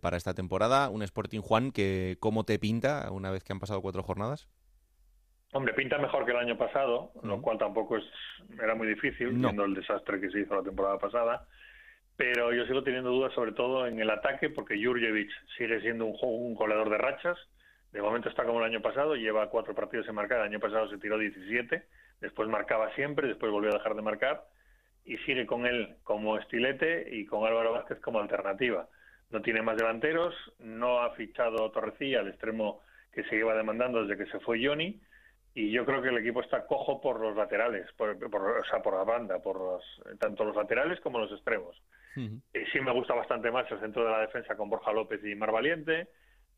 [0.00, 0.88] para esta temporada.
[0.88, 4.48] Un Sporting, Juan, que ¿cómo te pinta una vez que han pasado cuatro jornadas?
[5.52, 8.04] Hombre, pinta mejor que el año pasado, lo cual tampoco es
[8.62, 11.46] era muy difícil, viendo el desastre que se hizo la temporada pasada.
[12.16, 16.16] Pero yo sigo teniendo dudas, sobre todo en el ataque, porque Jurjevic sigue siendo un,
[16.20, 17.38] un goleador de rachas.
[17.92, 20.40] De momento está como el año pasado, lleva cuatro partidos en marcar.
[20.40, 21.82] El año pasado se tiró 17,
[22.20, 24.44] después marcaba siempre, después volvió a dejar de marcar.
[25.06, 28.86] Y sigue con él como estilete y con Álvaro Vázquez como alternativa.
[29.30, 34.22] No tiene más delanteros, no ha fichado Torrecilla, el extremo que se lleva demandando desde
[34.22, 35.00] que se fue Johnny
[35.58, 38.94] y yo creo que el equipo está cojo por los laterales, por, o sea, por
[38.94, 39.82] la banda, por los,
[40.20, 41.76] tanto los laterales como los extremos.
[42.14, 45.50] sí me gusta bastante más el centro de la defensa con Borja López y Mar
[45.50, 46.06] Valiente.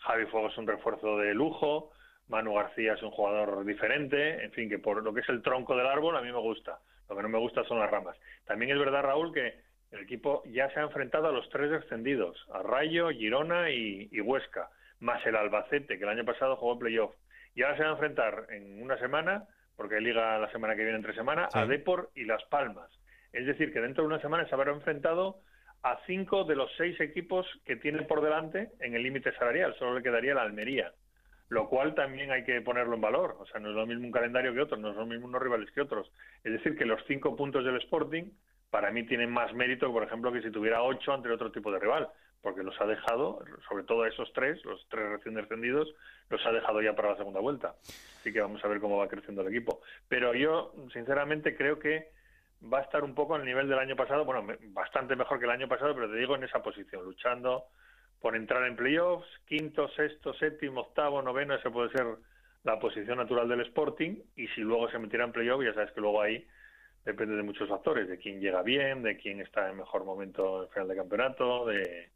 [0.01, 1.93] Javi Fuego es un refuerzo de lujo.
[2.29, 4.45] Manu García es un jugador diferente.
[4.45, 6.79] En fin, que por lo que es el tronco del árbol a mí me gusta.
[7.09, 8.19] Lo que no me gusta son las ramas.
[8.45, 9.61] También es verdad, Raúl, que
[9.93, 14.21] el equipo ya se ha enfrentado a los tres descendidos, a Rayo, Girona y, y
[14.21, 14.69] Huesca,
[14.99, 17.15] más el Albacete, que el año pasado jugó playoff
[17.55, 19.45] y ahora se va a enfrentar en una semana,
[19.77, 22.91] porque hay liga la semana que viene entre semana, a Depor y Las Palmas.
[23.33, 25.41] Es decir, que dentro de una semana se habrá enfrentado
[25.83, 29.75] a cinco de los seis equipos que tienen por delante en el límite salarial.
[29.79, 30.93] Solo le quedaría la Almería.
[31.49, 33.37] Lo cual también hay que ponerlo en valor.
[33.41, 35.43] O sea, no es lo mismo un calendario que otro, no es lo mismo unos
[35.43, 36.13] rivales que otros.
[36.45, 38.31] Es decir, que los cinco puntos del Sporting
[38.71, 41.81] para mí tienen más mérito, por ejemplo, que si tuviera ocho ante otro tipo de
[41.81, 42.09] rival
[42.43, 45.95] porque los ha dejado, sobre todo esos tres, los tres recién descendidos,
[46.31, 47.75] los ha dejado ya para la segunda vuelta.
[47.85, 49.81] Así que vamos a ver cómo va creciendo el equipo.
[50.09, 52.11] Pero yo, sinceramente, creo que
[52.73, 55.51] va a estar un poco al nivel del año pasado, bueno, bastante mejor que el
[55.51, 57.65] año pasado, pero te digo en esa posición, luchando
[58.21, 62.07] por entrar en playoffs, quinto, sexto, séptimo, octavo, noveno, esa puede ser
[62.65, 66.03] la posición natural del Sporting, y si luego se metiera en playoffs, ya sabes que
[66.03, 66.47] luego ahí
[67.03, 70.69] depende de muchos factores, de quién llega bien, de quién está en mejor momento en
[70.69, 72.11] final de campeonato, de,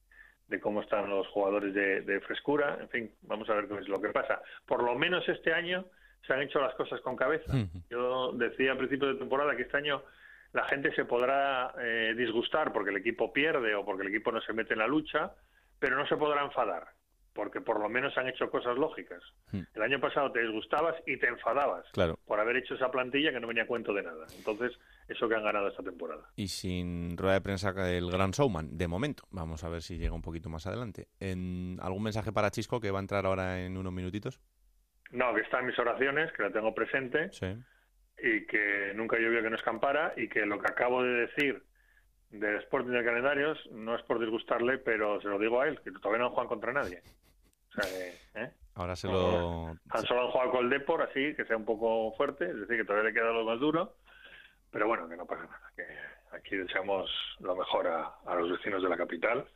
[0.49, 4.01] de cómo están los jugadores de, frescura, en fin, vamos a ver qué es lo
[4.01, 4.43] que pasa.
[4.67, 5.87] Por lo menos este año
[6.27, 7.53] se han hecho las cosas con cabeza.
[7.91, 10.03] Yo decía al principio de temporada que este año
[10.53, 14.41] la gente se podrá eh, disgustar porque el equipo pierde o porque el equipo no
[14.41, 15.33] se mete en la lucha,
[15.79, 16.89] pero no se podrá enfadar
[17.35, 19.21] porque por lo menos han hecho cosas lógicas.
[19.53, 21.85] El año pasado te disgustabas y te enfadabas
[22.25, 24.27] por haber hecho esa plantilla que no venía a cuento de nada.
[24.39, 24.73] Entonces,
[25.09, 26.31] eso que han ganado esta temporada.
[26.37, 29.25] Y sin rueda de prensa del Gran Showman, de momento.
[29.31, 31.09] Vamos a ver si llega un poquito más adelante.
[31.21, 34.41] ¿En ¿Algún mensaje para Chisco que va a entrar ahora en unos minutitos?
[35.11, 37.31] No, que está en mis oraciones, que la tengo presente.
[38.19, 41.63] Y que nunca llovió que no escampara y que lo que acabo de decir
[42.31, 45.93] del Sporting de Calendarios no es por disgustarle, pero se lo digo a él, que
[45.93, 47.03] todavía no han jugado contra nadie.
[48.35, 48.51] ¿eh?
[48.75, 49.69] Ahora se lo...
[49.91, 52.85] Han solo jugado con el Depor, así, que sea un poco fuerte, es decir, que
[52.85, 53.95] todavía le queda lo más duro,
[54.75, 55.85] pero bueno, que no pasa nada, que
[56.37, 59.47] aquí deseamos lo mejor a, los vecinos de la capital,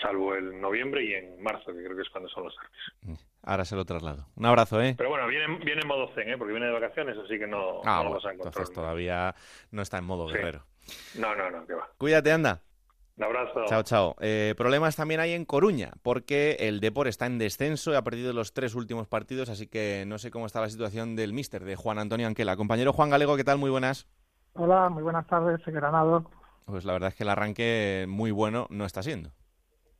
[0.00, 3.18] salvo el noviembre y en marzo, que creo que es cuando son los derbis.
[3.18, 4.28] Mm, ahora se lo traslado.
[4.36, 4.94] Un abrazo, ¿eh?
[4.96, 6.38] Pero bueno, viene, viene en modo zen, ¿eh?
[6.38, 8.52] Porque viene de vacaciones, así que no, ah, no vamos a encontrar.
[8.52, 9.34] Entonces todavía
[9.72, 10.64] no está en modo guerrero.
[11.18, 11.90] No, no, no, que va.
[11.98, 12.62] Cuídate, anda.
[13.16, 13.64] Un abrazo.
[13.66, 14.16] Chao, chao.
[14.20, 18.32] Eh, problemas también hay en Coruña, porque el Depor está en descenso y ha perdido
[18.32, 21.74] los tres últimos partidos, así que no sé cómo está la situación del míster, de
[21.74, 22.56] Juan Antonio Anquela.
[22.56, 23.58] Compañero Juan Galego, ¿qué tal?
[23.58, 24.06] Muy buenas.
[24.54, 26.30] Hola, muy buenas tardes, Granado.
[26.66, 29.30] Pues la verdad es que el arranque muy bueno no está siendo.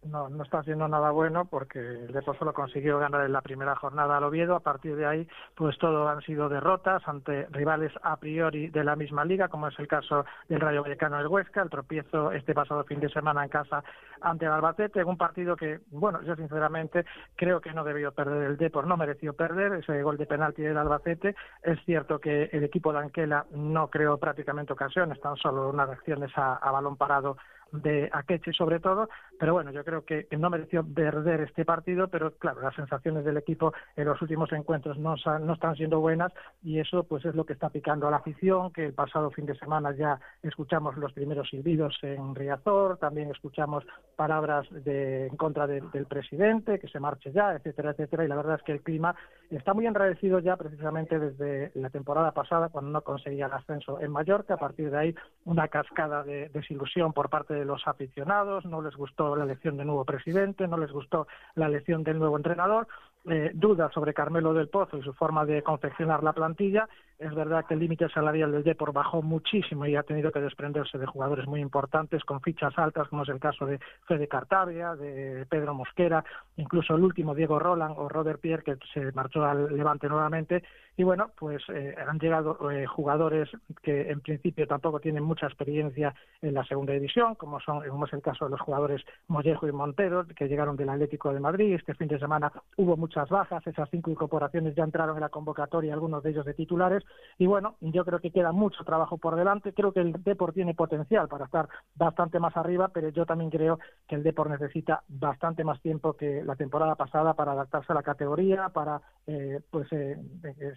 [0.04, 3.76] No, no está haciendo nada bueno porque el Depor solo consiguió ganar en la primera
[3.76, 4.56] jornada al Oviedo.
[4.56, 8.96] A partir de ahí, pues todo han sido derrotas ante rivales a priori de la
[8.96, 12.84] misma liga, como es el caso del Rayo Vallecano del Huesca, el tropiezo este pasado
[12.84, 13.82] fin de semana en casa
[14.20, 17.04] ante el Albacete, un partido que, bueno, yo sinceramente
[17.36, 20.78] creo que no debió perder el Depor, no mereció perder ese gol de penalti del
[20.78, 21.34] Albacete.
[21.62, 26.30] Es cierto que el equipo de Anquela no creó prácticamente ocasiones, tan solo unas reacciones
[26.36, 27.36] a, a balón parado
[27.72, 29.08] de Akeche sobre todo,
[29.38, 33.36] pero bueno, yo creo que no mereció perder este partido, pero claro, las sensaciones del
[33.36, 36.32] equipo en los últimos encuentros no, no están siendo buenas
[36.62, 39.46] y eso pues es lo que está picando a la afición, que el pasado fin
[39.46, 43.84] de semana ya escuchamos los primeros silbidos en Riazor, también escuchamos
[44.16, 48.56] palabras de, en contra del presidente, que se marche ya, etcétera, etcétera, y la verdad
[48.56, 49.14] es que el clima
[49.50, 54.10] está muy enrarecido ya precisamente desde la temporada pasada, cuando no conseguía el ascenso en
[54.10, 58.82] Mallorca, a partir de ahí una cascada de desilusión por parte de los aficionados, no
[58.82, 62.86] les gustó la elección del nuevo presidente, no les gustó la elección del nuevo entrenador,
[63.24, 66.88] eh, dudas sobre Carmelo del Pozo y su forma de confeccionar la plantilla.
[67.20, 70.98] Es verdad que el límite salarial del Depor bajó muchísimo y ha tenido que desprenderse
[70.98, 73.78] de jugadores muy importantes con fichas altas, como es el caso de
[74.08, 76.24] Fede Cartavia, de Pedro Mosquera,
[76.56, 80.64] incluso el último Diego Roland o Robert Pierre, que se marchó al Levante nuevamente.
[80.96, 83.48] Y bueno, pues eh, han llegado eh, jugadores
[83.82, 88.12] que en principio tampoco tienen mucha experiencia en la segunda división, como son como es
[88.12, 91.74] el caso de los jugadores Mollejo y Montero, que llegaron del Atlético de Madrid.
[91.74, 95.94] Este fin de semana hubo muchas bajas, esas cinco incorporaciones ya entraron en la convocatoria,
[95.94, 97.02] algunos de ellos de titulares,
[97.38, 100.74] y bueno, yo creo que queda mucho trabajo por delante, creo que el Depor tiene
[100.74, 105.64] potencial para estar bastante más arriba, pero yo también creo que el Depor necesita bastante
[105.64, 110.16] más tiempo que la temporada pasada para adaptarse a la categoría, para eh, pues eh,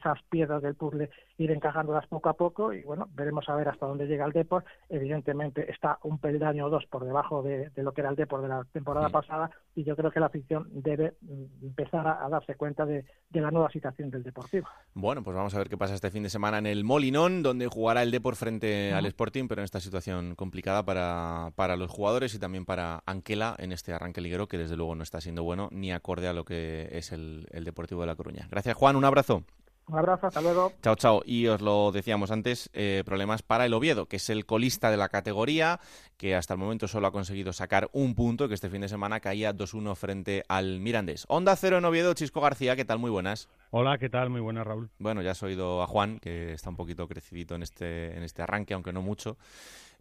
[0.06, 3.86] esas piedras del puzzle ir encajándolas poco a poco, y bueno, veremos a ver hasta
[3.86, 8.02] dónde llega el Depor, evidentemente está un peldaño o dos por debajo de, lo que
[8.02, 11.66] era el Depor de la temporada pasada, y yo creo que la afición debe mm,
[11.66, 14.68] empezar a a darse cuenta de, la nueva situación del Deportivo.
[14.94, 17.68] Bueno, pues vamos a ver qué pasa este fin de semana en el Molinón, donde
[17.68, 22.34] jugará el Depor frente al Sporting, pero en esta situación complicada para, para los jugadores
[22.34, 25.68] y también para Anquela en este arranque liguero, que desde luego no está siendo bueno
[25.72, 28.48] ni acorde a lo que es el, el Deportivo de La Coruña.
[28.50, 28.96] Gracias, Juan.
[28.96, 29.44] Un abrazo.
[29.88, 30.74] Un abrazo, hasta luego.
[30.82, 31.22] Chao, chao.
[31.26, 34.98] Y os lo decíamos antes, eh, problemas para el Oviedo, que es el colista de
[34.98, 35.80] la categoría,
[36.18, 39.20] que hasta el momento solo ha conseguido sacar un punto, que este fin de semana
[39.20, 41.26] caía 2-1 frente al Mirandés.
[41.28, 42.98] Onda Cero en Oviedo, Chisco García, ¿qué tal?
[42.98, 43.48] Muy buenas.
[43.70, 44.32] Hola, ¿qué tal?
[44.32, 44.90] Muy buenas, Raúl.
[44.98, 48.42] Bueno, ya has oído a Juan, que está un poquito crecidito en este, en este
[48.42, 49.38] arranque, aunque no mucho.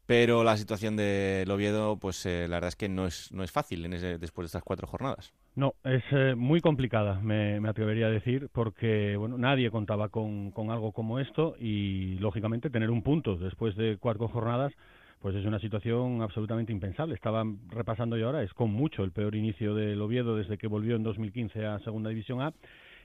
[0.07, 3.51] Pero la situación del Oviedo, pues eh, la verdad es que no es, no es
[3.51, 5.33] fácil en ese, después de estas cuatro jornadas.
[5.57, 10.71] No, es eh, muy complicada, me, atrevería a decir, porque bueno, nadie contaba con, con
[10.71, 14.73] algo como esto y, lógicamente, tener un punto después de cuatro jornadas
[15.25, 17.15] pues es una situación absolutamente impensable.
[17.15, 20.97] Estaba repasando yo ahora, es con mucho el peor inicio del Oviedo desde que volvió
[20.97, 22.53] en 2015 a Segunda División A.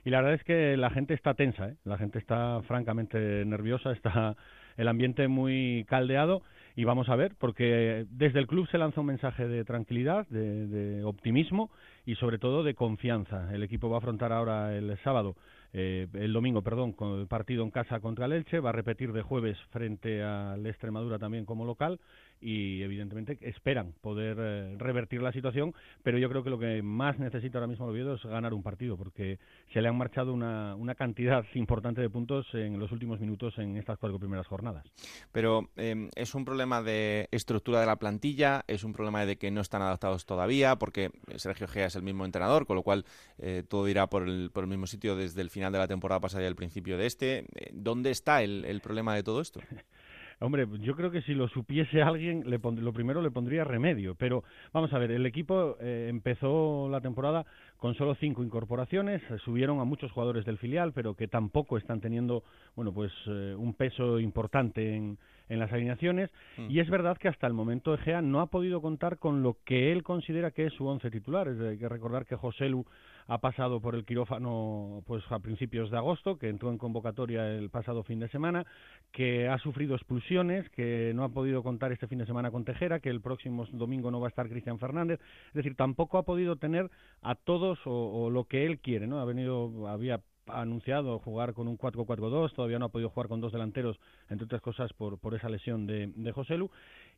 [0.03, 1.75] Y la verdad es que la gente está tensa, ¿eh?
[1.85, 4.35] la gente está francamente nerviosa, está
[4.75, 6.41] el ambiente muy caldeado
[6.79, 11.03] y vamos a ver, porque desde el club se lanza un mensaje de tranquilidad, de,
[11.03, 11.71] optimismo
[12.05, 13.53] y sobre todo de confianza.
[13.53, 15.35] El equipo va a afrontar ahora el sábado,
[15.73, 19.11] eh, el domingo, perdón, con el partido en casa contra el Elche, va a repetir
[19.11, 21.99] de jueves frente al Extremadura también como local
[22.41, 27.19] y evidentemente esperan poder eh, revertir la situación, pero yo creo que lo que más
[27.19, 29.39] necesita ahora mismo el Oviedo es ganar un partido, porque
[29.73, 33.77] se le han marchado una, una cantidad importante de puntos en los últimos minutos en
[33.77, 34.85] estas cuatro primeras jornadas.
[35.31, 39.51] Pero em, es un problema de estructura de la plantilla, es un problema de que
[39.51, 43.05] no están adaptados todavía, porque Sergio Gea es el mismo entrenador, con lo cual
[43.37, 46.19] eh, todo irá por el, por el mismo sitio desde el final de la temporada
[46.19, 47.39] pasada y el principio de este.
[47.55, 49.59] Eh, ¿Dónde está el, el problema de todo esto?
[50.41, 54.15] Hombre, yo creo que si lo supiese alguien, le lo primero le pondría remedio.
[54.15, 57.45] Pero vamos a ver, el equipo eh, empezó la temporada
[57.77, 61.99] con solo cinco incorporaciones, eh, subieron a muchos jugadores del filial, pero que tampoco están
[61.99, 62.43] teniendo,
[62.75, 65.17] bueno, pues eh, un peso importante en,
[65.49, 66.29] en las alineaciones.
[66.57, 66.67] Mm.
[66.69, 69.91] Y es verdad que hasta el momento Egea no ha podido contar con lo que
[69.91, 71.47] él considera que es su once titular.
[71.47, 72.85] hay que recordar que José Lu
[73.29, 77.69] ha pasado por el quirófano pues a principios de agosto, que entró en convocatoria el
[77.69, 78.65] pasado fin de semana,
[79.11, 82.99] que ha sufrido expulsiones, que no ha podido contar este fin de semana con Tejera,
[82.99, 85.19] que el próximo domingo no va a estar Cristian Fernández,
[85.49, 86.89] es decir, tampoco ha podido tener
[87.21, 89.19] a todos o, lo que él quiere, ¿no?
[89.19, 90.21] Ha venido había
[90.51, 93.99] anunciado jugar con un 4-4-2, todavía no ha podido jugar con dos delanteros,
[94.29, 96.69] entre otras cosas por, por esa lesión de, de José Lu,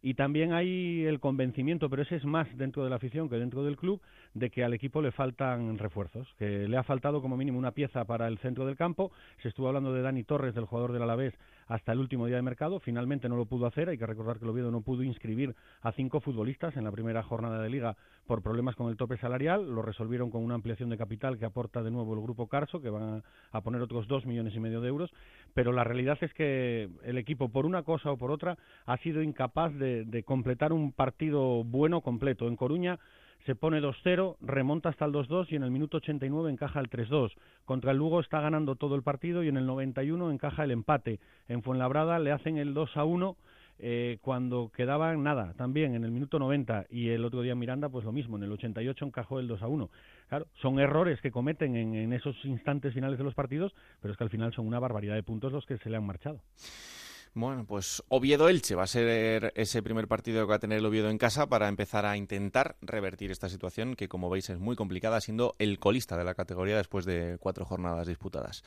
[0.03, 3.63] y también hay el convencimiento, pero ese es más dentro de la afición que dentro
[3.63, 4.01] del club,
[4.33, 8.03] de que al equipo le faltan refuerzos, que le ha faltado como mínimo una pieza
[8.05, 9.11] para el centro del campo.
[9.43, 11.35] Se estuvo hablando de Dani Torres, del jugador del Alavés,
[11.71, 12.81] hasta el último día de mercado.
[12.81, 13.87] Finalmente no lo pudo hacer.
[13.87, 17.23] Hay que recordar que el Oviedo no pudo inscribir a cinco futbolistas en la primera
[17.23, 17.95] jornada de liga
[18.27, 19.73] por problemas con el tope salarial.
[19.73, 22.89] Lo resolvieron con una ampliación de capital que aporta de nuevo el grupo Carso, que
[22.89, 23.23] van
[23.53, 25.11] a poner otros dos millones y medio de euros.
[25.53, 29.21] Pero la realidad es que el equipo, por una cosa o por otra, ha sido
[29.21, 32.49] incapaz de, de completar un partido bueno completo.
[32.49, 32.99] En Coruña
[33.45, 37.31] se pone 2-0, remonta hasta el 2-2 y en el minuto 89 encaja el 3-2.
[37.65, 41.19] Contra el Lugo está ganando todo el partido y en el 91 encaja el empate.
[41.47, 43.35] En Fuenlabrada le hacen el 2-1
[43.83, 48.05] eh, cuando quedaban nada, también en el minuto 90 y el otro día Miranda pues
[48.05, 49.89] lo mismo, en el 88 encajó el 2 a 1.
[50.29, 54.17] Claro, son errores que cometen en, en esos instantes finales de los partidos, pero es
[54.19, 56.41] que al final son una barbaridad de puntos los que se le han marchado.
[57.33, 61.09] Bueno, pues Oviedo-Elche va a ser ese primer partido que va a tener el Oviedo
[61.09, 65.21] en casa para empezar a intentar revertir esta situación que, como veis, es muy complicada,
[65.21, 68.63] siendo el colista de la categoría después de cuatro jornadas disputadas.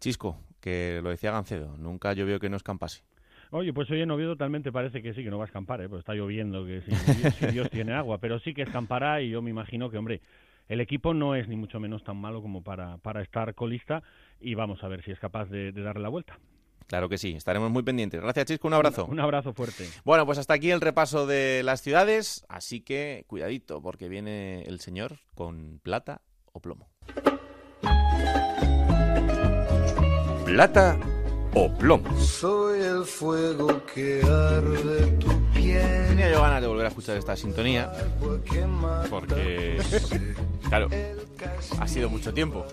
[0.00, 3.02] Chisco, que lo decía Gancedo, nunca llovió que no escampase.
[3.50, 5.88] Oye, pues hoy en Oviedo totalmente parece que sí, que no va a escampar, ¿eh?
[5.88, 6.90] pues está lloviendo, que si,
[7.38, 10.20] si Dios tiene agua, pero sí que escampará y yo me imagino que, hombre,
[10.68, 14.02] el equipo no es ni mucho menos tan malo como para, para estar colista
[14.40, 16.38] y vamos a ver si es capaz de, de darle la vuelta.
[16.86, 18.20] Claro que sí, estaremos muy pendientes.
[18.20, 19.06] Gracias, Chisco, un abrazo.
[19.06, 19.88] Un, un, abrazo fuerte.
[20.04, 24.80] Bueno, pues hasta aquí el repaso de las ciudades, así que cuidadito, porque viene el
[24.80, 26.20] señor con plata
[26.52, 26.88] o plomo.
[30.44, 30.98] Plata
[31.54, 32.16] o plomo.
[32.20, 36.06] Soy el fuego que arde tu piel.
[36.08, 37.90] Tenía yo ganas de volver a escuchar esta sintonía,
[39.10, 39.78] porque,
[40.74, 40.88] claro,
[41.80, 42.64] ha sido mucho tiempo.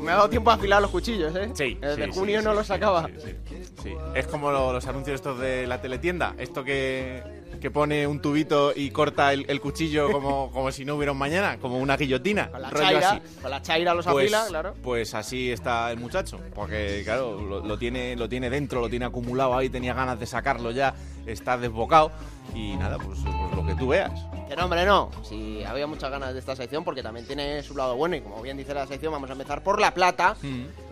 [0.00, 1.50] Me ha dado tiempo a afilar los cuchillos, ¿eh?
[1.54, 1.76] Sí.
[1.80, 3.08] Desde sí, junio sí, no los sacaba.
[3.18, 3.34] Sí,
[3.82, 6.34] sí, Es como lo, los anuncios estos de la teletienda.
[6.38, 7.22] Esto que,
[7.60, 11.18] que pone un tubito y corta el, el cuchillo como, como si no hubiera un
[11.18, 12.50] mañana, como una guillotina.
[12.50, 13.20] Con la rollo chaira, así.
[13.42, 14.74] con la chaira los Pues, claro.
[14.82, 19.04] pues así está el muchacho, porque claro, lo, lo tiene, lo tiene dentro, lo tiene
[19.04, 20.94] acumulado ahí, tenía ganas de sacarlo ya,
[21.26, 22.10] está desbocado
[22.54, 24.12] y nada, pues, pues lo que tú veas.
[24.56, 25.10] No, hombre, no.
[25.22, 28.16] Si había muchas ganas de esta sección, porque también tiene su lado bueno.
[28.16, 30.36] Y como bien dice la sección, vamos a empezar por La Plata,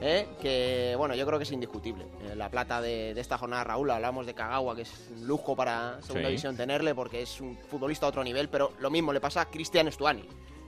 [0.02, 0.28] ¿eh?
[0.42, 2.04] que, bueno, yo creo que es indiscutible.
[2.30, 5.56] Eh, la Plata de, de esta jornada, Raúl, hablamos de Kagawa, que es un lujo
[5.56, 6.32] para Segunda Sí.
[6.32, 9.44] División tenerle, porque es un futbolista a otro nivel, pero lo mismo le pasa a
[9.50, 10.26] Cristian Stuani.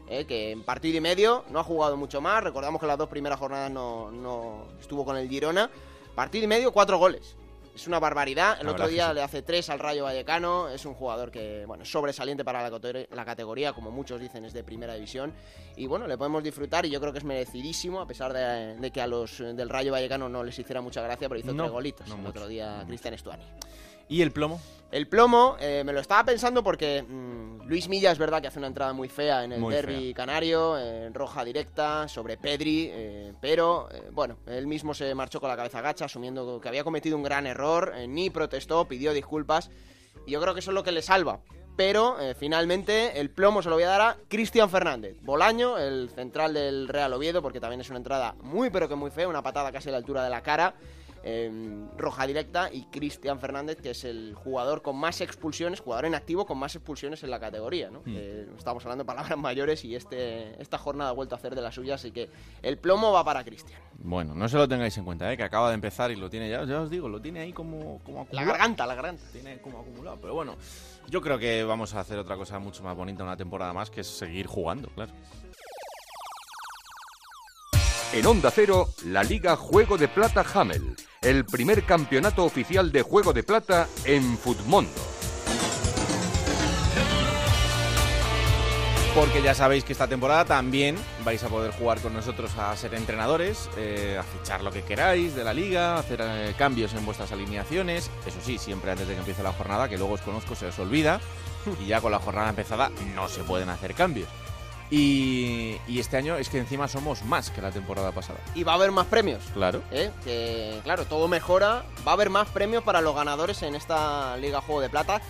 [0.09, 0.24] ¿eh?
[0.24, 2.43] que en partido y medio no ha jugado mucho más.
[2.43, 5.70] Recordamos que las dos primeras jornadas no, no estuvo con el Girona.
[6.15, 7.36] Partido y medio, cuatro goles.
[7.74, 8.59] Es una barbaridad.
[8.59, 9.15] El La otro día sí.
[9.15, 10.69] le hace tres al Rayo Vallecano.
[10.69, 14.52] Es un jugador que, bueno, es sobresaliente para la, la categoría, como muchos dicen, es
[14.52, 15.32] de primera división.
[15.77, 18.90] Y bueno, le podemos disfrutar y yo creo que es merecidísimo, a pesar de, de
[18.90, 21.73] que a los del Rayo Vallecano no les hiciera mucha gracia, pero hizo No, tres
[21.73, 23.44] golitos no el mucho, otro día Cristian Stuani.
[24.09, 24.61] ¿Y el plomo?
[24.91, 28.59] El plomo, eh, me lo estaba pensando porque mm, Luis Milla es verdad que hace
[28.59, 33.35] una entrada muy fea en el Muy derby canario, en roja directa, sobre Pedri, eh,
[33.43, 37.15] pero eh, bueno, él mismo se marchó con la cabeza gacha, asumiendo que había cometido
[37.15, 39.71] un gran error, eh, ni protestó, pidió disculpas,
[40.27, 41.41] y yo creo que eso es lo que le salva.
[41.77, 46.53] Pero finalmente el plomo se lo voy a dar a Cristian Fernández, Bolaño, el central
[46.55, 49.71] del Real Oviedo, porque también es una entrada muy pero que muy fea, una patada
[49.71, 50.75] casi a la altura de la cara
[51.23, 51.51] eh,
[51.97, 56.47] roja directa y Cristian Fernández, que es el jugador con más expulsiones, jugador en activo
[56.47, 57.90] con más expulsiones en la categoría.
[57.90, 58.01] ¿no?
[58.05, 58.15] Mm.
[58.16, 61.62] Eh, estamos hablando de palabras mayores y este, esta jornada ha vuelto a hacer de
[61.62, 62.28] la suya, así que
[62.62, 63.81] el plomo va para Cristian.
[64.01, 65.36] Bueno, no se lo tengáis en cuenta, ¿eh?
[65.36, 68.01] que acaba de empezar y lo tiene ya, ya os digo, lo tiene ahí como,
[68.05, 68.49] como La acumulado.
[68.53, 69.23] garganta, la garganta.
[69.32, 70.57] Tiene como acumulado, pero bueno,
[71.09, 74.03] yo creo que vamos a hacer otra cosa mucho más bonita una temporada más, que
[74.03, 75.12] es seguir jugando, claro.
[78.11, 83.35] En Onda Cero, la Liga Juego de Plata Hamel, el primer campeonato oficial de Juego
[83.35, 84.91] de Plata en Futmundo.
[89.15, 92.95] Porque ya sabéis que esta temporada también vais a poder jugar con nosotros a ser
[92.95, 97.05] entrenadores, eh, a fichar lo que queráis de la liga, a hacer eh, cambios en
[97.05, 98.11] vuestras alineaciones.
[98.27, 100.79] Eso sí, siempre antes de que empiece la jornada, que luego os conozco, se os
[100.79, 101.21] olvida.
[101.83, 104.29] Y ya con la jornada empezada no se pueden hacer cambios.
[104.90, 108.39] Y, y este año es que encima somos más que la temporada pasada.
[108.55, 109.43] Y va a haber más premios.
[109.52, 109.82] Claro.
[109.90, 110.10] ¿eh?
[110.24, 111.85] Que claro, todo mejora.
[112.06, 115.20] Va a haber más premios para los ganadores en esta Liga Juego de Plata.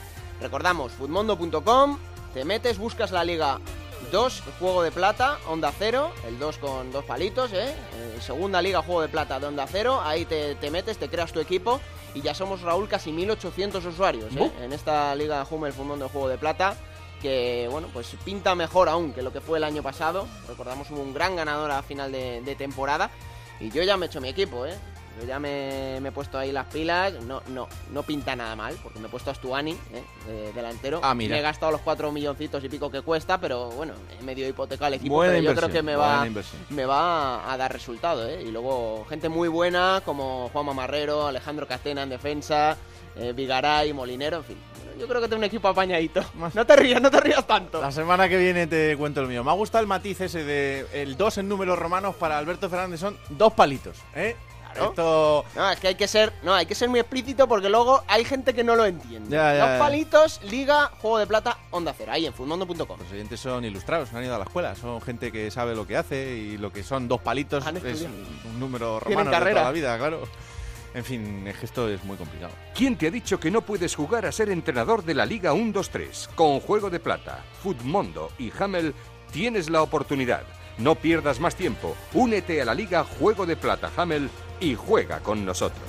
[0.40, 1.98] Recordamos, futmundo.com,
[2.32, 3.59] te metes, buscas la Liga
[4.12, 7.74] 2, Juego de Plata, Onda Cero, el 2 con dos palitos, ¿eh?
[7.94, 11.32] Eh, segunda Liga Juego de Plata de Onda Cero, ahí te, te metes, te creas
[11.32, 11.80] tu equipo
[12.14, 14.39] y ya somos, Raúl, casi 1800 usuarios ¿eh?
[14.39, 14.52] ¡Bu!
[14.62, 16.76] en esta Liga Hummel Futmundo Juego de Plata
[17.20, 20.27] que bueno, pues pinta mejor aún que lo que fue el año pasado.
[20.49, 23.11] Recordamos hubo un gran ganador a final de, de temporada.
[23.61, 24.74] Y yo ya me he hecho mi equipo, ¿eh?
[25.20, 27.12] Yo ya me, me he puesto ahí las pilas.
[27.24, 30.05] No, no, no pinta nada mal, porque me he puesto a Stuani, ¿eh?
[30.28, 31.01] de- delantero.
[31.03, 31.35] Ah, mira.
[31.35, 34.86] Me he gastado los cuatro milloncitos y pico que cuesta, pero bueno, he medio hipotecado
[34.86, 35.16] el equipo.
[35.16, 36.24] Buena pero yo creo que me va,
[36.70, 38.45] me va a dar resultado, ¿eh?
[38.45, 42.77] Y luego gente muy buena como Juan Mamarrero, Alejandro Catena en defensa,
[43.16, 44.57] eh, Vigaray, Molinero, en fin.
[44.99, 46.25] Yo creo que tengo un equipo apañadito.
[46.55, 47.81] No te rías, no te rías tanto.
[47.81, 49.45] La semana que viene te cuento el mío.
[49.45, 53.01] Me ha gustado el matiz ese de el 2 en números romanos para Alberto Fernández
[53.01, 54.37] son dos palitos, ¿eh?
[54.75, 58.03] Esto No, es que hay que ser, no, hay que ser muy explícito porque luego
[58.07, 59.31] hay gente que no lo entiende.
[59.31, 59.79] Ya, ya, Dos ya.
[59.79, 62.99] palitos, Liga, Juego de Plata, Onda Cero, ahí en fulmondo.com.
[63.01, 65.97] Los oyentes son ilustrados, han ido a la escuela, son gente que sabe lo que
[65.97, 68.03] hace y lo que son dos palitos es
[68.45, 70.23] un número romano de toda la vida, claro.
[70.99, 72.53] En fin, esto es muy complicado.
[72.75, 76.35] ¿Quién te ha dicho que no puedes jugar a ser entrenador de la Liga 1-2-3?
[76.35, 78.93] Con Juego de Plata, Futmundo y Hamel
[79.31, 80.43] tienes la oportunidad.
[80.77, 81.97] No pierdas más tiempo.
[82.15, 85.87] Únete a la Liga Juego de Plata Hamel y juega con nosotros.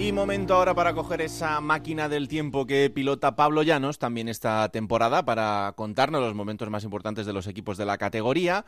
[0.00, 4.66] Y momento ahora para coger esa máquina del tiempo que pilota Pablo Llanos también esta
[4.70, 8.64] temporada para contarnos los momentos más importantes de los equipos de la categoría.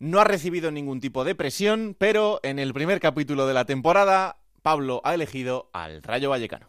[0.00, 4.38] No ha recibido ningún tipo de presión, pero en el primer capítulo de la temporada
[4.62, 6.66] Pablo ha elegido al Rayo Vallecano.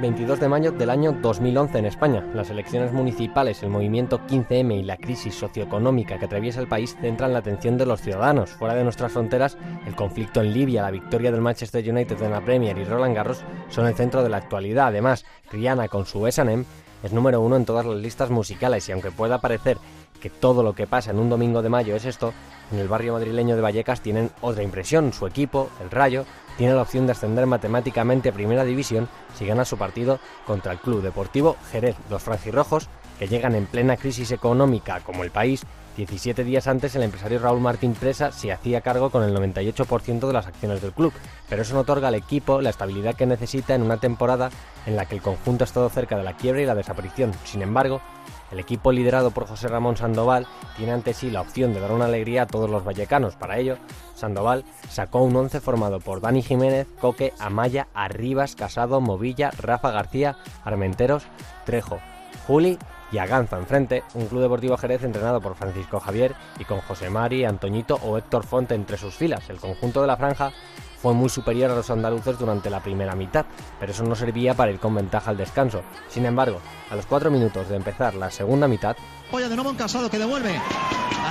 [0.00, 2.24] 22 de mayo del año 2011 en España.
[2.32, 7.32] Las elecciones municipales, el movimiento 15M y la crisis socioeconómica que atraviesa el país centran
[7.32, 8.50] la atención de los ciudadanos.
[8.50, 12.40] Fuera de nuestras fronteras, el conflicto en Libia, la victoria del Manchester United en la
[12.40, 14.86] Premier y Roland Garros son el centro de la actualidad.
[14.86, 16.64] Además, Rihanna con su S&M
[17.02, 19.78] es número uno en todas las listas musicales y aunque pueda parecer
[20.20, 22.32] que todo lo que pasa en un domingo de mayo es esto,
[22.72, 25.12] en el barrio madrileño de Vallecas tienen otra impresión.
[25.12, 26.24] Su equipo, el Rayo,
[26.58, 30.78] tiene la opción de ascender matemáticamente a Primera División si gana su partido contra el
[30.78, 31.96] Club Deportivo Jerez.
[32.10, 35.64] Los franjirrojos, que llegan en plena crisis económica como el país,
[35.96, 40.32] 17 días antes el empresario Raúl Martín Presa se hacía cargo con el 98% de
[40.32, 41.12] las acciones del club,
[41.48, 44.50] pero eso no otorga al equipo la estabilidad que necesita en una temporada
[44.86, 47.32] en la que el conjunto ha estado cerca de la quiebra y la desaparición.
[47.44, 48.00] Sin embargo,
[48.50, 50.46] el equipo liderado por José Ramón Sandoval
[50.76, 53.36] tiene ante sí la opción de dar una alegría a todos los vallecanos.
[53.36, 53.76] Para ello,
[54.14, 60.36] Sandoval sacó un once formado por Dani Jiménez, Coque, Amaya, Arribas, Casado, Movilla, Rafa García,
[60.64, 61.24] Armenteros,
[61.64, 61.98] Trejo,
[62.46, 62.78] Juli
[63.12, 67.44] y Aganza enfrente, un club deportivo Jerez entrenado por Francisco Javier y con José Mari,
[67.44, 69.48] Antoñito o Héctor Fonte entre sus filas.
[69.48, 70.52] El conjunto de la franja
[71.00, 73.46] fue muy superior a los andaluces durante la primera mitad,
[73.78, 75.82] pero eso no servía para ir con ventaja al descanso.
[76.08, 76.60] Sin embargo,
[76.90, 78.96] a los cuatro minutos de empezar la segunda mitad,
[79.30, 80.58] Polla de nuevo en Casado que devuelve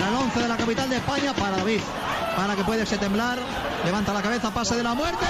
[0.06, 1.82] el 11 de la capital de España, para David.
[2.36, 3.40] Para que puede se temblar.
[3.84, 5.26] Levanta la cabeza, pase de la muerte.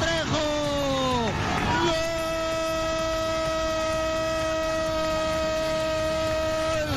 [0.00, 0.46] Trejo.
[6.66, 6.90] Gol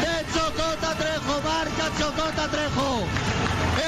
[0.00, 1.34] de Chocota Trejo.
[1.42, 3.00] Marca Chocota Trejo.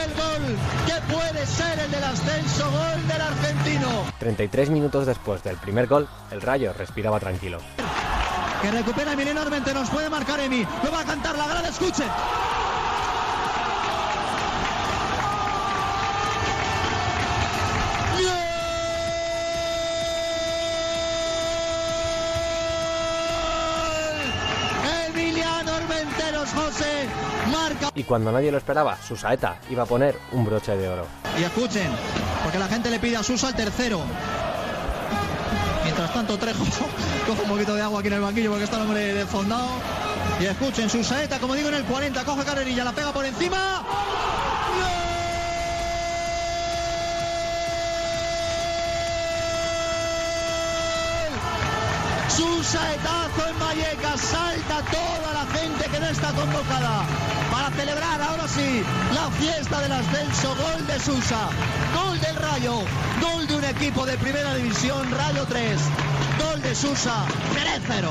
[0.02, 0.56] El gol
[0.86, 2.64] que puede ser el del ascenso.
[2.70, 3.88] Gol del argentino.
[4.18, 7.59] 33 minutos después del primer gol, el Rayo respiraba tranquilo.
[8.62, 9.90] Que recupera Emiliano Armenteros.
[9.90, 10.66] Puede marcar Emi.
[10.82, 11.68] Lo va a cantar la grada.
[11.68, 12.09] Escuchen.
[27.97, 31.06] Y cuando nadie lo esperaba, su saeta iba a poner un broche de oro.
[31.40, 31.90] Y escuchen,
[32.43, 34.01] porque la gente le pide a Susa el tercero.
[35.82, 36.62] Mientras tanto, Trejo
[37.27, 39.68] coge un poquito de agua aquí en el banquillo porque está el hombre desfondado.
[40.39, 43.82] Y escuchen, su saeta, como digo, en el 40, coge carrerilla, la pega por encima.
[52.36, 57.06] Su saetazo en Vallecas, salta toda la gente que no está convocada
[57.50, 58.82] para celebrar ahora sí
[59.14, 60.54] la fiesta del ascenso.
[60.54, 61.48] Gol de Susa,
[61.94, 62.74] gol del Rayo,
[63.22, 65.80] gol de un equipo de primera división, Rayo 3,
[66.38, 68.08] gol de Susa, Jerez 0.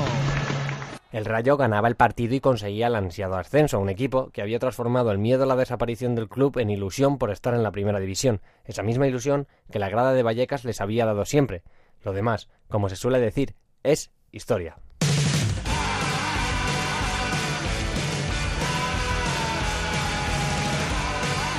[1.12, 5.12] El Rayo ganaba el partido y conseguía el ansiado ascenso, un equipo que había transformado
[5.12, 8.40] el miedo a la desaparición del club en ilusión por estar en la primera división,
[8.64, 11.62] esa misma ilusión que la grada de Vallecas les había dado siempre.
[12.02, 13.54] Lo demás, como se suele decir,
[13.84, 14.76] es historia.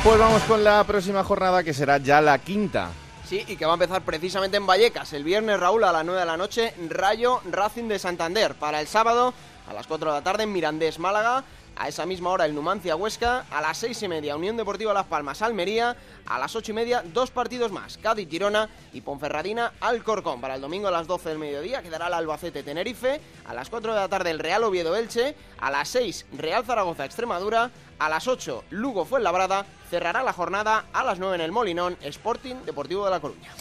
[0.03, 2.91] Pues vamos con la próxima jornada que será ya la quinta.
[3.25, 6.21] Sí, y que va a empezar precisamente en Vallecas el viernes, Raúl, a las 9
[6.21, 8.55] de la noche, Rayo Racing de Santander.
[8.55, 9.33] Para el sábado,
[9.67, 11.43] a las 4 de la tarde, Mirandés Málaga.
[11.79, 15.05] A esa misma hora el Numancia Huesca, a las seis y media Unión Deportiva Las
[15.05, 15.95] Palmas Almería,
[16.25, 20.41] a las ocho y media dos partidos más, Cádiz Girona y Ponferradina Alcorcón.
[20.41, 23.93] Para el domingo a las 12 del mediodía quedará el Albacete Tenerife, a las 4
[23.93, 28.27] de la tarde el Real Oviedo Elche, a las 6 Real Zaragoza Extremadura, a las
[28.27, 33.11] 8 Lugo Fuenlabrada, cerrará la jornada a las 9 en el Molinón Sporting Deportivo de
[33.11, 33.51] La Coruña.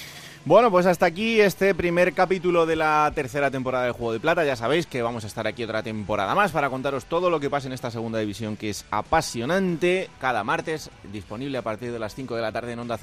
[0.47, 4.45] Bueno, pues hasta aquí este primer capítulo de la tercera temporada de Juego de Plata.
[4.45, 7.51] Ya sabéis que vamos a estar aquí otra temporada más para contaros todo lo que
[7.51, 10.09] pasa en esta segunda división que es apasionante.
[10.21, 12.97] Cada martes, disponible a partir de las 5 de la tarde en Onda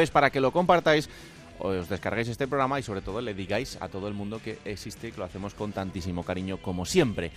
[0.00, 1.10] es para que lo compartáis
[1.58, 5.08] os descarguéis este programa y sobre todo le digáis a todo el mundo que existe
[5.08, 7.30] y que lo hacemos con tantísimo cariño como siempre.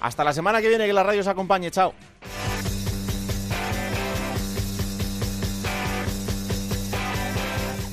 [0.00, 1.70] Hasta la semana que viene, que la radio os acompañe.
[1.70, 1.94] Chao.